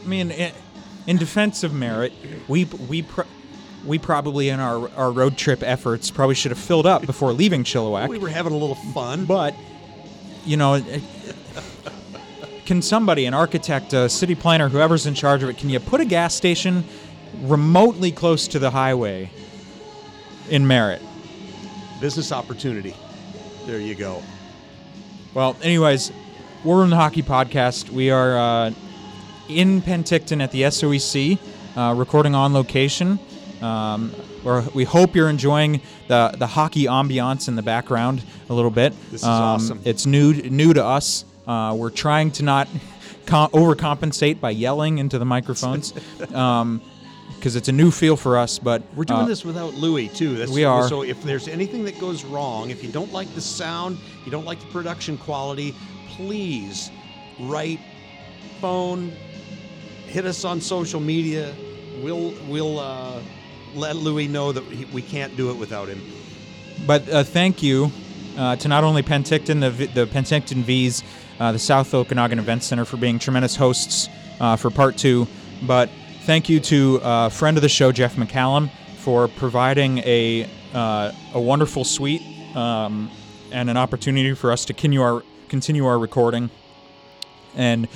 I 0.04 0.08
mean, 0.08 0.32
in, 0.32 1.18
defense 1.18 1.64
of 1.64 1.74
Merritt, 1.74 2.14
we 2.48 2.66
we 2.66 3.02
pr- 3.02 3.22
we 3.86 3.98
probably 3.98 4.50
in 4.50 4.60
our 4.60 4.90
our 4.96 5.12
road 5.12 5.38
trip 5.38 5.64
efforts 5.64 6.12
probably 6.12 6.36
should 6.36 6.52
have 6.52 6.60
filled 6.60 6.86
up 6.86 7.06
before 7.06 7.34
leaving 7.34 7.64
Chilliwack. 7.64 8.10
We 8.10 8.20
were 8.20 8.30
having 8.30 8.54
a 8.54 8.58
little 8.58 8.76
fun. 8.76 9.26
But, 9.26 9.56
you 10.46 10.58
know, 10.58 10.82
can 12.68 12.82
somebody, 12.82 13.26
an 13.26 13.34
architect, 13.34 13.94
a 13.94 14.10
city 14.10 14.36
planner, 14.36 14.68
whoever's 14.68 15.06
in 15.06 15.14
charge 15.14 15.42
of 15.42 15.50
it, 15.50 15.58
can 15.58 15.70
you 15.70 15.80
put 15.80 16.02
a 16.02 16.06
gas 16.06 16.36
station 16.36 16.84
remotely 17.42 18.12
close 18.12 18.48
to 18.50 18.60
the 18.60 18.72
highway 18.72 19.30
in 20.50 20.68
Merritt? 20.68 21.02
Business 22.02 22.32
opportunity. 22.32 22.96
There 23.66 23.80
you 23.80 23.96
go. 23.96 24.22
Well, 25.34 25.56
anyways, 25.62 26.12
War 26.64 26.78
Room 26.80 26.90
the 26.90 26.96
Hockey 26.96 27.22
Podcast. 27.24 27.90
We 27.90 28.12
are 28.12 28.38
uh, 28.38 28.72
in 29.50 29.82
Penticton 29.82 30.42
at 30.42 30.52
the 30.52 30.62
SOEC, 30.64 31.38
uh, 31.76 31.94
recording 31.96 32.36
on 32.36 32.54
location. 32.54 33.20
Um, 33.62 34.14
we 34.74 34.84
hope 34.84 35.16
you're 35.16 35.30
enjoying 35.30 35.82
the 36.08 36.34
the 36.38 36.48
hockey 36.48 36.86
ambiance 36.86 37.48
in 37.48 37.56
the 37.56 37.62
background 37.62 38.24
a 38.50 38.54
little 38.54 38.72
bit. 38.72 38.94
This 39.12 39.22
is 39.22 39.28
Um, 39.28 39.32
awesome. 39.44 39.82
It's 39.84 40.06
new 40.06 40.34
new 40.34 40.74
to 40.74 40.84
us. 40.86 41.26
Uh, 41.48 41.76
we're 41.78 41.90
trying 41.90 42.32
to 42.32 42.44
not 42.44 42.68
com- 43.26 43.50
overcompensate 43.52 44.40
by 44.40 44.52
yelling 44.52 45.00
into 45.00 45.18
the 45.20 45.26
microphones 45.26 45.94
because 47.38 47.56
it's 47.56 47.68
a 47.68 47.72
new 47.72 47.92
feel 47.92 48.18
for 48.18 48.38
us. 48.38 48.60
But 48.60 48.84
We're 48.96 49.06
doing 49.06 49.22
uh, 49.22 49.26
this 49.26 49.46
without 49.46 49.74
Louis 49.74 50.10
too. 50.10 50.36
That's, 50.36 50.52
we 50.52 50.64
are. 50.64 50.88
So 50.88 51.04
if 51.04 51.22
there's 51.24 51.48
anything 51.48 51.84
that 51.86 52.00
goes 52.00 52.26
wrong, 52.26 52.70
if 52.70 52.84
you 52.84 52.92
don't 52.92 53.12
like 53.12 53.34
the 53.36 53.42
sound, 53.42 53.98
you 54.26 54.32
don't 54.32 54.46
like 54.46 54.60
the 54.60 54.68
production 54.68 55.18
quality, 55.18 55.74
please 56.10 56.92
write, 57.40 57.80
phone, 58.60 59.12
hit 60.08 60.26
us 60.26 60.44
on 60.44 60.60
social 60.62 61.00
media. 61.00 61.54
We'll 62.02 62.34
we'll 62.48 62.80
uh, 62.80 63.22
let 63.76 63.96
Louis 63.96 64.28
know 64.28 64.52
that 64.52 64.64
he, 64.66 64.86
we 64.86 65.02
can't 65.02 65.36
do 65.38 65.52
it 65.52 65.56
without 65.56 65.88
him. 65.88 66.02
But 66.86 67.10
uh, 67.10 67.24
thank 67.24 67.64
you 67.64 67.92
uh, 68.38 68.56
to 68.58 68.68
not 68.68 68.84
only 68.84 69.02
Penticton, 69.04 69.62
the, 69.62 69.88
the 69.88 70.06
Penticton 70.06 70.64
V's, 70.64 71.04
uh, 71.40 71.52
the 71.52 71.60
South 71.60 71.94
Okanagan 71.94 72.40
Event 72.40 72.64
Center 72.64 72.86
for 72.86 72.98
being 72.98 73.20
tremendous 73.20 73.56
hosts 73.56 74.10
uh, 74.40 74.56
for 74.56 74.70
part 74.70 74.98
two, 74.98 75.28
but 75.64 75.90
thank 76.28 76.50
you 76.50 76.60
to 76.60 77.00
uh, 77.02 77.30
friend 77.30 77.56
of 77.56 77.62
the 77.64 77.70
show, 77.70 77.90
Jeff 77.94 78.18
McCallum, 78.18 78.70
for 78.98 79.30
providing 79.30 80.00
a, 80.00 80.46
uh, 80.74 81.14
a 81.34 81.40
wonderful 81.40 81.86
suite 81.86 82.22
um, 82.54 83.10
and 83.54 83.70
an 83.70 83.78
opportunity 83.78 84.34
for 84.34 84.52
us 84.52 84.66
to 84.66 84.74
continue 84.74 85.02
our, 85.02 85.24
continue 85.48 85.86
our 85.86 85.98
recording 85.98 86.50
and 87.56 87.88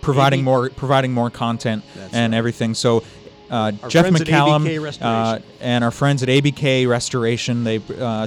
providing 0.00 0.38
Maybe- 0.40 0.44
more 0.44 0.70
providing 0.70 1.12
more 1.12 1.28
content 1.28 1.84
That's 1.94 2.14
and 2.14 2.32
right. 2.32 2.38
everything. 2.38 2.72
So 2.72 3.04
uh, 3.50 3.72
Jeff 3.88 4.06
McCallum 4.06 5.02
uh, 5.02 5.40
and 5.60 5.84
our 5.84 5.90
friends 5.90 6.22
at 6.22 6.30
ABK 6.30 6.88
Restoration, 6.88 7.64
they 7.64 7.82
uh, 8.00 8.26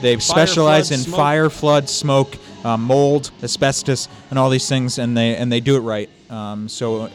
they 0.00 0.18
specialize 0.20 0.92
in 0.92 0.98
smoke. 0.98 1.16
fire, 1.16 1.50
flood, 1.50 1.88
smoke, 1.88 2.36
uh, 2.64 2.76
mold, 2.76 3.32
asbestos, 3.42 4.06
and 4.30 4.38
all 4.38 4.50
these 4.50 4.68
things, 4.68 4.98
and 4.98 5.16
they 5.16 5.34
and 5.34 5.50
they 5.50 5.58
do 5.58 5.74
it 5.76 5.80
right. 5.80 6.08
Um, 6.30 6.68
so 6.68 7.10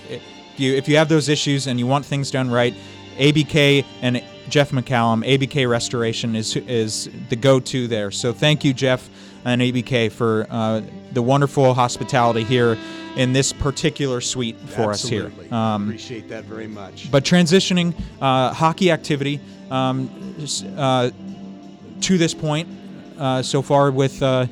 if 0.54 0.60
you 0.60 0.74
if 0.76 0.88
you 0.88 0.98
have 0.98 1.10
those 1.10 1.30
issues 1.30 1.68
and 1.68 1.80
you 1.80 1.88
want 1.88 2.06
things 2.06 2.32
done 2.32 2.50
right, 2.50 2.74
ABK 3.18 3.86
and 4.02 4.24
Jeff 4.50 4.72
McCallum, 4.72 5.26
ABK 5.26 5.70
Restoration 5.70 6.36
is 6.36 6.56
is 6.56 7.10
the 7.30 7.36
go-to 7.36 7.88
there. 7.88 8.12
So 8.12 8.34
thank 8.34 8.64
you, 8.64 8.74
Jeff 8.74 9.10
and 9.46 9.62
ABK, 9.62 10.12
for 10.12 10.46
uh, 10.50 10.82
the 11.14 11.22
wonderful 11.22 11.74
hospitality 11.74 12.44
here 12.44 12.78
in 13.16 13.34
this 13.34 13.52
particular 13.52 14.22
suite 14.22 14.58
for 14.58 14.92
Absolutely. 14.92 15.46
us 15.46 15.50
here. 15.50 15.54
Um, 15.54 15.84
Appreciate 15.88 16.30
that 16.30 16.46
very 16.46 16.68
much. 16.68 17.12
but 17.12 17.24
transitioning 17.26 17.94
uh, 18.22 18.54
hockey 18.54 18.90
activity 18.92 19.42
um, 19.70 20.10
uh, 20.78 21.10
to 22.02 22.18
this 22.18 22.34
point 22.34 22.70
uh, 23.18 23.42
so 23.42 23.62
far 23.62 23.92
with 23.92 24.22
uh, 24.24 24.48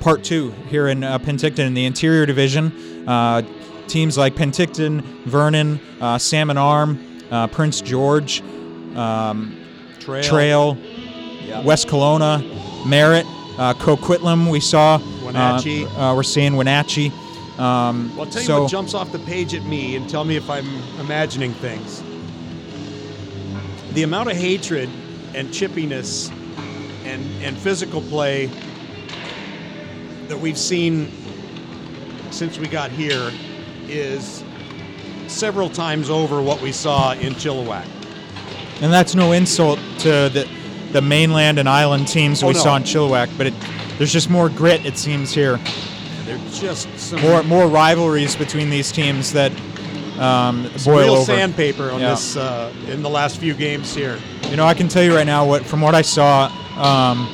part 0.00 0.22
two 0.24 0.52
here 0.68 0.88
in 0.88 1.02
uh, 1.02 1.18
Penticton 1.18 1.66
in 1.66 1.74
the 1.74 1.84
interior 1.84 2.26
division. 2.26 2.72
Teams 3.90 4.16
like 4.16 4.36
Penticton, 4.36 5.02
Vernon, 5.24 5.80
uh, 6.00 6.16
Salmon 6.16 6.56
Arm, 6.56 7.04
uh, 7.32 7.48
Prince 7.48 7.80
George, 7.80 8.40
um, 8.94 9.56
Trail. 9.98 10.22
Trail, 10.22 10.78
Yeah. 11.44 11.62
West 11.62 11.88
Kelowna, 11.88 12.40
Merritt, 12.86 13.26
uh, 13.58 13.74
Coquitlam. 13.74 14.48
We 14.48 14.60
saw. 14.60 15.00
Wenatchee. 15.24 15.86
Uh, 15.86 16.12
uh, 16.12 16.14
we're 16.14 16.22
seeing 16.22 16.54
Wenatchee. 16.54 17.08
Um, 17.58 18.12
Well, 18.16 18.26
I'll 18.26 18.30
tell 18.30 18.42
you 18.42 18.46
so, 18.46 18.62
what 18.62 18.70
jumps 18.70 18.94
off 18.94 19.10
the 19.10 19.18
page 19.18 19.54
at 19.54 19.64
me 19.64 19.96
and 19.96 20.08
tell 20.08 20.24
me 20.24 20.36
if 20.36 20.48
I'm 20.48 20.68
imagining 21.00 21.52
things. 21.54 22.00
The 23.94 24.04
amount 24.04 24.30
of 24.30 24.36
hatred 24.36 24.88
and 25.34 25.48
chippiness 25.48 26.30
and, 27.04 27.24
and 27.42 27.58
physical 27.58 28.02
play 28.02 28.48
that 30.28 30.38
we've 30.38 30.56
seen 30.58 31.10
since 32.30 32.56
we 32.56 32.68
got 32.68 32.92
here 32.92 33.32
is 33.92 34.42
several 35.26 35.68
times 35.68 36.10
over 36.10 36.40
what 36.42 36.60
we 36.60 36.72
saw 36.72 37.12
in 37.12 37.34
Chilliwack. 37.34 37.86
And 38.82 38.92
that's 38.92 39.14
no 39.14 39.32
insult 39.32 39.78
to 40.00 40.28
the 40.30 40.48
the 40.92 41.00
mainland 41.02 41.60
and 41.60 41.68
island 41.68 42.08
teams 42.08 42.42
Oh, 42.42 42.48
we 42.48 42.54
no. 42.54 42.58
saw 42.60 42.74
in 42.76 42.82
Chilliwack, 42.82 43.30
but 43.38 43.46
it, 43.46 43.54
there's 43.96 44.12
just 44.12 44.28
more 44.28 44.48
grit 44.48 44.84
it 44.84 44.98
seems 44.98 45.32
here. 45.32 45.60
They're 46.24 46.38
just 46.52 46.88
some 46.98 47.20
More 47.20 47.42
more 47.44 47.68
rivalries 47.68 48.34
between 48.34 48.70
these 48.70 48.90
teams 48.90 49.32
that 49.32 49.52
um, 50.18 50.68
boil 50.84 50.98
real 51.04 51.14
over. 51.14 51.24
sandpaper 51.24 51.90
on 51.92 52.00
Yeah. 52.00 52.10
this 52.10 52.36
uh, 52.36 52.72
in 52.88 53.02
the 53.02 53.08
last 53.10 53.38
few 53.38 53.54
games 53.54 53.94
here. 53.94 54.18
You 54.48 54.56
know, 54.56 54.66
I 54.66 54.74
can 54.74 54.88
tell 54.88 55.02
you 55.04 55.14
right 55.14 55.26
now 55.26 55.46
what 55.46 55.64
from 55.64 55.80
what 55.80 55.94
I 55.94 56.02
saw 56.02 56.50
um, 56.76 57.28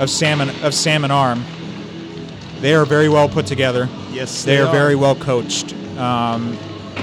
of 0.00 0.08
salmon 0.08 0.48
of 0.62 0.72
salmon 0.72 1.10
arm, 1.10 1.44
they 2.60 2.74
are 2.74 2.86
very 2.86 3.08
well 3.10 3.28
put 3.28 3.44
together. 3.46 3.88
Yes, 4.10 4.42
They, 4.44 4.58
are, 4.58 4.70
very 4.72 4.94
well 4.94 5.14
coached. 5.14 5.71
Um, 6.02 6.58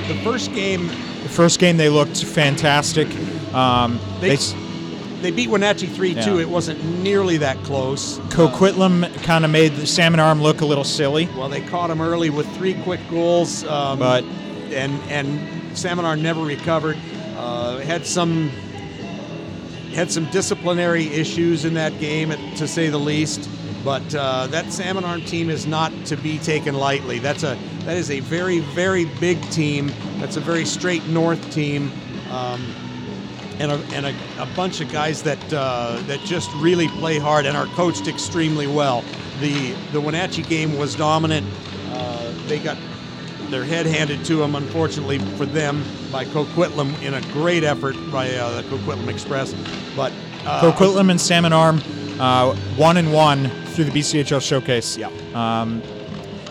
The 0.07 0.15
first 0.23 0.53
game 0.53 0.87
the 1.23 1.29
first 1.29 1.59
game 1.59 1.77
they 1.77 1.89
looked 1.89 2.23
fantastic. 2.23 3.07
Um, 3.53 3.99
They- 4.21 4.35
they, 4.35 4.53
They 5.21 5.31
beat 5.31 5.49
Wenatchee 5.49 5.87
3 5.87 6.15
2. 6.15 6.39
It 6.39 6.49
wasn't 6.49 6.81
nearly 7.03 7.37
that 7.37 7.61
close. 7.63 8.19
Coquitlam 8.29 9.05
kind 9.23 9.43
of 9.43 9.51
made 9.51 9.75
the 9.75 9.85
salmon 9.85 10.19
arm 10.21 10.41
look 10.41 10.61
a 10.61 10.65
little 10.65 10.85
silly. 10.85 11.27
Well, 11.37 11.49
they 11.49 11.59
caught 11.59 11.89
him 11.89 11.99
early 12.01 12.29
with 12.29 12.47
three 12.55 12.73
quick 12.85 13.01
goals. 13.09 13.65
Um, 13.65 13.99
But- 13.99 14.23
and 14.73 14.97
and 15.09 15.39
Salmon 15.73 16.05
Arm 16.05 16.21
never 16.21 16.41
recovered. 16.41 16.97
Uh, 17.37 17.79
had 17.79 18.05
some 18.05 18.49
had 19.93 20.11
some 20.11 20.25
disciplinary 20.31 21.07
issues 21.07 21.65
in 21.65 21.73
that 21.73 21.99
game, 21.99 22.33
to 22.57 22.67
say 22.67 22.89
the 22.89 22.97
least. 22.99 23.49
But 23.83 24.13
uh, 24.13 24.47
that 24.47 24.71
Salmon 24.73 25.05
Arm 25.05 25.21
team 25.21 25.49
is 25.49 25.65
not 25.65 25.91
to 26.05 26.17
be 26.17 26.37
taken 26.39 26.75
lightly. 26.75 27.19
That's 27.19 27.43
a 27.43 27.57
that 27.85 27.97
is 27.97 28.11
a 28.11 28.19
very 28.19 28.59
very 28.59 29.05
big 29.19 29.41
team. 29.51 29.91
That's 30.19 30.35
a 30.35 30.41
very 30.41 30.65
straight 30.65 31.05
north 31.07 31.51
team. 31.51 31.91
Um, 32.29 32.61
and, 33.59 33.71
a, 33.73 33.75
and 33.93 34.05
a, 34.05 34.15
a 34.41 34.47
bunch 34.55 34.79
of 34.79 34.89
guys 34.89 35.21
that 35.23 35.53
uh, 35.53 36.01
that 36.07 36.19
just 36.21 36.49
really 36.55 36.87
play 36.87 37.19
hard 37.19 37.45
and 37.45 37.57
are 37.57 37.65
coached 37.67 38.07
extremely 38.07 38.67
well. 38.67 39.03
The 39.39 39.73
the 39.91 40.01
Wenatchee 40.01 40.43
game 40.43 40.77
was 40.77 40.95
dominant. 40.95 41.45
Uh, 41.91 42.31
they 42.47 42.59
got 42.59 42.77
their 43.49 43.65
head 43.65 43.85
handed 43.85 44.23
to 44.25 44.37
them, 44.37 44.55
unfortunately 44.55 45.19
for 45.19 45.45
them, 45.45 45.83
by 46.11 46.23
Coquitlam 46.25 47.01
in 47.01 47.15
a 47.15 47.21
great 47.33 47.63
effort 47.63 47.95
by 48.11 48.29
uh, 48.35 48.61
the 48.61 48.67
Coquitlam 48.69 49.07
Express. 49.09 49.53
But 49.95 50.13
uh, 50.45 50.61
Coquitlam 50.61 51.09
and 51.09 51.19
Salmon 51.19 51.51
Arm, 51.51 51.81
uh, 52.19 52.55
one 52.77 52.97
and 52.97 53.11
one 53.11 53.51
through 53.69 53.85
the 53.85 53.91
BCHL 53.91 54.41
showcase. 54.41 54.97
Yeah. 54.97 55.07
Um, 55.33 55.81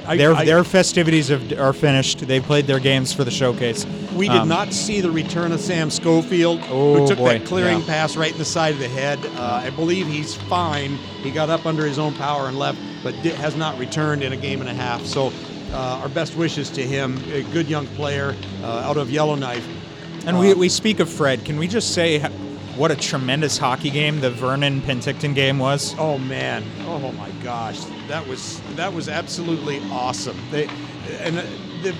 I- 0.06 0.16
their 0.16 0.32
I- 0.34 0.44
their 0.44 0.64
festivities 0.64 1.28
have, 1.28 1.58
are 1.58 1.72
finished. 1.74 2.26
They 2.26 2.40
played 2.40 2.66
their 2.66 2.78
games 2.80 3.12
for 3.12 3.24
the 3.24 3.30
showcase. 3.30 3.84
We 4.14 4.26
did 4.28 4.38
Um, 4.38 4.48
not 4.48 4.72
see 4.72 5.00
the 5.02 5.10
return 5.10 5.52
of 5.52 5.60
Sam 5.60 5.90
Schofield, 5.90 6.60
Oh, 6.70 6.94
who 7.00 7.06
took 7.08 7.18
boy, 7.18 7.38
that 7.38 7.44
clearing 7.44 7.80
yeah. 7.80 7.86
pass 7.86 8.16
right 8.16 8.32
in 8.32 8.38
the 8.38 8.44
side 8.44 8.72
of 8.72 8.80
the 8.80 8.88
head. 8.88 9.18
Uh, 9.36 9.60
I 9.64 9.70
believe 9.70 10.06
he's 10.08 10.34
fine. 10.34 10.98
He 11.22 11.30
got 11.30 11.50
up 11.50 11.66
under 11.66 11.86
his 11.86 11.98
own 11.98 12.14
power 12.14 12.48
and 12.48 12.58
left, 12.58 12.78
but 13.04 13.14
has 13.14 13.54
not 13.54 13.78
returned 13.78 14.22
in 14.22 14.32
a 14.32 14.36
game 14.36 14.60
and 14.60 14.68
a 14.70 14.74
half. 14.74 15.04
So, 15.04 15.30
uh, 15.74 16.00
our 16.02 16.08
best 16.08 16.34
wishes 16.36 16.70
to 16.70 16.82
him. 16.82 17.20
A 17.32 17.42
good 17.52 17.68
young 17.68 17.86
player 17.88 18.34
uh, 18.64 18.66
out 18.66 18.96
of 18.96 19.10
Yellowknife. 19.10 19.66
And 20.26 20.38
we, 20.38 20.54
we 20.54 20.68
speak 20.70 21.00
of 21.00 21.08
Fred. 21.10 21.44
Can 21.44 21.58
we 21.58 21.68
just 21.68 21.92
say 21.92 22.18
what 22.78 22.92
a 22.92 22.96
tremendous 22.96 23.58
hockey 23.58 23.90
game 23.90 24.20
the 24.20 24.30
Vernon 24.30 24.80
Penticton 24.80 25.34
game 25.34 25.58
was? 25.58 25.94
Oh 25.98 26.16
man! 26.16 26.64
Oh 26.86 27.12
my 27.12 27.30
gosh! 27.42 27.80
That 28.06 28.26
was 28.26 28.60
that 28.76 28.92
was 28.92 29.08
absolutely 29.08 29.80
awesome. 29.90 30.36
They 30.50 30.68
and 31.20 31.38
uh, 31.38 31.42
the 31.82 31.94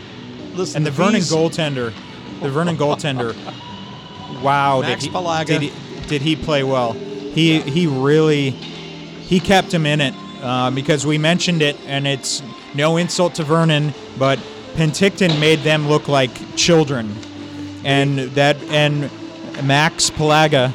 listen. 0.54 0.78
And 0.78 0.86
the 0.86 0.90
Vernon 0.92 1.14
Bees- 1.14 1.32
goaltender, 1.32 1.92
the 2.40 2.48
Vernon 2.48 2.76
goaltender, 2.76 3.34
wow, 4.42 4.80
Max 4.80 5.02
did 5.02 5.10
he, 5.10 5.16
Palaga. 5.16 5.46
did 5.46 5.62
he 5.62 5.72
did 6.06 6.22
he 6.22 6.36
play 6.36 6.62
well? 6.62 6.92
He 6.92 7.60
he 7.60 7.88
really 7.88 8.50
he 8.50 9.40
kept 9.40 9.74
him 9.74 9.84
in 9.84 10.00
it 10.00 10.14
uh, 10.42 10.70
because 10.70 11.04
we 11.04 11.18
mentioned 11.18 11.60
it, 11.60 11.76
and 11.86 12.06
it's 12.06 12.40
no 12.74 12.96
insult 12.96 13.34
to 13.34 13.42
Vernon, 13.42 13.92
but 14.16 14.38
Penticton 14.74 15.40
made 15.40 15.58
them 15.60 15.88
look 15.88 16.06
like 16.06 16.30
children, 16.56 17.16
and 17.84 18.18
that 18.36 18.56
and 18.64 19.10
Max 19.62 20.10
Palaga. 20.10 20.72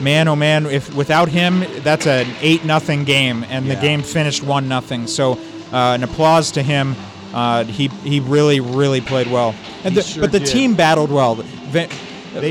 Man, 0.00 0.28
oh 0.28 0.36
man! 0.36 0.64
If 0.64 0.94
without 0.94 1.28
him, 1.28 1.64
that's 1.82 2.06
an 2.06 2.26
eight 2.40 2.64
nothing 2.64 3.04
game, 3.04 3.44
and 3.44 3.70
the 3.70 3.76
game 3.76 4.02
finished 4.02 4.42
one 4.42 4.66
nothing. 4.66 5.06
So, 5.06 5.32
uh, 5.72 5.92
an 5.94 6.02
applause 6.02 6.52
to 6.52 6.62
him. 6.62 6.96
Uh, 7.34 7.64
he 7.64 7.88
he 7.88 8.20
really 8.20 8.60
really 8.60 9.02
played 9.02 9.26
well, 9.26 9.54
the, 9.84 10.02
sure 10.02 10.22
but 10.22 10.32
the 10.32 10.40
did. 10.40 10.48
team 10.48 10.74
battled 10.74 11.10
well. 11.10 11.34
They 11.34 11.84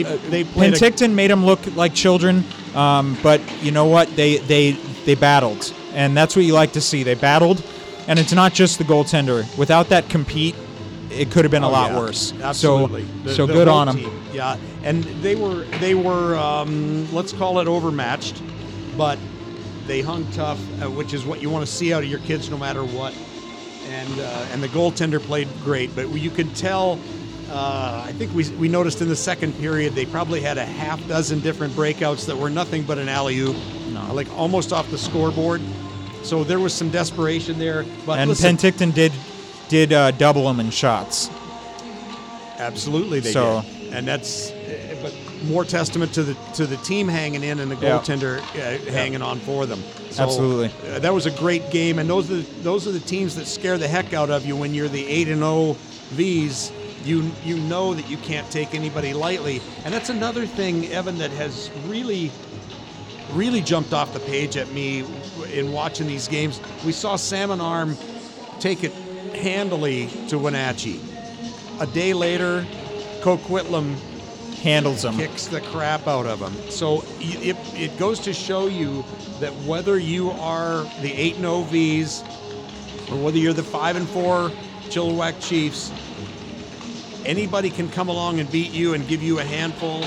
uh, 0.06 0.18
they 0.30 0.44
played. 0.44 0.74
A, 0.74 0.78
Penticton 0.78 1.14
made 1.14 1.32
them 1.32 1.46
look 1.46 1.60
like 1.76 1.94
children, 1.96 2.44
um, 2.76 3.18
but 3.24 3.42
you 3.64 3.72
know 3.72 3.86
what? 3.86 4.16
They 4.16 4.38
they 4.38 4.72
they 5.06 5.16
battled, 5.16 5.74
and 5.94 6.16
that's 6.16 6.36
what 6.36 6.46
you 6.46 6.54
like 6.54 6.74
to 6.74 6.82
see. 6.82 7.04
They 7.04 7.16
battled, 7.16 7.64
and 8.08 8.20
it's 8.20 8.34
not 8.34 8.54
just 8.54 8.78
the 8.78 8.84
goaltender. 8.84 9.46
Without 9.58 9.90
that 9.90 10.08
compete, 10.10 10.56
it 11.12 11.32
could 11.32 11.44
have 11.46 11.52
been 11.52 11.64
a 11.64 11.68
Oh, 11.68 11.72
lot 11.72 11.92
yeah. 11.92 12.00
worse. 12.00 12.34
Absolutely. 12.42 13.04
So 13.04 13.08
The- 13.30 13.36
so 13.36 13.46
the 13.46 13.54
good 13.54 13.68
on 13.68 13.88
them. 13.88 13.98
team. 13.98 14.12
Yeah, 14.34 14.58
and 14.84 15.04
they 15.22 15.36
were 15.36 15.64
they 15.80 15.96
were 15.96 16.38
um, 16.38 17.08
let's 17.14 17.34
call 17.34 17.60
it 17.60 17.68
overmatched, 17.68 18.42
but 18.98 19.18
they 19.88 20.02
hung 20.02 20.26
tough, 20.34 20.60
uh, 20.82 20.90
which 20.90 21.14
is 21.14 21.26
what 21.26 21.42
you 21.42 21.50
want 21.50 21.66
to 21.66 21.72
see 21.72 21.94
out 21.94 22.04
of 22.04 22.10
your 22.10 22.20
kids 22.20 22.50
no 22.50 22.58
matter 22.58 22.84
what. 22.84 23.14
And 23.90 24.20
uh, 24.20 24.46
and 24.54 24.62
the 24.62 24.68
goaltender 24.68 25.20
played 25.20 25.48
great, 25.64 25.96
but 25.96 26.10
you 26.12 26.30
could 26.30 26.56
tell. 26.56 27.00
Uh, 27.52 28.04
I 28.06 28.12
think 28.12 28.32
we, 28.36 28.48
we 28.60 28.68
noticed 28.68 29.02
in 29.02 29.10
the 29.10 29.16
second 29.16 29.54
period 29.58 29.96
they 29.96 30.06
probably 30.06 30.40
had 30.40 30.60
a 30.60 30.66
half 30.66 31.00
dozen 31.08 31.40
different 31.40 31.74
breakouts 31.74 32.28
that 32.28 32.38
were 32.38 32.52
nothing 32.52 32.84
but 32.84 33.00
an 33.00 33.10
alley 33.10 33.40
oop, 33.40 33.56
No. 33.92 34.14
like 34.14 34.28
almost 34.38 34.72
off 34.72 34.88
the 34.92 35.00
scoreboard. 35.00 35.60
So 36.22 36.44
there 36.44 36.60
was 36.60 36.76
some 36.76 36.92
desperation 36.92 37.58
there. 37.58 37.86
But 38.06 38.20
And 38.20 38.30
listen, 38.30 38.56
Penticton 38.56 38.94
did 38.94 39.12
did 39.70 39.94
uh, 39.94 40.12
double 40.12 40.46
them 40.48 40.60
in 40.60 40.70
shots. 40.72 41.30
Absolutely, 42.58 43.20
they 43.22 43.32
So- 43.32 43.64
did, 43.82 43.94
and 43.94 44.08
that's 44.08 44.52
uh, 44.52 44.96
but 45.02 45.14
more 45.46 45.64
testament 45.64 46.14
to 46.14 46.24
the 46.24 46.36
to 46.56 46.66
the 46.66 46.76
team 46.78 47.08
hanging 47.08 47.44
in 47.44 47.60
and 47.60 47.72
the 47.72 47.76
Yeah. 47.76 48.00
goaltender 48.00 48.40
uh, 48.40 48.92
hanging 48.92 49.22
on 49.22 49.40
for 49.40 49.66
them. 49.66 49.82
So, 50.12 50.24
Absolutely. 50.24 50.72
uh, 50.92 51.00
that 51.00 51.14
was 51.14 51.26
a 51.26 51.32
great 51.32 51.72
game, 51.72 52.00
and 52.00 52.10
those 52.10 52.30
are 52.30 52.36
the, 52.38 52.46
those 52.64 52.88
are 52.88 52.92
the 52.92 53.00
teams 53.00 53.36
that 53.36 53.48
scare 53.48 53.78
the 53.78 53.88
heck 53.88 54.14
out 54.14 54.30
of 54.30 54.46
you 54.46 54.56
when 54.56 54.74
you're 54.74 54.90
the 54.90 55.08
eight 55.08 55.30
and 55.30 55.40
zero 55.40 55.78
V's. 56.12 56.72
You 57.06 57.32
you 57.46 57.56
know 57.58 57.94
that 57.94 58.10
you 58.10 58.18
can't 58.18 58.50
take 58.52 58.76
anybody 58.76 59.14
lightly, 59.14 59.62
and 59.86 59.94
that's 59.94 60.10
another 60.10 60.46
thing, 60.46 60.92
Evan, 60.92 61.18
that 61.20 61.32
has 61.32 61.70
really 61.88 62.30
really 63.34 63.62
jumped 63.62 63.94
off 63.94 64.12
the 64.12 64.20
page 64.20 64.58
at 64.58 64.70
me 64.74 65.06
in 65.54 65.72
watching 65.72 66.08
these 66.08 66.28
games. 66.28 66.60
We 66.86 66.92
saw 66.92 67.16
Salmon 67.16 67.62
Arm 67.62 67.96
take 68.60 68.84
it 68.84 68.92
handily 69.40 70.08
to 70.28 70.38
Wenatchee. 70.38 71.00
A 71.80 71.88
day 71.88 72.14
later, 72.14 72.66
Coquitlam 73.22 73.96
Handles 74.62 75.04
them. 75.04 75.16
kicks 75.16 75.48
the 75.48 75.62
crap 75.62 76.06
out 76.06 76.26
of 76.26 76.40
them. 76.40 76.54
So 76.70 77.04
it, 77.20 77.56
it 77.74 77.98
goes 77.98 78.20
to 78.22 78.34
show 78.34 78.68
you 78.68 79.06
that 79.40 79.54
whether 79.66 79.98
you 79.98 80.32
are 80.32 80.84
the 81.02 81.14
8 81.14 81.38
0 81.38 81.62
Vs 81.62 82.24
or 83.10 83.24
whether 83.24 83.38
you're 83.38 83.54
the 83.54 83.64
5 83.64 83.96
and 83.96 84.10
4 84.10 84.50
Chilliwack 84.90 85.42
Chiefs, 85.42 85.94
anybody 87.26 87.70
can 87.70 87.90
come 87.90 88.10
along 88.10 88.42
and 88.42 88.52
beat 88.52 88.72
you 88.72 88.94
and 88.94 89.08
give 89.08 89.24
you 89.24 89.40
a 89.40 89.44
handful. 89.44 90.04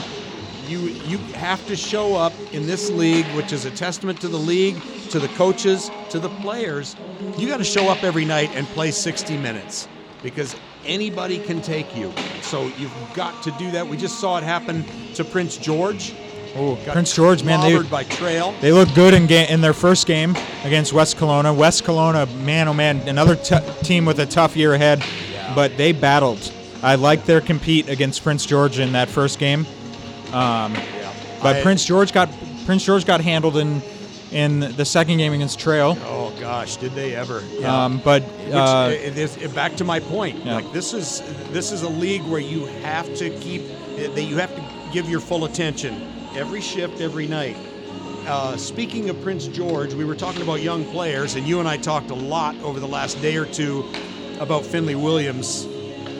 You 0.72 0.80
you 1.06 1.18
have 1.34 1.64
to 1.66 1.76
show 1.76 2.16
up 2.16 2.32
in 2.52 2.66
this 2.66 2.90
league, 2.90 3.26
which 3.36 3.52
is 3.52 3.64
a 3.66 3.70
testament 3.70 4.20
to 4.22 4.28
the 4.28 4.38
league, 4.38 4.80
to 5.10 5.18
the 5.20 5.28
coaches, 5.28 5.90
to 6.10 6.18
the 6.18 6.28
players. 6.40 6.96
You 7.36 7.46
got 7.48 7.58
to 7.58 7.64
show 7.64 7.88
up 7.88 8.02
every 8.02 8.24
night 8.24 8.50
and 8.54 8.66
play 8.68 8.90
60 8.90 9.36
minutes 9.36 9.86
because 10.22 10.56
anybody 10.84 11.38
can 11.38 11.60
take 11.60 11.94
you. 11.96 12.12
So 12.40 12.66
you've 12.78 12.92
got 13.14 13.42
to 13.44 13.50
do 13.52 13.70
that. 13.72 13.86
We 13.86 13.96
just 13.96 14.18
saw 14.20 14.38
it 14.38 14.44
happen 14.44 14.84
to 15.14 15.24
Prince 15.24 15.56
George. 15.58 16.14
Oh, 16.54 16.76
Prince 16.86 17.14
George, 17.14 17.42
man, 17.44 17.60
they 17.60 17.88
by 17.88 18.04
Trail. 18.04 18.54
they 18.60 18.72
look 18.72 18.92
good 18.94 19.14
in 19.14 19.26
ga- 19.26 19.48
in 19.48 19.60
their 19.62 19.72
first 19.72 20.06
game 20.06 20.36
against 20.64 20.92
West 20.92 21.16
Kelowna. 21.16 21.56
West 21.56 21.84
Kelowna, 21.84 22.26
man, 22.42 22.68
oh 22.68 22.74
man, 22.74 22.98
another 23.08 23.36
t- 23.36 23.56
team 23.82 24.04
with 24.04 24.18
a 24.20 24.26
tough 24.26 24.54
year 24.54 24.74
ahead, 24.74 25.02
Yeah. 25.32 25.54
but 25.54 25.76
they 25.78 25.92
battled. 25.92 26.52
I 26.82 26.96
liked 26.96 27.24
their 27.26 27.40
compete 27.40 27.88
against 27.88 28.22
Prince 28.22 28.44
George 28.44 28.78
in 28.80 28.92
that 28.92 29.08
first 29.08 29.38
game. 29.38 29.64
Um, 30.32 30.74
Yeah. 30.74 31.12
But 31.42 31.56
I- 31.56 31.62
Prince 31.62 31.84
George 31.84 32.12
got 32.12 32.28
Prince 32.66 32.84
George 32.84 33.04
got 33.04 33.20
handled 33.20 33.56
in 33.56 33.82
in 34.30 34.60
the 34.76 34.84
second 34.84 35.18
game 35.18 35.32
against 35.34 35.58
Trail. 35.58 35.98
Oh 36.06 36.32
gosh, 36.40 36.76
did 36.76 36.92
they 36.94 37.14
ever? 37.14 37.42
Yeah. 37.58 37.84
Um, 37.84 38.00
but 38.02 38.22
Which, 38.22 38.54
uh, 38.54 38.90
it 38.92 39.18
is, 39.18 39.36
back 39.52 39.76
to 39.76 39.84
my 39.84 40.00
point. 40.00 40.44
Yeah. 40.44 40.54
Like 40.56 40.72
this 40.72 40.94
is 40.94 41.22
this 41.50 41.70
is 41.72 41.82
a 41.82 41.88
league 41.88 42.22
where 42.22 42.40
you 42.40 42.66
have 42.82 43.12
to 43.16 43.30
keep 43.40 43.62
that 43.96 44.22
you 44.22 44.36
have 44.38 44.54
to 44.54 44.62
give 44.92 45.08
your 45.08 45.20
full 45.20 45.44
attention 45.44 46.08
every 46.36 46.60
shift, 46.60 47.00
every 47.00 47.26
night. 47.26 47.56
Uh, 48.26 48.56
speaking 48.56 49.10
of 49.10 49.20
Prince 49.20 49.48
George, 49.48 49.92
we 49.94 50.04
were 50.04 50.14
talking 50.14 50.42
about 50.42 50.60
young 50.62 50.84
players, 50.92 51.34
and 51.34 51.46
you 51.46 51.58
and 51.58 51.68
I 51.68 51.76
talked 51.76 52.10
a 52.10 52.14
lot 52.14 52.54
over 52.62 52.78
the 52.78 52.86
last 52.86 53.20
day 53.20 53.36
or 53.36 53.44
two 53.46 53.84
about 54.38 54.64
Finley 54.64 54.94
Williams 54.94 55.66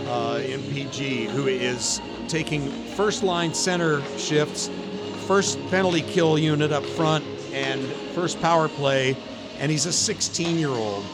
uh, 0.09 0.43
in 0.45 0.61
PG, 0.65 1.27
who 1.27 1.47
is 1.47 2.01
taking 2.33 2.71
first 2.97 3.23
line 3.23 3.53
center 3.53 4.03
shifts, 4.17 4.71
first 5.27 5.59
penalty 5.69 6.01
kill 6.01 6.39
unit 6.39 6.73
up 6.73 6.83
front, 6.83 7.23
and 7.53 7.85
first 8.15 8.41
power 8.41 8.69
play, 8.69 9.15
and 9.59 9.71
he's 9.71 9.85
a 9.85 9.93
16 9.93 10.59
year 10.59 10.71
old. 10.71 11.05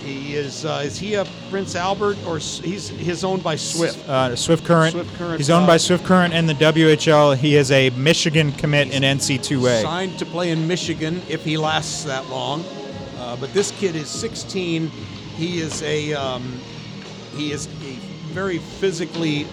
He 0.00 0.34
is 0.34 0.64
uh, 0.66 0.82
is 0.84 0.98
he 0.98 1.14
a 1.14 1.24
Prince 1.50 1.76
Albert 1.76 2.18
or 2.26 2.36
s- 2.36 2.58
he's 2.58 2.88
he's 2.88 3.22
owned 3.22 3.44
by 3.44 3.54
Swift? 3.54 4.06
uh, 4.08 4.34
Swift 4.34 4.64
Current. 4.64 4.92
Swift 4.92 5.14
Current, 5.14 5.38
He's 5.38 5.50
owned 5.50 5.64
uh, 5.64 5.68
by 5.68 5.76
Swift 5.76 6.04
Current 6.04 6.34
and 6.34 6.48
the 6.48 6.54
WHL. 6.54 7.36
He 7.36 7.54
is 7.56 7.70
a 7.70 7.90
Michigan 7.90 8.50
commit 8.52 8.92
in 8.92 9.02
NCAA. 9.04 9.82
Signed 9.82 10.18
to 10.18 10.26
play 10.26 10.50
in 10.50 10.66
Michigan 10.66 11.22
if 11.28 11.44
he 11.44 11.56
lasts 11.56 12.02
that 12.04 12.28
long. 12.28 12.64
Uh, 13.18 13.36
but 13.36 13.54
this 13.54 13.70
kid 13.70 13.94
is 13.94 14.10
16. 14.10 14.88
He 15.36 15.60
is 15.60 15.80
a 15.84 16.12
um, 16.12 16.60
he 17.36 17.52
is 17.52 17.66
a 17.66 17.94
very 18.34 18.58
physically 18.58 19.46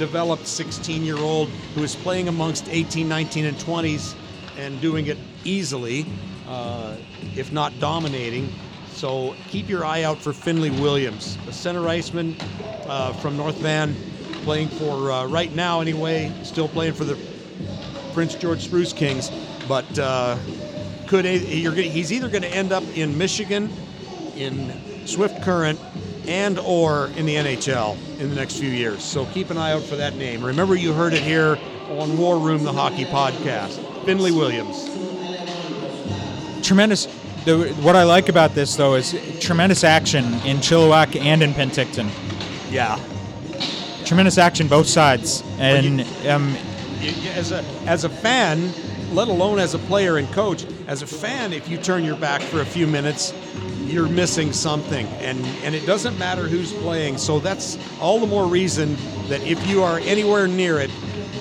developed 0.00 0.46
16 0.46 1.04
year 1.04 1.18
old 1.18 1.50
who 1.74 1.84
is 1.84 1.94
playing 1.94 2.26
amongst 2.26 2.68
18, 2.70 3.06
19, 3.06 3.44
and 3.44 3.56
20s 3.58 4.16
and 4.56 4.80
doing 4.80 5.06
it 5.06 5.18
easily, 5.44 6.06
uh, 6.48 6.96
if 7.36 7.52
not 7.52 7.78
dominating. 7.78 8.52
So 8.88 9.36
keep 9.48 9.68
your 9.68 9.84
eye 9.84 10.02
out 10.02 10.18
for 10.18 10.32
Finley 10.32 10.70
Williams, 10.70 11.38
a 11.46 11.52
center 11.52 11.86
iceman 11.86 12.34
uh, 12.88 13.12
from 13.12 13.36
North 13.36 13.58
Van, 13.58 13.94
playing 14.42 14.68
for 14.68 15.12
uh, 15.12 15.26
right 15.26 15.54
now 15.54 15.82
anyway, 15.82 16.32
still 16.44 16.68
playing 16.68 16.94
for 16.94 17.04
the 17.04 17.18
Prince 18.14 18.34
George 18.34 18.64
Spruce 18.64 18.94
Kings, 18.94 19.30
but 19.68 19.98
uh, 19.98 20.36
could 21.08 21.26
he's 21.26 22.10
either 22.10 22.28
going 22.28 22.42
to 22.42 22.48
end 22.48 22.72
up 22.72 22.84
in 22.96 23.16
Michigan, 23.18 23.70
in 24.34 25.06
Swift 25.06 25.42
Current, 25.42 25.78
and 26.30 26.60
or 26.60 27.08
in 27.16 27.26
the 27.26 27.34
NHL 27.34 27.96
in 28.20 28.30
the 28.30 28.36
next 28.36 28.58
few 28.58 28.70
years. 28.70 29.02
So 29.02 29.26
keep 29.26 29.50
an 29.50 29.58
eye 29.58 29.72
out 29.72 29.82
for 29.82 29.96
that 29.96 30.14
name. 30.14 30.42
Remember, 30.44 30.76
you 30.76 30.92
heard 30.92 31.12
it 31.12 31.22
here 31.22 31.58
on 31.98 32.16
War 32.16 32.38
Room, 32.38 32.62
the 32.62 32.72
hockey 32.72 33.04
podcast. 33.04 34.04
Finley 34.04 34.30
Williams. 34.30 34.88
Tremendous. 36.64 37.06
The, 37.44 37.74
what 37.80 37.96
I 37.96 38.04
like 38.04 38.28
about 38.28 38.54
this 38.54 38.76
though 38.76 38.94
is 38.94 39.12
tremendous 39.40 39.82
action 39.82 40.24
in 40.46 40.58
Chilliwack 40.58 41.20
and 41.20 41.42
in 41.42 41.52
Penticton. 41.52 42.08
Yeah. 42.70 42.98
Tremendous 44.04 44.38
action 44.38 44.68
both 44.68 44.86
sides, 44.86 45.42
and 45.58 46.00
um, 46.26 46.56
As 47.34 47.52
a 47.52 47.62
as 47.86 48.04
a 48.04 48.08
fan, 48.08 48.72
let 49.12 49.28
alone 49.28 49.58
as 49.58 49.74
a 49.74 49.78
player 49.78 50.16
and 50.16 50.28
coach, 50.32 50.64
as 50.86 51.02
a 51.02 51.06
fan, 51.06 51.52
if 51.52 51.68
you 51.68 51.76
turn 51.76 52.04
your 52.04 52.16
back 52.16 52.40
for 52.40 52.60
a 52.60 52.64
few 52.64 52.86
minutes, 52.86 53.32
you're 53.90 54.08
missing 54.08 54.52
something, 54.52 55.06
and 55.18 55.44
and 55.64 55.74
it 55.74 55.86
doesn't 55.86 56.18
matter 56.18 56.46
who's 56.48 56.72
playing. 56.72 57.18
So 57.18 57.38
that's 57.38 57.78
all 58.00 58.20
the 58.20 58.26
more 58.26 58.46
reason 58.46 58.96
that 59.28 59.42
if 59.42 59.64
you 59.66 59.82
are 59.82 59.98
anywhere 60.00 60.46
near 60.46 60.78
it, 60.78 60.90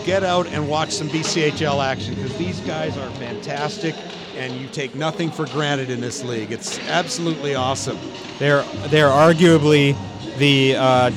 get 0.06 0.24
out 0.24 0.48
and 0.48 0.68
watch 0.68 0.92
some 0.92 1.10
BCHL 1.10 1.84
action 1.86 2.16
because 2.16 2.38
these 2.38 2.60
guys 2.62 2.98
are 2.98 3.10
fantastic, 3.12 3.96
and 4.36 4.54
you 4.54 4.68
take 4.68 4.96
nothing 4.96 5.32
for 5.32 5.46
granted 5.48 5.90
in 5.90 6.02
this 6.02 6.24
league. 6.24 6.52
It's 6.52 6.80
absolutely 6.88 7.56
awesome. 7.56 7.98
they're 8.40 8.64
they're 8.88 9.10
arguably 9.10 9.96
the 10.38 10.76
uh, 10.76 11.12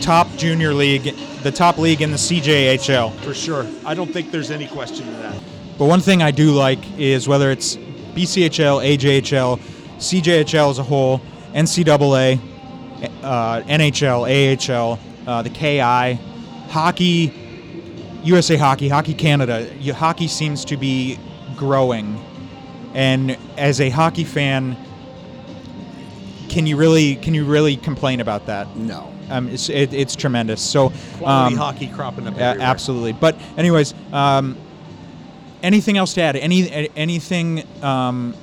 top 0.00 0.28
junior 0.36 0.74
league, 0.74 1.14
the 1.42 1.52
top 1.52 1.78
league 1.78 2.02
in 2.02 2.10
the 2.10 2.16
CJHL. 2.16 3.14
For 3.20 3.34
sure. 3.34 3.66
I 3.84 3.94
don't 3.94 4.12
think 4.12 4.30
there's 4.30 4.50
any 4.50 4.66
question 4.66 5.06
to 5.06 5.12
that. 5.12 5.40
But 5.78 5.86
one 5.86 6.00
thing 6.00 6.22
I 6.22 6.30
do 6.30 6.52
like 6.52 6.80
is 6.98 7.28
whether 7.28 7.50
it's 7.50 7.76
BCHL, 7.76 8.96
AJHL, 8.96 9.60
CJHL 10.02 10.70
as 10.70 10.78
a 10.78 10.82
whole, 10.82 11.20
NCAA, 11.54 12.38
uh, 13.22 13.62
NHL, 13.62 14.26
AHL, 14.28 14.98
uh, 15.26 15.42
the 15.42 15.50
KI, 15.50 16.20
hockey, 16.68 17.32
USA 18.24 18.56
Hockey, 18.56 18.88
Hockey 18.88 19.14
Canada. 19.14 19.68
Hockey 19.94 20.28
seems 20.28 20.64
to 20.66 20.76
be 20.76 21.18
growing, 21.56 22.22
and 22.94 23.36
as 23.56 23.80
a 23.80 23.90
hockey 23.90 24.24
fan, 24.24 24.76
can 26.48 26.66
you 26.66 26.76
really 26.76 27.16
can 27.16 27.34
you 27.34 27.44
really 27.44 27.76
complain 27.76 28.20
about 28.20 28.46
that? 28.46 28.76
No. 28.76 29.12
Um, 29.30 29.48
it's 29.48 29.68
it, 29.68 29.92
it's 29.94 30.14
tremendous. 30.14 30.60
So 30.60 30.92
Quality 31.18 31.54
um, 31.54 31.56
hockey 31.56 31.88
cropping 31.88 32.26
up 32.26 32.34
everywhere. 32.34 32.58
absolutely. 32.60 33.12
But 33.12 33.36
anyways, 33.56 33.94
um, 34.12 34.56
anything 35.62 35.96
else 35.96 36.14
to 36.14 36.22
add? 36.22 36.36
Any 36.36 36.90
anything 36.96 37.64
um, 37.82 38.34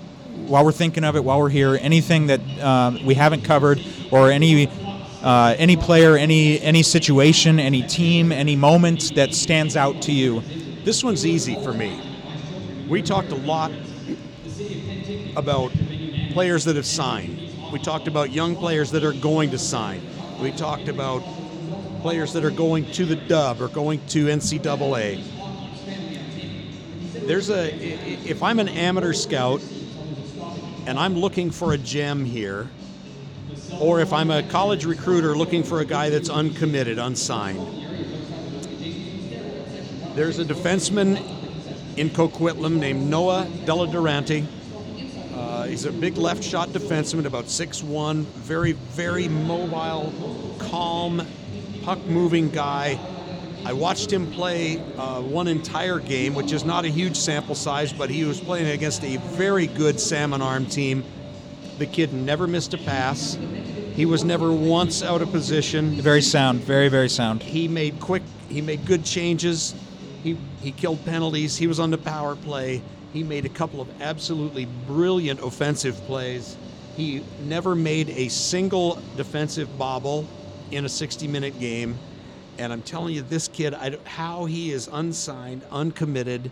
while 0.47 0.65
we're 0.65 0.71
thinking 0.71 1.03
of 1.03 1.15
it, 1.15 1.23
while 1.23 1.39
we're 1.39 1.49
here, 1.49 1.77
anything 1.81 2.27
that 2.27 2.41
um, 2.59 3.03
we 3.05 3.13
haven't 3.13 3.43
covered, 3.43 3.81
or 4.11 4.31
any 4.31 4.67
uh, 5.21 5.55
any 5.57 5.75
player, 5.75 6.17
any 6.17 6.59
any 6.61 6.83
situation, 6.83 7.59
any 7.59 7.83
team, 7.83 8.31
any 8.31 8.55
moment 8.55 9.15
that 9.15 9.33
stands 9.33 9.75
out 9.75 10.01
to 10.03 10.11
you? 10.11 10.41
This 10.83 11.03
one's 11.03 11.25
easy 11.25 11.55
for 11.63 11.73
me. 11.73 12.01
We 12.87 13.01
talked 13.01 13.31
a 13.31 13.35
lot 13.35 13.71
about 15.35 15.71
players 16.31 16.63
that 16.65 16.75
have 16.75 16.85
signed. 16.85 17.37
We 17.71 17.79
talked 17.79 18.07
about 18.07 18.31
young 18.31 18.55
players 18.55 18.91
that 18.91 19.03
are 19.03 19.13
going 19.13 19.51
to 19.51 19.59
sign. 19.59 20.01
We 20.41 20.51
talked 20.51 20.87
about 20.87 21.21
players 22.01 22.33
that 22.33 22.45
are 22.45 22.51
going 22.51 22.89
to 22.93 23.05
the 23.05 23.15
dub 23.15 23.61
or 23.61 23.67
going 23.67 24.05
to 24.07 24.27
NCAA. 24.27 25.23
There's 27.27 27.49
a 27.51 27.75
if 28.27 28.41
I'm 28.41 28.59
an 28.59 28.69
amateur 28.69 29.13
scout 29.13 29.61
and 30.85 30.99
I'm 30.99 31.15
looking 31.15 31.51
for 31.51 31.73
a 31.73 31.77
gem 31.77 32.25
here, 32.25 32.69
or 33.79 33.99
if 33.99 34.13
I'm 34.13 34.31
a 34.31 34.43
college 34.43 34.85
recruiter 34.85 35.37
looking 35.37 35.63
for 35.63 35.79
a 35.79 35.85
guy 35.85 36.09
that's 36.09 36.29
uncommitted, 36.29 36.97
unsigned, 36.99 37.59
there's 40.15 40.39
a 40.39 40.45
defenseman 40.45 41.17
in 41.97 42.09
Coquitlam 42.09 42.77
named 42.77 43.09
Noah 43.09 43.47
Deladurante. 43.65 44.45
Uh, 45.33 45.63
he's 45.63 45.85
a 45.85 45.91
big 45.91 46.17
left 46.17 46.43
shot 46.43 46.69
defenseman, 46.69 47.25
about 47.25 47.45
6'1, 47.45 48.23
very, 48.23 48.73
very 48.73 49.27
mobile, 49.27 50.55
calm, 50.59 51.25
puck 51.83 51.99
moving 52.05 52.49
guy. 52.49 52.99
I 53.65 53.73
watched 53.73 54.11
him 54.11 54.31
play 54.31 54.77
uh, 54.97 55.21
one 55.21 55.47
entire 55.47 55.99
game, 55.99 56.33
which 56.33 56.51
is 56.51 56.63
not 56.63 56.85
a 56.85 56.87
huge 56.87 57.15
sample 57.15 57.55
size, 57.55 57.91
but 57.93 58.09
he 58.09 58.23
was 58.23 58.39
playing 58.39 58.67
against 58.67 59.03
a 59.03 59.17
very 59.17 59.67
good 59.67 59.99
Salmon 59.99 60.41
Arm 60.41 60.65
team. 60.65 61.03
The 61.77 61.85
kid 61.85 62.13
never 62.13 62.47
missed 62.47 62.73
a 62.73 62.77
pass. 62.77 63.37
He 63.95 64.05
was 64.05 64.23
never 64.23 64.51
once 64.51 65.03
out 65.03 65.21
of 65.21 65.31
position 65.31 65.91
Very 66.01 66.21
sound, 66.21 66.61
very 66.61 66.87
very 66.87 67.09
sound. 67.09 67.43
he 67.43 67.67
made 67.67 67.99
quick 67.99 68.23
he 68.47 68.61
made 68.61 68.85
good 68.85 69.03
changes 69.03 69.75
he 70.23 70.37
he 70.61 70.71
killed 70.71 71.03
penalties 71.03 71.57
he 71.57 71.67
was 71.67 71.79
on 71.81 71.91
the 71.91 71.97
power 71.97 72.35
play 72.37 72.81
he 73.11 73.23
made 73.23 73.45
a 73.45 73.49
couple 73.49 73.81
of 73.81 73.89
absolutely 74.01 74.65
brilliant 74.87 75.41
offensive 75.41 75.95
plays 76.05 76.55
he 76.95 77.23
never 77.45 77.75
made 77.75 78.09
a 78.11 78.29
single 78.29 79.01
defensive 79.17 79.77
bobble 79.77 80.25
in 80.71 80.85
a 80.85 80.89
60 80.89 81.27
minute 81.27 81.59
game 81.59 81.97
and 82.59 82.71
i'm 82.71 82.81
telling 82.81 83.15
you 83.15 83.21
this 83.21 83.47
kid, 83.47 83.73
I, 83.73 83.97
how 84.05 84.45
he 84.45 84.71
is 84.71 84.89
unsigned 84.91 85.63
uncommitted 85.71 86.51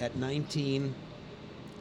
at 0.00 0.16
19 0.16 0.94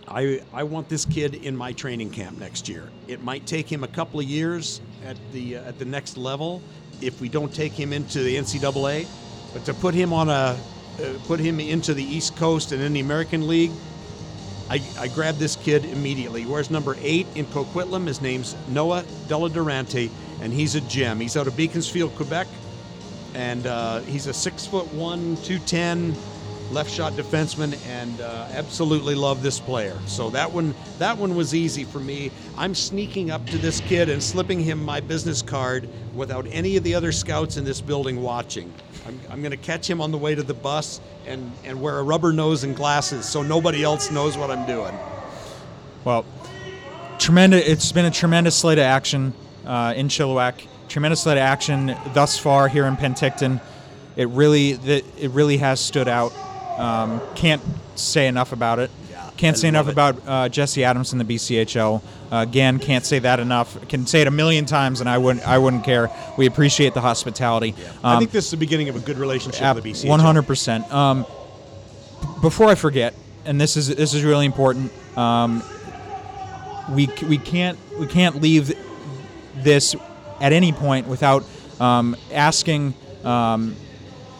I, 0.06 0.42
I 0.54 0.64
want 0.64 0.90
this 0.90 1.06
kid 1.06 1.36
in 1.36 1.56
my 1.56 1.72
training 1.72 2.10
camp 2.10 2.38
next 2.38 2.68
year. 2.68 2.90
It 3.08 3.24
might 3.24 3.46
take 3.46 3.72
him 3.72 3.86
a 3.86 3.88
couple 3.88 4.20
of 4.20 4.26
years 4.26 4.82
at 5.06 5.16
the 5.32 5.56
uh, 5.56 5.64
at 5.64 5.80
the 5.80 5.86
next 5.86 6.18
level 6.18 6.62
if 7.02 7.22
we 7.22 7.30
don't 7.30 7.54
take 7.54 7.72
him 7.72 7.94
into 7.94 8.20
the 8.20 8.36
NCAA, 8.36 9.08
but 9.54 9.66
to 9.66 9.74
put 9.74 9.94
him 9.94 10.14
on 10.14 10.30
a 10.30 10.32
uh, 10.32 10.58
put 11.26 11.40
him 11.40 11.60
into 11.60 11.94
the 11.94 12.04
East 12.04 12.36
Coast 12.36 12.72
and 12.72 12.82
in 12.82 12.94
the 12.94 13.00
American 13.00 13.48
League, 13.48 13.72
I, 14.70 14.82
I 15.00 15.08
grabbed 15.08 15.40
this 15.40 15.56
kid 15.56 15.86
immediately. 15.86 16.44
He 16.44 16.48
wears 16.48 16.70
number 16.70 16.96
eight 17.02 17.28
in 17.36 17.46
Coquitlam. 17.48 18.08
His 18.08 18.22
name's 18.22 18.56
Noah 18.70 19.04
Della 19.28 19.50
Durante, 19.50 20.12
and 20.42 20.54
he's 20.54 20.76
a 20.76 20.82
gem. 20.82 21.20
He's 21.20 21.36
out 21.36 21.48
of 21.48 21.58
Beaconsfield, 21.58 22.16
Quebec, 22.16 22.48
and 23.36 23.66
uh, 23.68 24.00
he's 24.02 24.28
a 24.28 24.34
six 24.34 24.66
foot 24.66 24.92
one, 24.94 25.38
two 25.38 25.60
ten 25.60 26.16
left 26.72 26.90
shot 26.90 27.14
defenseman, 27.14 27.78
and 27.88 28.20
uh, 28.20 28.48
absolutely 28.54 29.14
love 29.14 29.44
this 29.44 29.60
player. 29.60 29.96
So 30.08 30.32
that 30.32 30.52
one, 30.52 30.74
that 30.98 31.18
one 31.18 31.36
was 31.36 31.54
easy 31.54 31.84
for 31.84 32.00
me. 32.00 32.32
I'm 32.58 32.74
sneaking 32.74 33.30
up 33.30 33.46
to 33.48 33.58
this 33.60 33.80
kid 33.82 34.10
and 34.10 34.24
slipping 34.24 34.60
him 34.60 34.84
my 34.84 35.00
business 35.00 35.44
card 35.44 35.88
without 36.16 36.48
any 36.50 36.76
of 36.76 36.84
the 36.84 36.96
other 36.96 37.12
scouts 37.12 37.58
in 37.58 37.64
this 37.64 37.80
building 37.80 38.22
watching. 38.24 38.74
I'm, 39.06 39.20
I'm 39.30 39.42
going 39.42 39.52
to 39.52 39.58
catch 39.58 39.88
him 39.88 40.02
on 40.02 40.12
the 40.12 40.18
way 40.18 40.34
to 40.34 40.42
the 40.42 40.54
bus 40.54 41.00
and, 41.28 41.52
and 41.64 41.80
wear 41.80 42.00
a 42.00 42.04
rubber 42.04 42.34
nose 42.34 42.64
and 42.64 42.76
glasses 42.76 43.28
so 43.28 43.44
nobody 43.44 43.84
else 43.84 44.10
knows 44.10 44.36
what 44.36 44.50
I'm 44.50 44.66
doing. 44.66 44.96
Well, 46.06 46.26
tremendous. 47.20 47.68
It's 47.68 47.92
been 47.92 48.06
a 48.06 48.12
tremendous 48.12 48.56
slate 48.56 48.80
of 48.80 48.86
action 48.86 49.34
uh, 49.66 49.94
in 49.96 50.08
Chilliwack. 50.08 50.66
Tremendous 50.94 51.24
slate 51.24 51.38
of 51.38 51.42
action 51.42 51.96
thus 52.14 52.38
far 52.38 52.68
here 52.68 52.86
in 52.86 52.96
Penticton. 52.98 53.60
It 54.16 54.28
really, 54.30 54.74
it 54.74 55.32
really 55.32 55.58
has 55.58 55.80
stood 55.80 56.08
out. 56.08 56.32
Um, 56.78 57.20
can't 57.34 57.64
say 57.96 58.28
enough 58.28 58.52
about 58.52 58.78
it. 58.78 58.92
Can't 59.36 59.58
I 59.58 59.60
say 59.60 59.68
enough 59.70 59.88
it. 59.88 59.94
about 59.94 60.22
uh, 60.28 60.50
Jesse 60.50 60.84
Adams 60.84 61.12
in 61.12 61.18
the 61.18 61.26
BCHL. 61.26 62.00
Uh, 62.32 62.36
again, 62.48 62.78
can't 62.78 63.04
say 63.04 63.18
that 63.18 63.40
enough. 63.40 63.88
Can 63.90 64.06
say 64.06 64.22
it 64.22 64.28
a 64.28 64.32
million 64.32 64.68
times, 64.68 65.00
and 65.00 65.10
I 65.10 65.18
wouldn't. 65.18 65.48
I 65.48 65.58
wouldn't 65.58 65.84
care. 65.84 66.12
We 66.38 66.46
appreciate 66.46 66.94
the 66.94 67.02
hospitality. 67.02 67.74
I 68.04 68.14
Um, 68.14 68.20
think 68.20 68.30
this 68.30 68.46
is 68.46 68.52
the 68.52 68.58
beginning 68.58 68.88
of 68.90 68.96
a 68.96 69.00
good 69.00 69.18
relationship 69.18 69.74
with 69.74 69.84
the 69.84 69.92
BCHL. 69.94 70.10
one 70.10 70.20
hundred 70.20 70.44
percent. 70.44 70.94
Um, 70.94 71.26
before 72.40 72.68
I 72.68 72.76
forget, 72.76 73.16
and 73.46 73.60
this 73.60 73.78
is 73.78 73.88
this 73.96 74.14
is 74.14 74.24
really 74.24 74.46
important. 74.46 74.92
Um, 75.18 75.64
we 76.92 77.10
we 77.28 77.40
can't 77.40 77.80
we 78.00 78.06
can't 78.06 78.40
leave 78.44 78.78
this 79.56 79.96
at 80.40 80.54
any 80.54 80.72
point 80.72 81.08
without 81.08 81.44
um, 81.80 82.16
asking 82.32 82.94
um, 83.24 83.76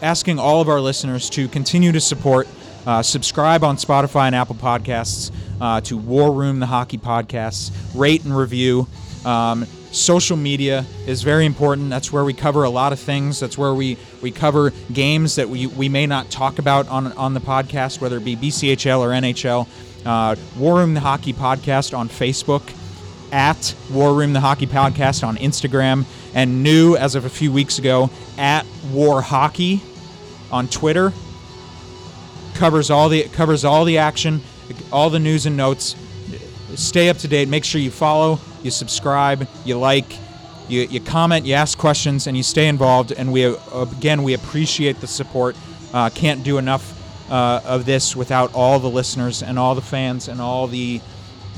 asking 0.02 0.38
all 0.38 0.62
of 0.62 0.68
our 0.68 0.82
listeners 0.82 1.30
to 1.30 1.48
continue 1.48 1.92
to 1.94 2.02
support, 2.02 2.48
uh, 2.86 3.02
subscribe 3.02 3.64
on 3.64 3.78
Spotify 3.78 4.28
and 4.28 4.36
Apple 4.36 4.56
Podcasts 4.56 5.32
uh, 5.62 5.80
to 5.82 5.98
War 5.98 6.32
Room 6.32 6.60
the 6.60 6.66
Hockey 6.66 6.98
Podcasts, 6.98 7.72
rate 7.96 8.26
and 8.26 8.36
review. 8.36 8.88
Um, 9.24 9.66
social 9.94 10.36
media 10.36 10.86
is 11.08 11.24
very 11.24 11.46
important. 11.46 11.90
That's 11.90 12.12
where 12.12 12.26
we 12.26 12.34
cover 12.34 12.64
a 12.64 12.70
lot 12.70 12.92
of 12.92 13.00
things. 13.00 13.40
That's 13.40 13.58
where 13.58 13.74
we, 13.74 13.98
we 14.22 14.32
cover 14.32 14.74
games 14.92 15.36
that 15.36 15.48
we, 15.48 15.68
we 15.68 15.88
may 15.88 16.06
not 16.06 16.30
talk 16.30 16.60
about 16.60 16.90
on, 16.90 17.14
on 17.14 17.34
the 17.34 17.40
podcast, 17.40 18.02
whether 18.02 18.18
it 18.18 18.26
be 18.26 18.36
BCHL 18.36 19.00
or 19.00 19.10
NHL. 19.10 19.68
Uh, 20.06 20.36
War 20.58 20.80
Room 20.80 20.94
the 20.94 21.00
Hockey 21.00 21.32
Podcast 21.32 21.98
on 21.98 22.10
Facebook 22.10 22.74
at 23.34 23.76
War 23.92 24.14
Room 24.14 24.32
the 24.32 24.40
Hockey 24.40 24.68
Podcast 24.68 25.28
on 25.28 25.38
Instagram, 25.38 26.06
and 26.36 26.62
new 26.62 26.96
as 26.96 27.16
of 27.16 27.26
a 27.26 27.30
few 27.30 27.52
weeks 27.52 27.80
ago 27.80 28.12
at 28.38 28.66
War 28.92 29.24
Hockey 29.24 29.82
on 30.52 30.68
Twitter. 30.68 31.12
Covers 32.54 32.92
all 32.92 33.10
the 33.10 33.24
covers 33.24 33.66
all 33.66 33.86
the 33.86 33.98
action, 33.98 34.42
all 34.92 35.10
the 35.10 35.20
news 35.20 35.48
and 35.48 35.58
notes. 35.58 35.96
Stay 36.76 37.10
up 37.10 37.18
to 37.18 37.28
date. 37.28 37.50
Make 37.50 37.66
sure 37.66 37.82
you 37.82 37.92
follow, 37.92 38.40
you 38.62 38.70
subscribe, 38.70 39.48
you 39.66 39.78
like, 39.80 40.18
you, 40.68 40.82
you 40.82 41.02
comment, 41.02 41.46
you 41.46 41.56
ask 41.56 41.78
questions, 41.78 42.28
and 42.28 42.38
you 42.38 42.44
stay 42.44 42.68
involved. 42.68 43.12
And 43.12 43.34
we 43.34 43.44
again 43.44 44.22
we 44.22 44.36
appreciate 44.36 45.02
the 45.02 45.08
support. 45.08 45.56
Uh, 45.92 46.12
can't 46.12 46.44
do 46.44 46.60
enough 46.60 47.00
uh, 47.32 47.62
of 47.66 47.86
this 47.86 48.16
without 48.16 48.54
all 48.54 48.80
the 48.80 48.90
listeners 48.90 49.42
and 49.42 49.58
all 49.58 49.74
the 49.74 49.82
fans 49.82 50.28
and 50.28 50.40
all 50.40 50.68
the 50.68 51.02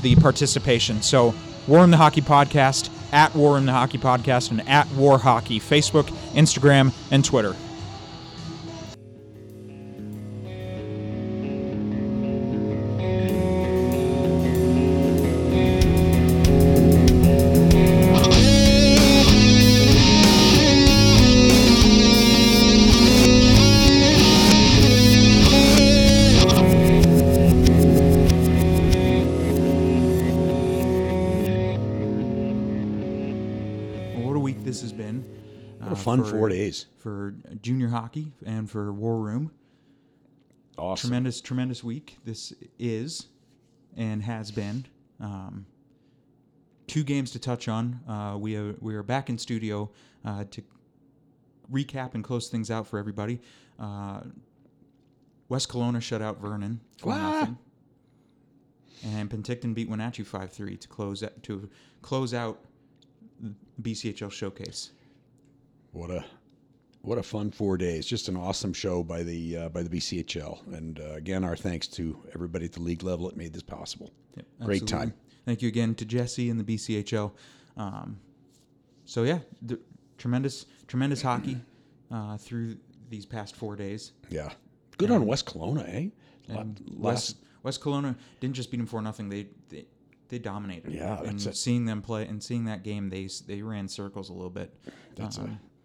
the 0.02 0.16
participation. 0.16 1.02
So, 1.02 1.34
War 1.66 1.80
Room 1.80 1.90
the 1.90 1.96
Hockey 1.96 2.20
Podcast, 2.20 2.90
at 3.12 3.34
War 3.34 3.54
Room 3.54 3.66
the 3.66 3.72
Hockey 3.72 3.98
Podcast, 3.98 4.50
and 4.50 4.66
at 4.68 4.88
War 4.92 5.18
Hockey, 5.18 5.58
Facebook, 5.58 6.04
Instagram, 6.34 6.92
and 7.10 7.24
Twitter. 7.24 7.56
For 36.98 37.34
junior 37.62 37.88
hockey 37.88 38.32
and 38.44 38.70
for 38.70 38.92
War 38.92 39.18
Room. 39.18 39.50
Awesome. 40.78 41.08
Tremendous, 41.08 41.40
tremendous 41.40 41.82
week. 41.82 42.18
This 42.24 42.52
is 42.78 43.26
and 43.96 44.22
has 44.22 44.50
been. 44.50 44.84
Um, 45.20 45.66
two 46.86 47.02
games 47.02 47.30
to 47.32 47.38
touch 47.38 47.68
on. 47.68 48.00
Uh, 48.08 48.36
we 48.38 48.56
are 48.56 48.74
we 48.80 48.94
are 48.94 49.02
back 49.02 49.28
in 49.30 49.38
studio 49.38 49.90
uh, 50.24 50.44
to 50.50 50.62
recap 51.72 52.14
and 52.14 52.22
close 52.22 52.48
things 52.48 52.70
out 52.70 52.86
for 52.86 52.98
everybody. 52.98 53.40
Uh, 53.78 54.20
West 55.48 55.68
Kelowna 55.68 56.02
shut 56.02 56.20
out 56.22 56.40
Vernon 56.40 56.80
for 56.98 57.08
What? 57.08 57.18
nothing, 57.20 57.58
and 59.04 59.30
Penticton 59.30 59.74
beat 59.74 59.88
Wenatchee 59.88 60.24
five 60.24 60.52
three 60.52 60.76
to 60.76 60.88
close 60.88 61.22
to 61.42 61.70
close 62.02 62.34
out 62.34 62.58
the 63.40 63.54
BCHL 63.80 64.30
showcase. 64.30 64.90
What 65.92 66.10
a 66.10 66.24
what 67.06 67.18
a 67.18 67.22
fun 67.22 67.50
four 67.50 67.76
days! 67.76 68.04
Just 68.04 68.28
an 68.28 68.36
awesome 68.36 68.72
show 68.72 69.02
by 69.02 69.22
the 69.22 69.56
uh, 69.56 69.68
by 69.68 69.82
the 69.82 69.88
BCHL, 69.88 70.74
and 70.74 71.00
uh, 71.00 71.14
again, 71.14 71.44
our 71.44 71.56
thanks 71.56 71.86
to 71.88 72.20
everybody 72.34 72.64
at 72.66 72.72
the 72.72 72.82
league 72.82 73.02
level 73.02 73.26
that 73.28 73.36
made 73.36 73.52
this 73.52 73.62
possible. 73.62 74.12
Yep, 74.36 74.46
Great 74.64 74.86
time. 74.86 75.14
Thank 75.44 75.62
you 75.62 75.68
again 75.68 75.94
to 75.94 76.04
Jesse 76.04 76.50
and 76.50 76.58
the 76.58 76.64
BCHL. 76.64 77.32
Um, 77.76 78.18
so 79.04 79.22
yeah, 79.22 79.38
the, 79.62 79.78
tremendous, 80.18 80.66
tremendous 80.88 81.22
hockey 81.22 81.56
uh, 82.10 82.36
through 82.36 82.76
these 83.08 83.24
past 83.24 83.54
four 83.54 83.76
days. 83.76 84.12
Yeah, 84.28 84.50
good 84.98 85.10
on 85.12 85.26
West 85.26 85.46
Kelowna, 85.46 85.88
eh? 85.88 86.08
And 86.48 86.80
West 86.96 87.36
West 87.62 87.80
Kelowna 87.80 88.16
didn't 88.40 88.56
just 88.56 88.70
beat 88.70 88.78
them 88.78 88.86
for 88.86 89.00
nothing. 89.00 89.28
They 89.28 89.46
they, 89.68 89.86
they 90.28 90.38
dominated. 90.38 90.92
Yeah, 90.92 91.22
and 91.22 91.40
seeing 91.40 91.84
them 91.84 92.02
play 92.02 92.26
and 92.26 92.42
seeing 92.42 92.64
that 92.64 92.82
game, 92.82 93.08
they 93.10 93.28
they 93.46 93.62
ran 93.62 93.86
circles 93.88 94.28
a 94.28 94.32
little 94.32 94.50
bit. 94.50 94.74
That's 95.14 95.38
Um, 95.38 95.44
a 95.44 95.75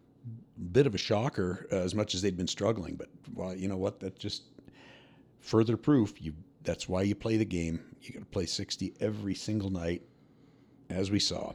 bit 0.72 0.88
of 0.88 0.96
a 0.96 0.98
shocker, 0.98 1.68
uh, 1.72 1.78
as 1.78 1.96
much 1.96 2.14
as 2.16 2.22
they'd 2.22 2.38
been 2.38 2.48
struggling. 2.48 2.96
But 2.96 3.10
well, 3.34 3.56
you 3.56 3.68
know 3.68 3.78
what? 3.78 4.00
That 4.00 4.18
just 4.18 4.44
further 5.40 5.78
proof. 5.78 6.22
You 6.22 6.34
that's 6.64 6.88
why 6.88 7.02
you 7.04 7.16
play 7.16 7.38
the 7.38 7.46
game. 7.46 7.82
You 8.02 8.14
got 8.14 8.20
to 8.20 8.26
play 8.26 8.46
sixty 8.46 8.94
every 9.00 9.36
single 9.36 9.70
night, 9.70 10.02
as 10.90 11.12
we 11.12 11.20
saw. 11.20 11.54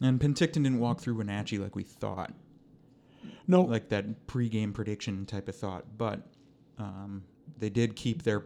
and 0.00 0.20
Penticton 0.20 0.62
didn't 0.64 0.78
walk 0.78 1.00
through 1.00 1.16
Wenatchee 1.16 1.58
like 1.58 1.76
we 1.76 1.82
thought. 1.84 2.32
No, 3.46 3.62
like 3.62 3.88
that 3.88 4.26
pre-game 4.26 4.72
prediction 4.72 5.24
type 5.26 5.48
of 5.48 5.56
thought, 5.56 5.84
but 5.96 6.20
um, 6.78 7.24
they 7.58 7.70
did 7.70 7.96
keep 7.96 8.22
their 8.22 8.44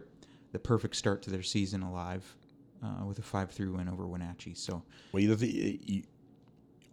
the 0.51 0.59
perfect 0.59 0.95
start 0.95 1.21
to 1.23 1.29
their 1.29 1.43
season 1.43 1.81
alive 1.81 2.35
uh, 2.83 3.05
with 3.05 3.19
a 3.19 3.21
five-three 3.21 3.69
win 3.69 3.89
over 3.89 4.07
Wenatchee. 4.07 4.53
So 4.53 4.83
Well, 5.11 5.21
you, 5.21 5.35
the, 5.35 5.79
you 5.83 6.03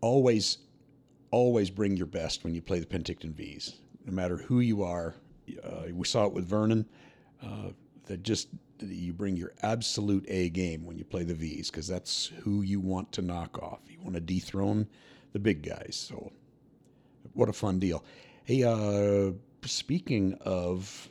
always, 0.00 0.58
always 1.30 1.70
bring 1.70 1.96
your 1.96 2.06
best 2.06 2.44
when 2.44 2.54
you 2.54 2.62
play 2.62 2.80
the 2.80 2.86
Penticton 2.86 3.32
Vees. 3.32 3.74
No 4.04 4.12
matter 4.12 4.36
who 4.36 4.60
you 4.60 4.82
are, 4.82 5.14
uh, 5.62 5.84
we 5.92 6.06
saw 6.06 6.26
it 6.26 6.32
with 6.32 6.46
Vernon. 6.46 6.86
Uh, 7.42 7.70
that 8.06 8.22
just 8.22 8.48
you 8.80 9.12
bring 9.12 9.36
your 9.36 9.52
absolute 9.62 10.24
A 10.28 10.48
game 10.50 10.84
when 10.84 10.98
you 10.98 11.04
play 11.04 11.22
the 11.22 11.34
V's 11.34 11.70
because 11.70 11.86
that's 11.86 12.26
who 12.42 12.62
you 12.62 12.80
want 12.80 13.12
to 13.12 13.22
knock 13.22 13.58
off. 13.62 13.80
You 13.88 13.98
want 14.00 14.14
to 14.14 14.20
dethrone 14.20 14.88
the 15.32 15.38
big 15.38 15.62
guys. 15.62 16.06
So, 16.08 16.32
what 17.34 17.48
a 17.48 17.52
fun 17.52 17.78
deal! 17.78 18.04
Hey, 18.44 18.64
uh, 18.64 19.32
speaking 19.64 20.36
of 20.44 21.08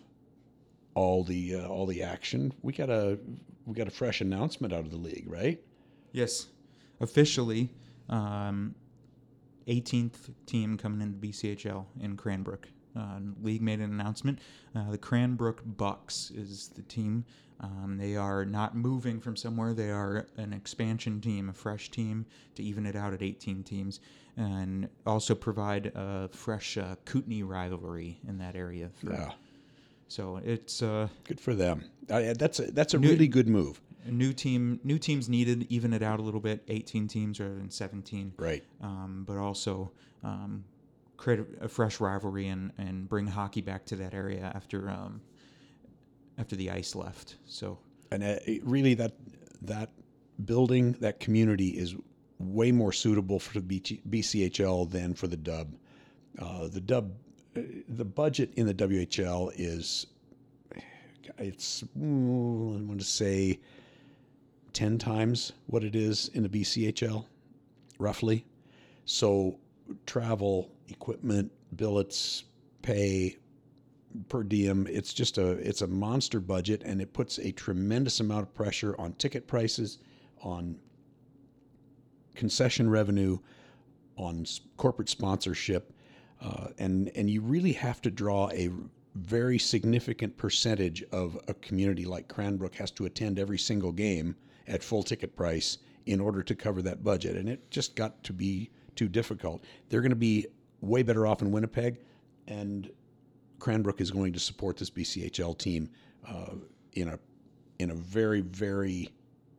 all 0.93 1.23
the 1.23 1.55
uh, 1.55 1.67
all 1.67 1.85
the 1.85 2.03
action, 2.03 2.53
we 2.61 2.73
got 2.73 2.89
a 2.89 3.17
we 3.65 3.73
got 3.75 3.87
a 3.87 3.91
fresh 3.91 4.19
announcement 4.21 4.73
out 4.73 4.81
of 4.81 4.91
the 4.91 4.97
league, 4.97 5.25
right? 5.27 5.61
yes, 6.11 6.47
officially, 6.99 7.69
um, 8.09 8.75
18th 9.67 10.33
team 10.45 10.77
coming 10.77 11.01
into 11.01 11.17
BCHL 11.17 11.85
in 11.99 12.17
Cranbrook. 12.17 12.67
Uh, 12.97 13.19
league 13.41 13.61
made 13.61 13.79
an 13.79 13.91
announcement. 13.91 14.39
Uh, 14.75 14.91
the 14.91 14.97
Cranbrook 14.97 15.61
Bucks 15.65 16.31
is 16.31 16.69
the 16.69 16.81
team. 16.83 17.23
Um, 17.61 17.97
they 17.97 18.15
are 18.15 18.45
not 18.45 18.75
moving 18.75 19.19
from 19.19 19.35
somewhere. 19.35 19.73
They 19.73 19.91
are 19.91 20.27
an 20.37 20.53
expansion 20.53 21.19
team, 21.19 21.49
a 21.49 21.53
fresh 21.53 21.91
team 21.91 22.25
to 22.55 22.63
even 22.63 22.85
it 22.85 22.95
out 22.95 23.13
at 23.13 23.21
18 23.21 23.63
teams, 23.63 23.99
and 24.37 24.87
also 25.05 25.35
provide 25.35 25.87
a 25.93 26.29
fresh 26.29 26.77
uh, 26.77 26.95
Kootenay 27.05 27.43
rivalry 27.43 28.19
in 28.27 28.37
that 28.37 28.55
area 28.55 28.89
for, 28.89 29.11
Yeah. 29.11 29.31
So 30.07 30.37
it's 30.43 30.81
uh, 30.81 31.07
Good 31.25 31.39
for 31.39 31.53
them. 31.53 31.83
Uh, 32.09 32.33
that's 32.33 32.59
a, 32.59 32.71
that's 32.71 32.93
a 32.93 32.99
really 32.99 33.27
good 33.27 33.47
move. 33.47 33.79
New 34.05 34.33
team. 34.33 34.79
New 34.83 34.97
teams 34.97 35.29
needed 35.29 35.65
even 35.69 35.93
it 35.93 36.01
out 36.01 36.19
a 36.19 36.23
little 36.23 36.39
bit. 36.39 36.63
18 36.67 37.07
teams 37.07 37.39
rather 37.39 37.55
than 37.55 37.69
17. 37.69 38.33
Right. 38.37 38.63
Um, 38.81 39.23
but 39.27 39.37
also 39.37 39.91
um, 40.23 40.63
create 41.17 41.39
a, 41.39 41.65
a 41.65 41.67
fresh 41.67 41.99
rivalry 41.99 42.47
and, 42.47 42.71
and 42.77 43.07
bring 43.07 43.27
hockey 43.27 43.61
back 43.61 43.85
to 43.87 43.95
that 43.97 44.13
area 44.13 44.51
after 44.55 44.89
um, 44.89 45.21
after 46.37 46.55
the 46.55 46.71
ice 46.71 46.95
left. 46.95 47.37
So 47.45 47.77
and 48.11 48.23
uh, 48.23 48.37
it 48.45 48.63
really 48.65 48.93
that 48.95 49.13
that 49.61 49.89
building 50.45 50.93
that 50.99 51.19
community 51.19 51.69
is 51.69 51.95
way 52.39 52.71
more 52.71 52.93
suitable 52.93 53.39
for 53.39 53.59
the 53.59 53.79
BC, 53.79 54.01
BCHL 54.09 54.89
than 54.89 55.13
for 55.13 55.27
the 55.27 55.37
Dub. 55.37 55.75
Uh, 56.39 56.67
the 56.67 56.79
Dub, 56.79 57.11
uh, 57.57 57.61
the 57.89 58.05
budget 58.05 58.53
in 58.55 58.65
the 58.65 58.73
WHL 58.73 59.51
is 59.55 60.07
it's 61.37 61.83
mm, 61.97 62.79
I 62.79 62.83
want 62.83 62.99
to 62.99 63.05
say 63.05 63.59
ten 64.73 64.97
times 64.97 65.53
what 65.67 65.83
it 65.83 65.95
is 65.95 66.29
in 66.33 66.43
the 66.43 66.49
BCHL, 66.49 67.25
roughly. 67.97 68.45
So 69.05 69.59
travel, 70.05 70.71
equipment, 70.87 71.51
billets, 71.75 72.43
pay, 72.81 73.37
per 74.27 74.43
diem. 74.43 74.87
It's 74.87 75.13
just 75.13 75.37
a 75.37 75.51
it's 75.51 75.81
a 75.81 75.87
monster 75.87 76.39
budget, 76.39 76.83
and 76.83 77.01
it 77.01 77.13
puts 77.13 77.37
a 77.39 77.51
tremendous 77.51 78.19
amount 78.19 78.43
of 78.43 78.53
pressure 78.53 78.95
on 78.99 79.13
ticket 79.13 79.47
prices, 79.47 79.99
on 80.41 80.77
concession 82.35 82.89
revenue, 82.89 83.37
on 84.17 84.45
corporate 84.77 85.09
sponsorship, 85.09 85.93
uh, 86.41 86.67
and 86.77 87.11
and 87.15 87.29
you 87.29 87.41
really 87.41 87.73
have 87.73 88.01
to 88.01 88.11
draw 88.11 88.49
a 88.51 88.69
very 89.15 89.59
significant 89.59 90.37
percentage 90.37 91.03
of 91.11 91.37
a 91.47 91.53
community 91.55 92.05
like 92.05 92.27
Cranbrook 92.27 92.75
has 92.75 92.91
to 92.91 93.05
attend 93.05 93.39
every 93.39 93.57
single 93.57 93.91
game 93.91 94.35
at 94.69 94.83
full 94.83 95.03
ticket 95.03 95.35
price 95.35 95.79
in 96.05 96.21
order 96.21 96.41
to 96.41 96.55
cover 96.55 96.81
that 96.83 97.03
budget, 97.03 97.35
and 97.35 97.49
it 97.49 97.69
just 97.69 97.95
got 97.95 98.23
to 98.23 98.33
be 98.33 98.69
too 98.95 99.07
difficult. 99.07 99.63
They're 99.89 100.01
going 100.01 100.11
to 100.11 100.15
be 100.15 100.47
way 100.81 101.03
better 101.03 101.27
off 101.27 101.41
in 101.41 101.51
Winnipeg, 101.51 101.99
and 102.47 102.89
Cranbrook 103.59 103.99
is 103.99 104.11
going 104.11 104.33
to 104.33 104.39
support 104.39 104.77
this 104.77 104.89
BCHL 104.89 105.57
team 105.57 105.89
uh, 106.27 106.55
in 106.93 107.09
a 107.09 107.19
in 107.79 107.91
a 107.91 107.95
very 107.95 108.41
very 108.41 109.09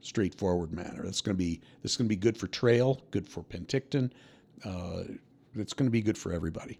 straightforward 0.00 0.72
manner. 0.72 1.02
That's 1.04 1.20
going 1.20 1.36
to 1.36 1.38
be 1.38 1.60
this 1.82 1.92
is 1.92 1.96
going 1.96 2.06
to 2.06 2.14
be 2.14 2.16
good 2.16 2.36
for 2.36 2.46
Trail, 2.46 3.00
good 3.10 3.28
for 3.28 3.42
Penticton. 3.42 4.10
Uh, 4.64 5.04
it's 5.54 5.72
going 5.72 5.86
to 5.86 5.92
be 5.92 6.00
good 6.00 6.16
for 6.16 6.32
everybody, 6.32 6.78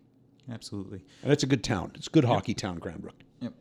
absolutely. 0.51 1.05
and 1.23 1.33
it's 1.33 1.43
a 1.43 1.47
good 1.47 1.65
town. 1.65 1.93
It's 1.95 2.07
a 2.07 2.11
good 2.11 2.25
hockey 2.25 2.55
town, 2.55 2.79
Cranbrook. 2.79 3.17
Yep. 3.41 3.53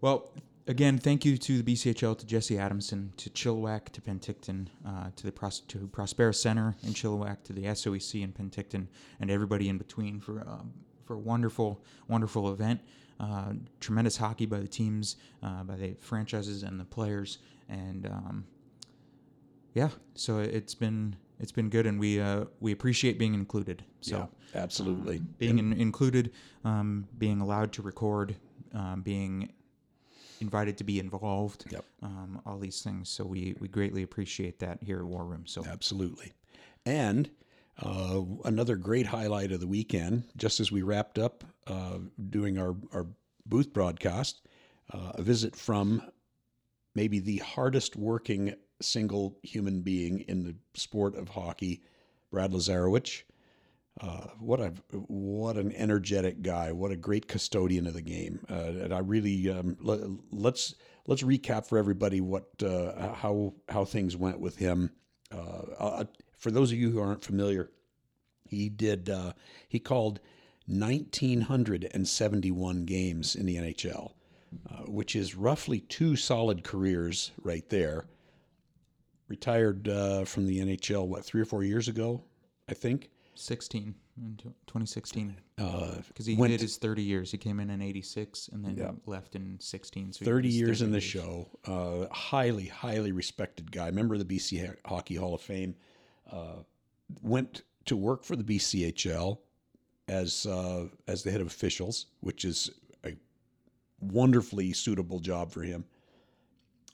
Well, 0.00 0.30
again, 0.66 0.98
thank 0.98 1.24
you 1.24 1.36
to 1.36 1.62
the 1.62 1.74
BCHL, 1.74 2.18
to 2.18 2.26
Jesse 2.26 2.58
Adamson, 2.58 3.12
to 3.16 3.30
Chilliwack, 3.30 3.90
to 3.90 4.00
Penticton, 4.00 4.68
uh, 4.86 5.10
to 5.16 5.24
the 5.24 5.32
Pros- 5.32 5.60
to 5.60 5.78
Prospera 5.78 6.34
Center 6.34 6.76
in 6.82 6.92
Chilliwack, 6.92 7.42
to 7.44 7.52
the 7.52 7.64
SOEC 7.64 8.22
in 8.22 8.32
Penticton, 8.32 8.86
and 9.20 9.30
everybody 9.30 9.68
in 9.68 9.78
between 9.78 10.20
for 10.20 10.40
um, 10.48 10.72
for 11.04 11.14
a 11.14 11.18
wonderful, 11.18 11.84
wonderful 12.08 12.52
event. 12.52 12.80
Uh, 13.20 13.52
tremendous 13.78 14.16
hockey 14.16 14.46
by 14.46 14.58
the 14.58 14.66
teams, 14.66 15.16
uh, 15.42 15.62
by 15.62 15.76
the 15.76 15.94
franchises 16.00 16.62
and 16.62 16.80
the 16.80 16.84
players, 16.84 17.38
and 17.68 18.06
um, 18.06 18.44
yeah, 19.74 19.90
so 20.14 20.38
it's 20.38 20.74
been 20.74 21.16
it's 21.38 21.52
been 21.52 21.68
good, 21.68 21.86
and 21.86 21.98
we 21.98 22.20
uh, 22.20 22.44
we 22.60 22.72
appreciate 22.72 23.18
being 23.18 23.34
included. 23.34 23.84
So 24.00 24.28
yeah, 24.54 24.60
absolutely. 24.62 25.20
being 25.38 25.58
in, 25.58 25.72
included, 25.72 26.32
um, 26.64 27.06
being 27.18 27.40
allowed 27.40 27.72
to 27.74 27.82
record, 27.82 28.36
um, 28.74 29.02
being 29.02 29.52
invited 30.42 30.76
to 30.78 30.84
be 30.84 30.98
involved, 30.98 31.64
Yep. 31.70 31.84
um, 32.02 32.42
all 32.44 32.58
these 32.58 32.82
things. 32.82 33.08
So 33.08 33.24
we, 33.24 33.54
we 33.60 33.68
greatly 33.68 34.02
appreciate 34.02 34.58
that 34.58 34.82
here 34.82 34.98
at 34.98 35.04
War 35.06 35.24
Room. 35.24 35.44
So 35.46 35.64
Absolutely. 35.64 36.32
And 36.84 37.30
uh, 37.82 38.20
another 38.44 38.76
great 38.76 39.06
highlight 39.06 39.52
of 39.52 39.60
the 39.60 39.66
weekend, 39.66 40.24
just 40.36 40.60
as 40.60 40.70
we 40.70 40.82
wrapped 40.82 41.18
up 41.18 41.44
uh, 41.66 41.98
doing 42.28 42.58
our, 42.58 42.76
our 42.92 43.06
booth 43.46 43.72
broadcast, 43.72 44.42
uh, 44.92 45.12
a 45.14 45.22
visit 45.22 45.56
from 45.56 46.02
maybe 46.94 47.18
the 47.20 47.38
hardest 47.38 47.96
working 47.96 48.54
single 48.82 49.38
human 49.42 49.80
being 49.80 50.20
in 50.28 50.42
the 50.42 50.54
sport 50.74 51.16
of 51.16 51.28
hockey, 51.30 51.82
Brad 52.30 52.50
Lazarowich. 52.52 53.22
Uh, 54.00 54.26
what 54.38 54.58
a 54.58 54.72
what 54.90 55.56
an 55.56 55.70
energetic 55.72 56.42
guy! 56.42 56.72
What 56.72 56.90
a 56.90 56.96
great 56.96 57.28
custodian 57.28 57.86
of 57.86 57.92
the 57.92 58.02
game! 58.02 58.40
Uh, 58.50 58.84
and 58.84 58.94
I 58.94 59.00
really 59.00 59.50
um, 59.50 59.76
let, 59.80 60.00
let's 60.30 60.74
let's 61.06 61.22
recap 61.22 61.66
for 61.66 61.76
everybody 61.76 62.22
what 62.22 62.46
uh, 62.64 63.12
how 63.14 63.52
how 63.68 63.84
things 63.84 64.16
went 64.16 64.40
with 64.40 64.56
him. 64.56 64.92
Uh, 65.30 65.62
uh, 65.78 66.04
for 66.36 66.50
those 66.50 66.72
of 66.72 66.78
you 66.78 66.90
who 66.90 67.00
aren't 67.00 67.22
familiar, 67.22 67.70
he 68.48 68.70
did 68.70 69.10
uh, 69.10 69.34
he 69.68 69.78
called 69.78 70.20
1971 70.66 72.84
games 72.86 73.36
in 73.36 73.44
the 73.44 73.56
NHL, 73.56 74.12
which 74.86 75.14
is 75.14 75.34
roughly 75.34 75.80
two 75.80 76.16
solid 76.16 76.64
careers 76.64 77.32
right 77.42 77.68
there. 77.68 78.06
Retired 79.28 79.84
from 80.26 80.46
the 80.46 80.60
NHL 80.60 81.06
what 81.06 81.24
three 81.24 81.42
or 81.42 81.46
four 81.46 81.62
years 81.62 81.88
ago, 81.88 82.24
I 82.68 82.74
think. 82.74 83.11
16, 83.34 83.94
in 84.16 84.36
tw- 84.36 84.42
2016, 84.66 85.36
Uh, 85.58 85.96
because 86.08 86.26
he 86.26 86.34
went- 86.34 86.50
did 86.50 86.60
his 86.60 86.76
30 86.76 87.02
years. 87.02 87.30
He 87.32 87.38
came 87.38 87.60
in 87.60 87.70
in 87.70 87.80
86 87.80 88.48
and 88.48 88.64
then 88.64 89.00
left 89.06 89.34
in 89.34 89.58
16. 89.60 90.12
So 90.12 90.24
30 90.24 90.48
was 90.48 90.56
years 90.56 90.82
in 90.82 90.90
the 90.90 90.96
years. 90.98 91.04
show. 91.04 91.48
Uh, 91.64 92.08
highly, 92.12 92.66
highly 92.66 93.12
respected 93.12 93.72
guy. 93.72 93.90
Member 93.90 94.14
of 94.14 94.18
the 94.18 94.24
BC 94.26 94.74
Hockey 94.84 95.16
Hall 95.16 95.34
of 95.34 95.40
Fame. 95.40 95.74
Uh, 96.30 96.62
went 97.22 97.62
to 97.86 97.96
work 97.96 98.22
for 98.24 98.36
the 98.36 98.44
BCHL 98.44 99.38
as 100.08 100.46
uh, 100.46 100.88
as 101.06 101.22
the 101.22 101.30
head 101.30 101.40
of 101.40 101.46
officials, 101.46 102.06
which 102.20 102.44
is 102.44 102.70
a 103.04 103.16
wonderfully 104.00 104.72
suitable 104.72 105.20
job 105.20 105.50
for 105.52 105.62
him. 105.62 105.84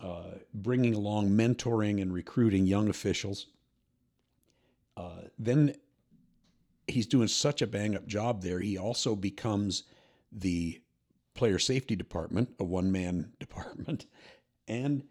Uh, 0.00 0.34
bringing 0.54 0.94
along 0.94 1.30
mentoring 1.30 2.00
and 2.00 2.12
recruiting 2.12 2.66
young 2.66 2.88
officials. 2.88 3.46
Uh, 4.96 5.22
then 5.38 5.74
he's 6.88 7.06
doing 7.06 7.28
such 7.28 7.62
a 7.62 7.66
bang 7.66 7.94
up 7.94 8.06
job 8.06 8.42
there. 8.42 8.60
He 8.60 8.78
also 8.78 9.14
becomes 9.14 9.84
the 10.32 10.80
player 11.34 11.58
safety 11.58 11.96
department, 11.96 12.50
a 12.58 12.64
one 12.64 12.90
man 12.90 13.32
department, 13.40 14.06
and 14.66 15.02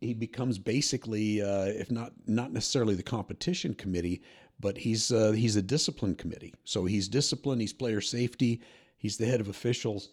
he 0.00 0.14
becomes 0.14 0.58
basically, 0.58 1.40
uh, 1.40 1.66
if 1.66 1.90
not 1.90 2.12
not 2.26 2.52
necessarily 2.52 2.94
the 2.94 3.02
competition 3.02 3.74
committee, 3.74 4.22
but 4.58 4.78
he's 4.78 5.12
uh, 5.12 5.32
he's 5.32 5.56
a 5.56 5.62
discipline 5.62 6.14
committee. 6.14 6.54
So 6.64 6.84
he's 6.84 7.08
discipline, 7.08 7.60
he's 7.60 7.72
player 7.72 8.00
safety, 8.00 8.60
he's 8.96 9.16
the 9.16 9.26
head 9.26 9.40
of 9.40 9.48
officials, 9.48 10.10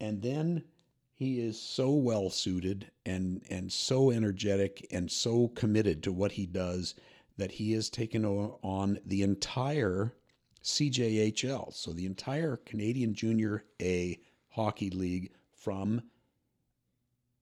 and 0.00 0.22
then 0.22 0.64
he 1.12 1.40
is 1.40 1.60
so 1.60 1.90
well 1.90 2.30
suited 2.30 2.90
and 3.04 3.42
and 3.50 3.72
so 3.72 4.10
energetic 4.10 4.86
and 4.90 5.10
so 5.10 5.48
committed 5.48 6.02
to 6.04 6.12
what 6.12 6.32
he 6.32 6.46
does 6.46 6.94
that 7.36 7.52
he 7.52 7.72
has 7.72 7.90
taken 7.90 8.24
on 8.24 8.98
the 9.06 9.22
entire 9.22 10.14
CJHL, 10.62 11.72
so 11.72 11.92
the 11.92 12.06
entire 12.06 12.56
Canadian 12.56 13.14
Junior 13.14 13.64
A 13.80 14.18
Hockey 14.50 14.90
League 14.90 15.32
from 15.52 16.02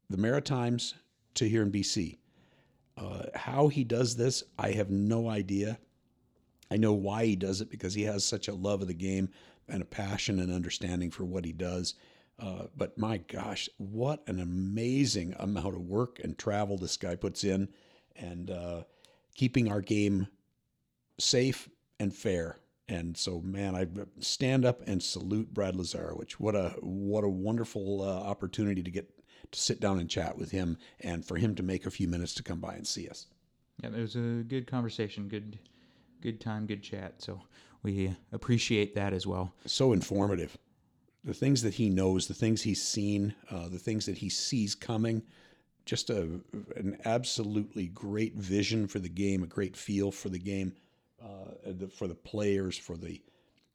the 0.09 0.17
Maritimes 0.17 0.95
to 1.35 1.49
here 1.49 1.63
in 1.63 1.73
BC. 1.73 2.19
Uh, 2.97 3.25
how 3.35 3.69
he 3.69 3.85
does 3.85 4.17
this, 4.17 4.43
I 4.59 4.73
have 4.73 4.91
no 4.91 5.29
idea. 5.29 5.79
I 6.71 6.77
know 6.77 6.93
why 6.93 7.27
he 7.27 7.37
does 7.37 7.61
it 7.61 7.71
because 7.71 7.95
he 7.95 8.03
has 8.03 8.25
such 8.25 8.49
a 8.49 8.55
love 8.55 8.83
of 8.83 8.89
the 8.89 8.95
game 8.95 9.29
and 9.69 9.83
a 9.83 9.87
passion 9.87 10.41
and 10.41 10.53
understanding 10.53 11.11
for 11.11 11.25
what 11.25 11.45
he 11.45 11.53
does. 11.53 11.95
Uh, 12.39 12.65
but 12.77 12.97
my 12.99 13.19
gosh, 13.19 13.69
what 13.79 14.23
an 14.27 14.41
amazing 14.41 15.35
amount 15.39 15.75
of 15.75 15.81
work 15.83 16.21
and 16.23 16.37
travel 16.37 16.77
this 16.77 16.97
guy 16.97 17.17
puts 17.17 17.45
in 17.45 17.69
and 18.17 18.51
uh, 18.51 18.83
keeping 19.35 19.71
our 19.71 19.81
game 19.81 20.27
safe 21.19 21.69
and 21.99 22.15
fair. 22.15 22.59
And 22.89 23.17
so, 23.17 23.41
man, 23.41 23.75
I 23.75 23.87
stand 24.21 24.65
up 24.65 24.81
and 24.87 25.03
salute 25.03 25.53
Brad 25.53 25.75
Lazarowich. 25.75 26.33
What 26.33 26.55
a 26.55 26.71
what 26.81 27.25
a 27.25 27.29
wonderful 27.29 28.03
uh, 28.03 28.29
opportunity 28.29 28.83
to 28.83 28.91
get 28.91 29.11
to 29.51 29.61
sit 29.61 29.81
down 29.81 29.99
and 29.99 30.09
chat 30.09 30.37
with 30.39 30.51
him, 30.51 30.79
and 31.01 31.25
for 31.25 31.37
him 31.37 31.55
to 31.57 31.63
make 31.63 31.87
a 31.87 31.91
few 31.91 32.09
minutes 32.09 32.35
to 32.35 32.43
come 32.43 32.61
by 32.61 32.75
and 32.75 32.87
see 32.87 33.09
us. 33.09 33.27
Yeah, 33.83 33.91
it 33.91 34.01
was 34.01 34.17
a 34.17 34.45
good 34.47 34.67
conversation, 34.67 35.29
good, 35.29 35.59
good 36.21 36.41
time, 36.41 36.67
good 36.67 36.83
chat. 36.83 37.15
So 37.19 37.41
we 37.83 38.15
appreciate 38.33 38.95
that 38.95 39.13
as 39.13 39.27
well. 39.27 39.53
So 39.67 39.93
informative. 39.93 40.57
The 41.25 41.35
things 41.35 41.63
that 41.63 41.75
he 41.75 41.91
knows, 41.91 42.29
the 42.29 42.35
things 42.35 42.63
he's 42.63 42.83
seen, 42.83 43.35
uh, 43.51 43.69
the 43.69 43.79
things 43.79 44.07
that 44.07 44.19
he 44.19 44.29
sees 44.29 44.75
coming. 44.75 45.23
Just 45.85 46.11
a 46.11 46.41
an 46.77 46.99
absolutely 47.05 47.89
great 47.89 48.35
vision 48.35 48.89
for 48.89 48.99
the 48.99 49.09
game, 49.09 49.43
a 49.43 49.47
great 49.47 49.77
feel 49.77 50.11
for 50.11 50.29
the 50.29 50.39
game, 50.39 50.73
the, 51.65 51.89
for 51.89 52.07
the 52.07 52.15
players, 52.15 52.77
for 52.77 52.97
the 52.97 53.23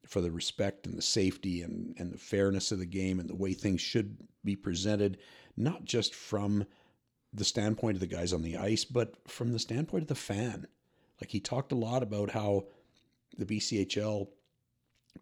for 0.08 0.20
the 0.20 0.32
respect 0.32 0.88
and 0.88 0.98
the 0.98 1.02
safety 1.02 1.62
and, 1.62 1.96
and 1.98 2.12
the 2.12 2.18
fairness 2.18 2.72
of 2.72 2.80
the 2.80 2.86
game 2.86 3.20
and 3.20 3.30
the 3.30 3.36
way 3.36 3.54
things 3.54 3.80
should 3.80 4.18
be 4.44 4.56
presented, 4.56 5.18
not 5.56 5.86
just 5.86 6.16
from 6.16 6.66
the 7.32 7.46
standpoint 7.46 7.96
of 7.96 8.02
the 8.02 8.08
guys 8.08 8.34
on 8.34 8.42
the 8.42 8.58
ice, 8.58 8.84
but 8.84 9.16
from 9.30 9.54
the 9.54 9.60
standpoint 9.60 10.02
of 10.02 10.08
the 10.08 10.16
fan. 10.16 10.68
Like 11.22 11.30
he 11.30 11.40
talked 11.40 11.72
a 11.72 11.76
lot 11.76 12.04
about 12.04 12.32
how 12.32 12.66
the 13.38 13.46
BCHL, 13.46 14.28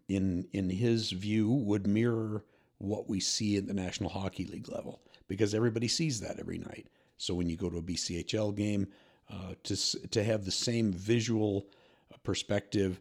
in 0.08 0.48
in 0.52 0.70
his 0.70 1.10
view, 1.10 1.50
would 1.50 1.86
mirror 1.86 2.44
what 2.78 3.08
we 3.08 3.20
see 3.20 3.56
at 3.56 3.66
the 3.66 3.74
National 3.74 4.08
Hockey 4.08 4.46
League 4.46 4.68
level 4.68 5.02
because 5.28 5.54
everybody 5.54 5.86
sees 5.86 6.20
that 6.20 6.40
every 6.40 6.58
night. 6.58 6.86
So 7.18 7.34
when 7.34 7.50
you 7.50 7.56
go 7.56 7.68
to 7.68 7.76
a 7.76 7.82
BCHL 7.82 8.56
game, 8.56 8.88
uh, 9.30 9.54
to 9.64 9.76
to 10.08 10.24
have 10.24 10.44
the 10.44 10.50
same 10.50 10.92
visual 10.92 11.66
perspective 12.22 13.00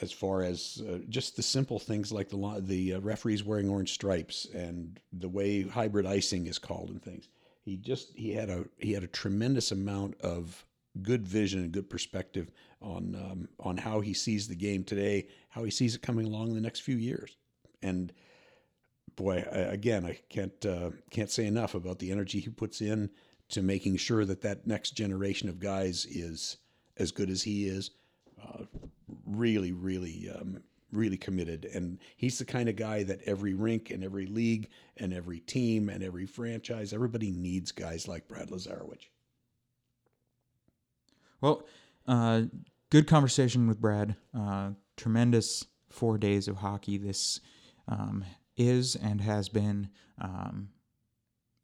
as 0.00 0.12
far 0.12 0.42
as 0.42 0.82
uh, 0.88 0.98
just 1.08 1.36
the 1.36 1.42
simple 1.42 1.78
things 1.78 2.12
like 2.12 2.28
the 2.28 2.62
the 2.64 2.94
uh, 2.94 3.00
referees 3.00 3.44
wearing 3.44 3.68
orange 3.68 3.92
stripes 3.92 4.46
and 4.54 4.98
the 5.12 5.28
way 5.28 5.62
hybrid 5.62 6.06
icing 6.06 6.46
is 6.46 6.58
called 6.58 6.90
and 6.90 7.02
things. 7.02 7.28
He 7.62 7.76
just 7.76 8.16
he 8.16 8.32
had 8.32 8.48
a 8.48 8.64
he 8.78 8.92
had 8.92 9.04
a 9.04 9.08
tremendous 9.08 9.72
amount 9.72 10.20
of 10.20 10.64
good 11.02 11.26
vision 11.26 11.60
and 11.60 11.72
good 11.72 11.88
perspective 11.88 12.50
on 12.80 13.14
um, 13.14 13.48
on 13.60 13.76
how 13.76 14.00
he 14.00 14.14
sees 14.14 14.48
the 14.48 14.54
game 14.54 14.84
today, 14.84 15.28
how 15.50 15.64
he 15.64 15.70
sees 15.70 15.94
it 15.94 16.02
coming 16.02 16.26
along 16.26 16.48
in 16.48 16.54
the 16.54 16.60
next 16.60 16.80
few 16.80 16.96
years, 16.96 17.36
and 17.82 18.12
boy, 19.16 19.44
I, 19.52 19.58
again, 19.58 20.06
I 20.06 20.18
can't 20.28 20.64
uh, 20.66 20.90
can't 21.10 21.30
say 21.30 21.46
enough 21.46 21.74
about 21.74 21.98
the 21.98 22.10
energy 22.10 22.40
he 22.40 22.48
puts 22.48 22.80
in 22.80 23.10
to 23.50 23.62
making 23.62 23.96
sure 23.96 24.24
that 24.24 24.42
that 24.42 24.66
next 24.66 24.92
generation 24.92 25.48
of 25.48 25.58
guys 25.58 26.06
is 26.06 26.56
as 26.96 27.10
good 27.12 27.30
as 27.30 27.42
he 27.42 27.66
is. 27.66 27.90
Really, 29.26 29.72
really, 29.72 30.28
um, 30.30 30.62
really 30.92 31.16
committed, 31.16 31.64
and 31.64 31.98
he's 32.16 32.38
the 32.38 32.44
kind 32.44 32.68
of 32.68 32.76
guy 32.76 33.04
that 33.04 33.20
every 33.26 33.54
rink 33.54 33.90
and 33.90 34.02
every 34.02 34.26
league 34.26 34.68
and 34.96 35.12
every 35.12 35.40
team 35.40 35.88
and 35.88 36.02
every 36.02 36.26
franchise, 36.26 36.92
everybody 36.92 37.30
needs 37.30 37.70
guys 37.70 38.08
like 38.08 38.26
Brad 38.28 38.48
Lazarowich. 38.48 39.06
Well, 41.40 41.64
uh, 42.06 42.42
good 42.90 43.06
conversation 43.06 43.68
with 43.68 43.80
Brad. 43.80 44.16
Uh, 44.36 44.70
tremendous 44.96 45.64
four 45.88 46.18
days 46.18 46.48
of 46.48 46.56
hockey. 46.56 46.98
This 46.98 47.40
um, 47.88 48.24
is 48.56 48.96
and 48.96 49.20
has 49.20 49.48
been 49.48 49.88
um, 50.20 50.68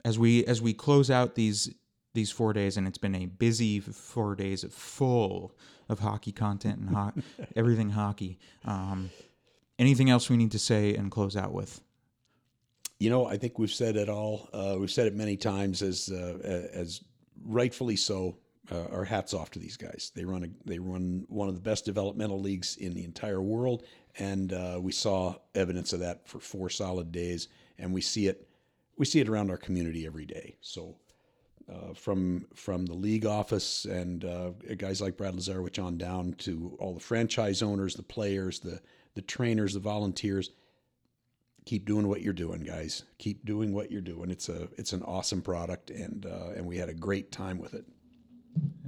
as 0.04 0.18
we 0.18 0.44
as 0.46 0.62
we 0.62 0.72
close 0.72 1.10
out 1.10 1.34
these 1.34 1.74
these 2.16 2.32
four 2.32 2.52
days, 2.52 2.76
and 2.76 2.88
it's 2.88 2.98
been 2.98 3.14
a 3.14 3.26
busy 3.26 3.78
four 3.78 4.34
days 4.34 4.64
full 4.70 5.54
of 5.88 6.00
hockey 6.00 6.32
content 6.32 6.80
and 6.80 6.90
ho- 6.90 7.12
everything 7.56 7.90
hockey. 7.90 8.40
Um, 8.64 9.10
anything 9.78 10.10
else 10.10 10.28
we 10.28 10.36
need 10.36 10.50
to 10.50 10.58
say 10.58 10.96
and 10.96 11.12
close 11.12 11.36
out 11.36 11.52
with? 11.52 11.80
You 12.98 13.10
know, 13.10 13.26
I 13.26 13.36
think 13.36 13.58
we've 13.58 13.70
said 13.70 13.96
it 13.96 14.08
all. 14.08 14.48
Uh, 14.52 14.76
we've 14.80 14.90
said 14.90 15.06
it 15.06 15.14
many 15.14 15.36
times, 15.36 15.82
as 15.82 16.08
uh, 16.08 16.66
as 16.72 17.04
rightfully 17.44 17.96
so. 17.96 18.38
Uh, 18.68 18.86
our 18.90 19.04
hats 19.04 19.32
off 19.32 19.48
to 19.52 19.60
these 19.60 19.76
guys. 19.76 20.10
They 20.16 20.24
run 20.24 20.42
a, 20.42 20.48
they 20.68 20.80
run 20.80 21.24
one 21.28 21.48
of 21.48 21.54
the 21.54 21.60
best 21.60 21.84
developmental 21.84 22.40
leagues 22.40 22.76
in 22.78 22.94
the 22.94 23.04
entire 23.04 23.40
world, 23.40 23.84
and 24.18 24.52
uh, 24.52 24.80
we 24.82 24.90
saw 24.90 25.36
evidence 25.54 25.92
of 25.92 26.00
that 26.00 26.26
for 26.26 26.40
four 26.40 26.68
solid 26.68 27.12
days, 27.12 27.46
and 27.78 27.92
we 27.94 28.00
see 28.00 28.26
it 28.26 28.48
we 28.96 29.06
see 29.06 29.20
it 29.20 29.28
around 29.28 29.50
our 29.50 29.56
community 29.56 30.04
every 30.04 30.26
day. 30.26 30.56
So. 30.60 30.96
Uh, 31.68 31.92
from 31.94 32.46
from 32.54 32.86
the 32.86 32.94
league 32.94 33.26
office 33.26 33.86
and 33.86 34.24
uh, 34.24 34.50
guys 34.76 35.00
like 35.00 35.16
Brad 35.16 35.34
Lazarowich 35.34 35.82
on 35.82 35.98
down 35.98 36.32
to 36.34 36.76
all 36.78 36.94
the 36.94 37.00
franchise 37.00 37.60
owners, 37.60 37.96
the 37.96 38.04
players, 38.04 38.60
the 38.60 38.80
the 39.14 39.22
trainers, 39.22 39.74
the 39.74 39.80
volunteers. 39.80 40.50
Keep 41.64 41.86
doing 41.86 42.06
what 42.06 42.22
you're 42.22 42.32
doing, 42.32 42.60
guys. 42.62 43.02
Keep 43.18 43.44
doing 43.44 43.72
what 43.72 43.90
you're 43.90 44.00
doing. 44.00 44.30
It's 44.30 44.48
a 44.48 44.68
it's 44.78 44.92
an 44.92 45.02
awesome 45.02 45.42
product, 45.42 45.90
and 45.90 46.24
uh, 46.24 46.50
and 46.54 46.64
we 46.66 46.76
had 46.76 46.88
a 46.88 46.94
great 46.94 47.32
time 47.32 47.58
with 47.58 47.74
it. 47.74 47.84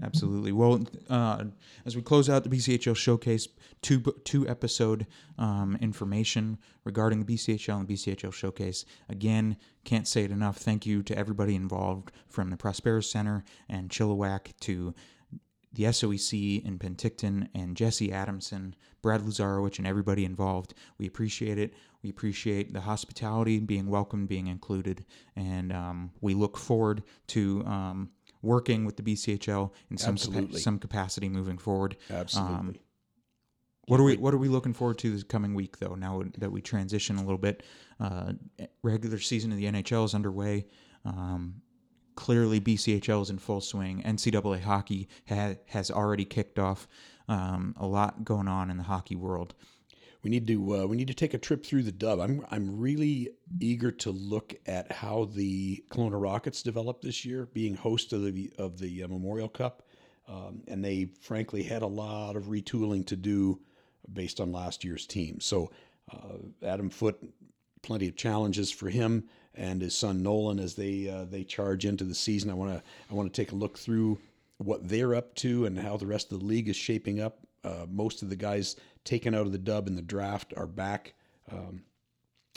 Absolutely. 0.02 0.52
Well, 0.52 0.86
uh, 1.10 1.44
as 1.84 1.96
we 1.96 2.02
close 2.02 2.28
out 2.28 2.44
the 2.44 2.50
BCHL 2.50 2.96
showcase, 2.96 3.48
two 3.82 4.00
two 4.24 4.48
episode 4.48 5.06
um, 5.38 5.76
information 5.80 6.58
regarding 6.84 7.24
the 7.24 7.34
BCHL 7.34 7.80
and 7.80 7.88
the 7.88 7.94
BCHL 7.94 8.32
showcase. 8.32 8.84
Again, 9.08 9.56
can't 9.84 10.06
say 10.06 10.24
it 10.24 10.30
enough. 10.30 10.58
Thank 10.58 10.86
you 10.86 11.02
to 11.02 11.16
everybody 11.18 11.54
involved, 11.54 12.12
from 12.28 12.50
the 12.50 12.56
Prospera 12.56 13.04
Center 13.04 13.44
and 13.68 13.90
Chilliwack 13.90 14.52
to 14.60 14.94
the 15.72 15.84
SOEC 15.84 16.64
in 16.64 16.78
Penticton 16.78 17.48
and 17.54 17.76
Jesse 17.76 18.12
Adamson, 18.12 18.74
Brad 19.02 19.22
Lazarowich, 19.22 19.78
and 19.78 19.86
everybody 19.86 20.24
involved. 20.24 20.74
We 20.96 21.06
appreciate 21.06 21.58
it. 21.58 21.74
We 22.02 22.10
appreciate 22.10 22.72
the 22.72 22.80
hospitality, 22.80 23.58
being 23.58 23.88
welcomed, 23.88 24.28
being 24.28 24.46
included, 24.46 25.04
and 25.36 25.72
um, 25.72 26.10
we 26.20 26.34
look 26.34 26.56
forward 26.56 27.02
to. 27.28 27.64
Um, 27.66 28.10
working 28.42 28.84
with 28.84 28.96
the 28.96 29.02
BCHL 29.02 29.72
in 29.90 29.96
some 29.96 30.16
capa- 30.16 30.58
some 30.58 30.78
capacity 30.78 31.28
moving 31.28 31.58
forward. 31.58 31.96
Absolutely. 32.10 32.54
Um, 32.54 32.74
what 33.86 34.00
are 34.00 34.04
we 34.04 34.16
What 34.16 34.34
are 34.34 34.38
we 34.38 34.48
looking 34.48 34.74
forward 34.74 34.98
to 34.98 35.10
this 35.10 35.22
coming 35.22 35.54
week, 35.54 35.78
though? 35.78 35.94
Now 35.94 36.22
that 36.38 36.52
we 36.52 36.60
transition 36.60 37.16
a 37.16 37.22
little 37.22 37.38
bit, 37.38 37.62
uh, 37.98 38.32
regular 38.82 39.18
season 39.18 39.50
of 39.50 39.58
the 39.58 39.64
NHL 39.64 40.04
is 40.04 40.14
underway. 40.14 40.66
Um, 41.04 41.62
clearly, 42.14 42.60
BCHL 42.60 43.22
is 43.22 43.30
in 43.30 43.38
full 43.38 43.60
swing. 43.62 44.02
NCAA 44.02 44.60
hockey 44.60 45.08
ha- 45.28 45.54
has 45.66 45.90
already 45.90 46.24
kicked 46.24 46.58
off. 46.58 46.86
Um, 47.28 47.74
a 47.78 47.86
lot 47.86 48.24
going 48.24 48.48
on 48.48 48.70
in 48.70 48.76
the 48.78 48.82
hockey 48.84 49.14
world 49.14 49.54
we 50.22 50.30
need 50.30 50.46
to 50.46 50.76
uh, 50.76 50.86
we 50.86 50.96
need 50.96 51.08
to 51.08 51.14
take 51.14 51.34
a 51.34 51.38
trip 51.38 51.64
through 51.64 51.84
the 51.84 51.92
dub. 51.92 52.20
I'm 52.20 52.44
I'm 52.50 52.78
really 52.78 53.30
eager 53.60 53.90
to 53.92 54.10
look 54.10 54.54
at 54.66 54.90
how 54.90 55.26
the 55.26 55.84
Kelowna 55.90 56.20
Rockets 56.20 56.62
developed 56.62 57.02
this 57.02 57.24
year, 57.24 57.46
being 57.52 57.74
host 57.74 58.12
of 58.12 58.22
the 58.22 58.52
of 58.58 58.78
the 58.78 59.04
uh, 59.04 59.08
Memorial 59.08 59.48
Cup, 59.48 59.82
um, 60.28 60.62
and 60.66 60.84
they 60.84 61.10
frankly 61.20 61.62
had 61.62 61.82
a 61.82 61.86
lot 61.86 62.36
of 62.36 62.44
retooling 62.44 63.06
to 63.06 63.16
do 63.16 63.60
based 64.12 64.40
on 64.40 64.52
last 64.52 64.84
year's 64.84 65.06
team. 65.06 65.40
So 65.40 65.70
uh, 66.12 66.38
Adam 66.66 66.90
Foote, 66.90 67.22
plenty 67.82 68.08
of 68.08 68.16
challenges 68.16 68.70
for 68.70 68.88
him 68.88 69.28
and 69.54 69.82
his 69.82 69.94
son 69.94 70.22
Nolan 70.22 70.58
as 70.58 70.74
they 70.74 71.08
uh, 71.08 71.24
they 71.24 71.44
charge 71.44 71.84
into 71.84 72.04
the 72.04 72.14
season. 72.14 72.50
I 72.50 72.54
want 72.54 72.72
to 72.72 72.82
I 73.10 73.14
want 73.14 73.32
to 73.32 73.42
take 73.42 73.52
a 73.52 73.56
look 73.56 73.78
through 73.78 74.18
what 74.58 74.88
they're 74.88 75.14
up 75.14 75.34
to 75.36 75.66
and 75.66 75.78
how 75.78 75.96
the 75.96 76.06
rest 76.06 76.32
of 76.32 76.40
the 76.40 76.44
league 76.44 76.68
is 76.68 76.76
shaping 76.76 77.20
up. 77.20 77.38
Uh, 77.64 77.86
most 77.88 78.22
of 78.22 78.30
the 78.30 78.36
guys 78.36 78.76
taken 79.04 79.34
out 79.34 79.46
of 79.46 79.52
the 79.52 79.58
dub 79.58 79.86
in 79.88 79.96
the 79.96 80.02
draft 80.02 80.54
are 80.56 80.66
back 80.66 81.14
um, 81.50 81.82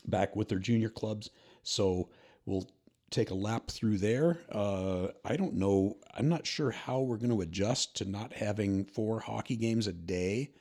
back 0.06 0.36
with 0.36 0.50
their 0.50 0.60
junior 0.60 0.90
clubs. 0.90 1.30
So 1.64 2.10
we'll 2.46 2.70
take 3.10 3.30
a 3.30 3.36
lap 3.36 3.70
through 3.70 3.98
there. 3.98 4.40
Uh, 4.52 5.08
I 5.24 5.36
don't 5.36 5.56
know. 5.56 5.98
I'm 6.16 6.30
not 6.30 6.48
sure 6.48 6.72
how 6.72 7.02
we're 7.02 7.18
going 7.18 7.32
to 7.32 7.42
adjust 7.42 7.98
to 7.98 8.06
not 8.06 8.34
having 8.34 8.86
four 8.86 9.20
hockey 9.20 9.56
games 9.56 9.88
a 9.88 9.94
day, 9.94 10.52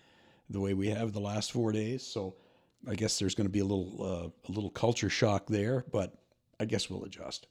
the 0.48 0.60
way 0.60 0.74
we 0.74 0.88
have 0.88 1.12
the 1.12 1.20
last 1.20 1.52
four 1.52 1.72
days. 1.72 2.06
So 2.06 2.36
I 2.88 2.94
guess 2.94 3.18
there's 3.18 3.34
going 3.34 3.46
to 3.46 3.52
be 3.52 3.60
a 3.60 3.64
little 3.64 3.96
uh, 4.00 4.50
a 4.50 4.52
little 4.52 4.70
culture 4.70 5.10
shock 5.10 5.46
there, 5.46 5.84
but 5.92 6.14
I 6.58 6.64
guess 6.64 6.90
we'll 6.90 7.04
adjust. 7.04 7.46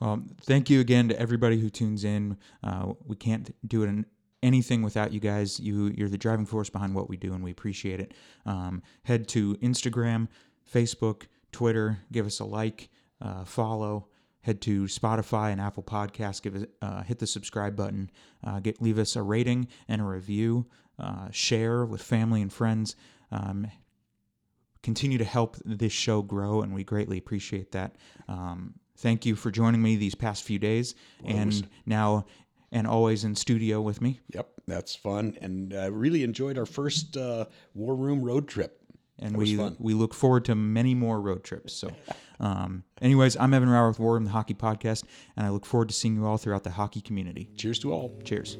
Well, 0.00 0.22
thank 0.42 0.70
you 0.70 0.80
again 0.80 1.08
to 1.08 1.18
everybody 1.18 1.58
who 1.58 1.70
tunes 1.70 2.04
in. 2.04 2.36
Uh, 2.62 2.92
we 3.04 3.16
can't 3.16 3.54
do 3.66 3.82
it 3.82 3.88
anything 4.42 4.82
without 4.82 5.12
you 5.12 5.20
guys. 5.20 5.58
You 5.60 5.92
you're 5.96 6.08
the 6.08 6.18
driving 6.18 6.46
force 6.46 6.70
behind 6.70 6.94
what 6.94 7.08
we 7.08 7.16
do, 7.16 7.34
and 7.34 7.42
we 7.42 7.50
appreciate 7.50 8.00
it. 8.00 8.14
Um, 8.44 8.82
head 9.04 9.28
to 9.28 9.54
Instagram, 9.56 10.28
Facebook, 10.72 11.24
Twitter. 11.52 11.98
Give 12.12 12.26
us 12.26 12.40
a 12.40 12.44
like, 12.44 12.90
uh, 13.20 13.44
follow. 13.44 14.08
Head 14.42 14.60
to 14.62 14.84
Spotify 14.84 15.50
and 15.50 15.60
Apple 15.60 15.82
Podcasts. 15.82 16.40
Give 16.40 16.54
it, 16.54 16.70
uh, 16.80 17.02
hit 17.02 17.18
the 17.18 17.26
subscribe 17.26 17.74
button. 17.74 18.10
Uh, 18.44 18.60
get 18.60 18.80
leave 18.80 18.98
us 18.98 19.16
a 19.16 19.22
rating 19.22 19.66
and 19.88 20.00
a 20.00 20.04
review. 20.04 20.66
Uh, 20.98 21.28
share 21.32 21.84
with 21.84 22.00
family 22.00 22.42
and 22.42 22.52
friends. 22.52 22.94
Um, 23.32 23.66
continue 24.82 25.18
to 25.18 25.24
help 25.24 25.56
this 25.64 25.92
show 25.92 26.22
grow, 26.22 26.62
and 26.62 26.72
we 26.72 26.84
greatly 26.84 27.18
appreciate 27.18 27.72
that. 27.72 27.96
Um, 28.28 28.74
thank 28.98 29.26
you 29.26 29.34
for 29.34 29.50
joining 29.50 29.82
me 29.82 29.96
these 29.96 30.14
past 30.14 30.44
few 30.44 30.60
days. 30.60 30.94
And 31.24 31.68
now 31.86 32.26
and 32.76 32.86
always 32.86 33.24
in 33.24 33.34
studio 33.34 33.80
with 33.80 34.02
me. 34.02 34.20
Yep, 34.34 34.48
that's 34.66 34.94
fun. 34.94 35.38
And 35.40 35.72
I 35.72 35.86
really 35.86 36.22
enjoyed 36.22 36.58
our 36.58 36.66
first 36.66 37.16
uh, 37.16 37.46
War 37.74 37.96
Room 37.96 38.22
road 38.22 38.48
trip. 38.48 38.82
And 39.18 39.34
we 39.34 39.56
we 39.78 39.94
look 39.94 40.12
forward 40.12 40.44
to 40.44 40.54
many 40.54 40.94
more 40.94 41.18
road 41.18 41.42
trips. 41.42 41.72
So, 41.72 41.90
um, 42.38 42.84
anyways, 43.00 43.34
I'm 43.38 43.54
Evan 43.54 43.70
Rauer 43.70 43.88
with 43.88 43.98
War 43.98 44.12
Room, 44.12 44.24
the 44.24 44.30
Hockey 44.30 44.52
Podcast, 44.52 45.04
and 45.38 45.46
I 45.46 45.48
look 45.48 45.64
forward 45.64 45.88
to 45.88 45.94
seeing 45.94 46.16
you 46.16 46.26
all 46.26 46.36
throughout 46.36 46.64
the 46.64 46.70
hockey 46.70 47.00
community. 47.00 47.48
Cheers 47.56 47.78
to 47.78 47.94
all. 47.94 48.12
Cheers. 48.24 48.58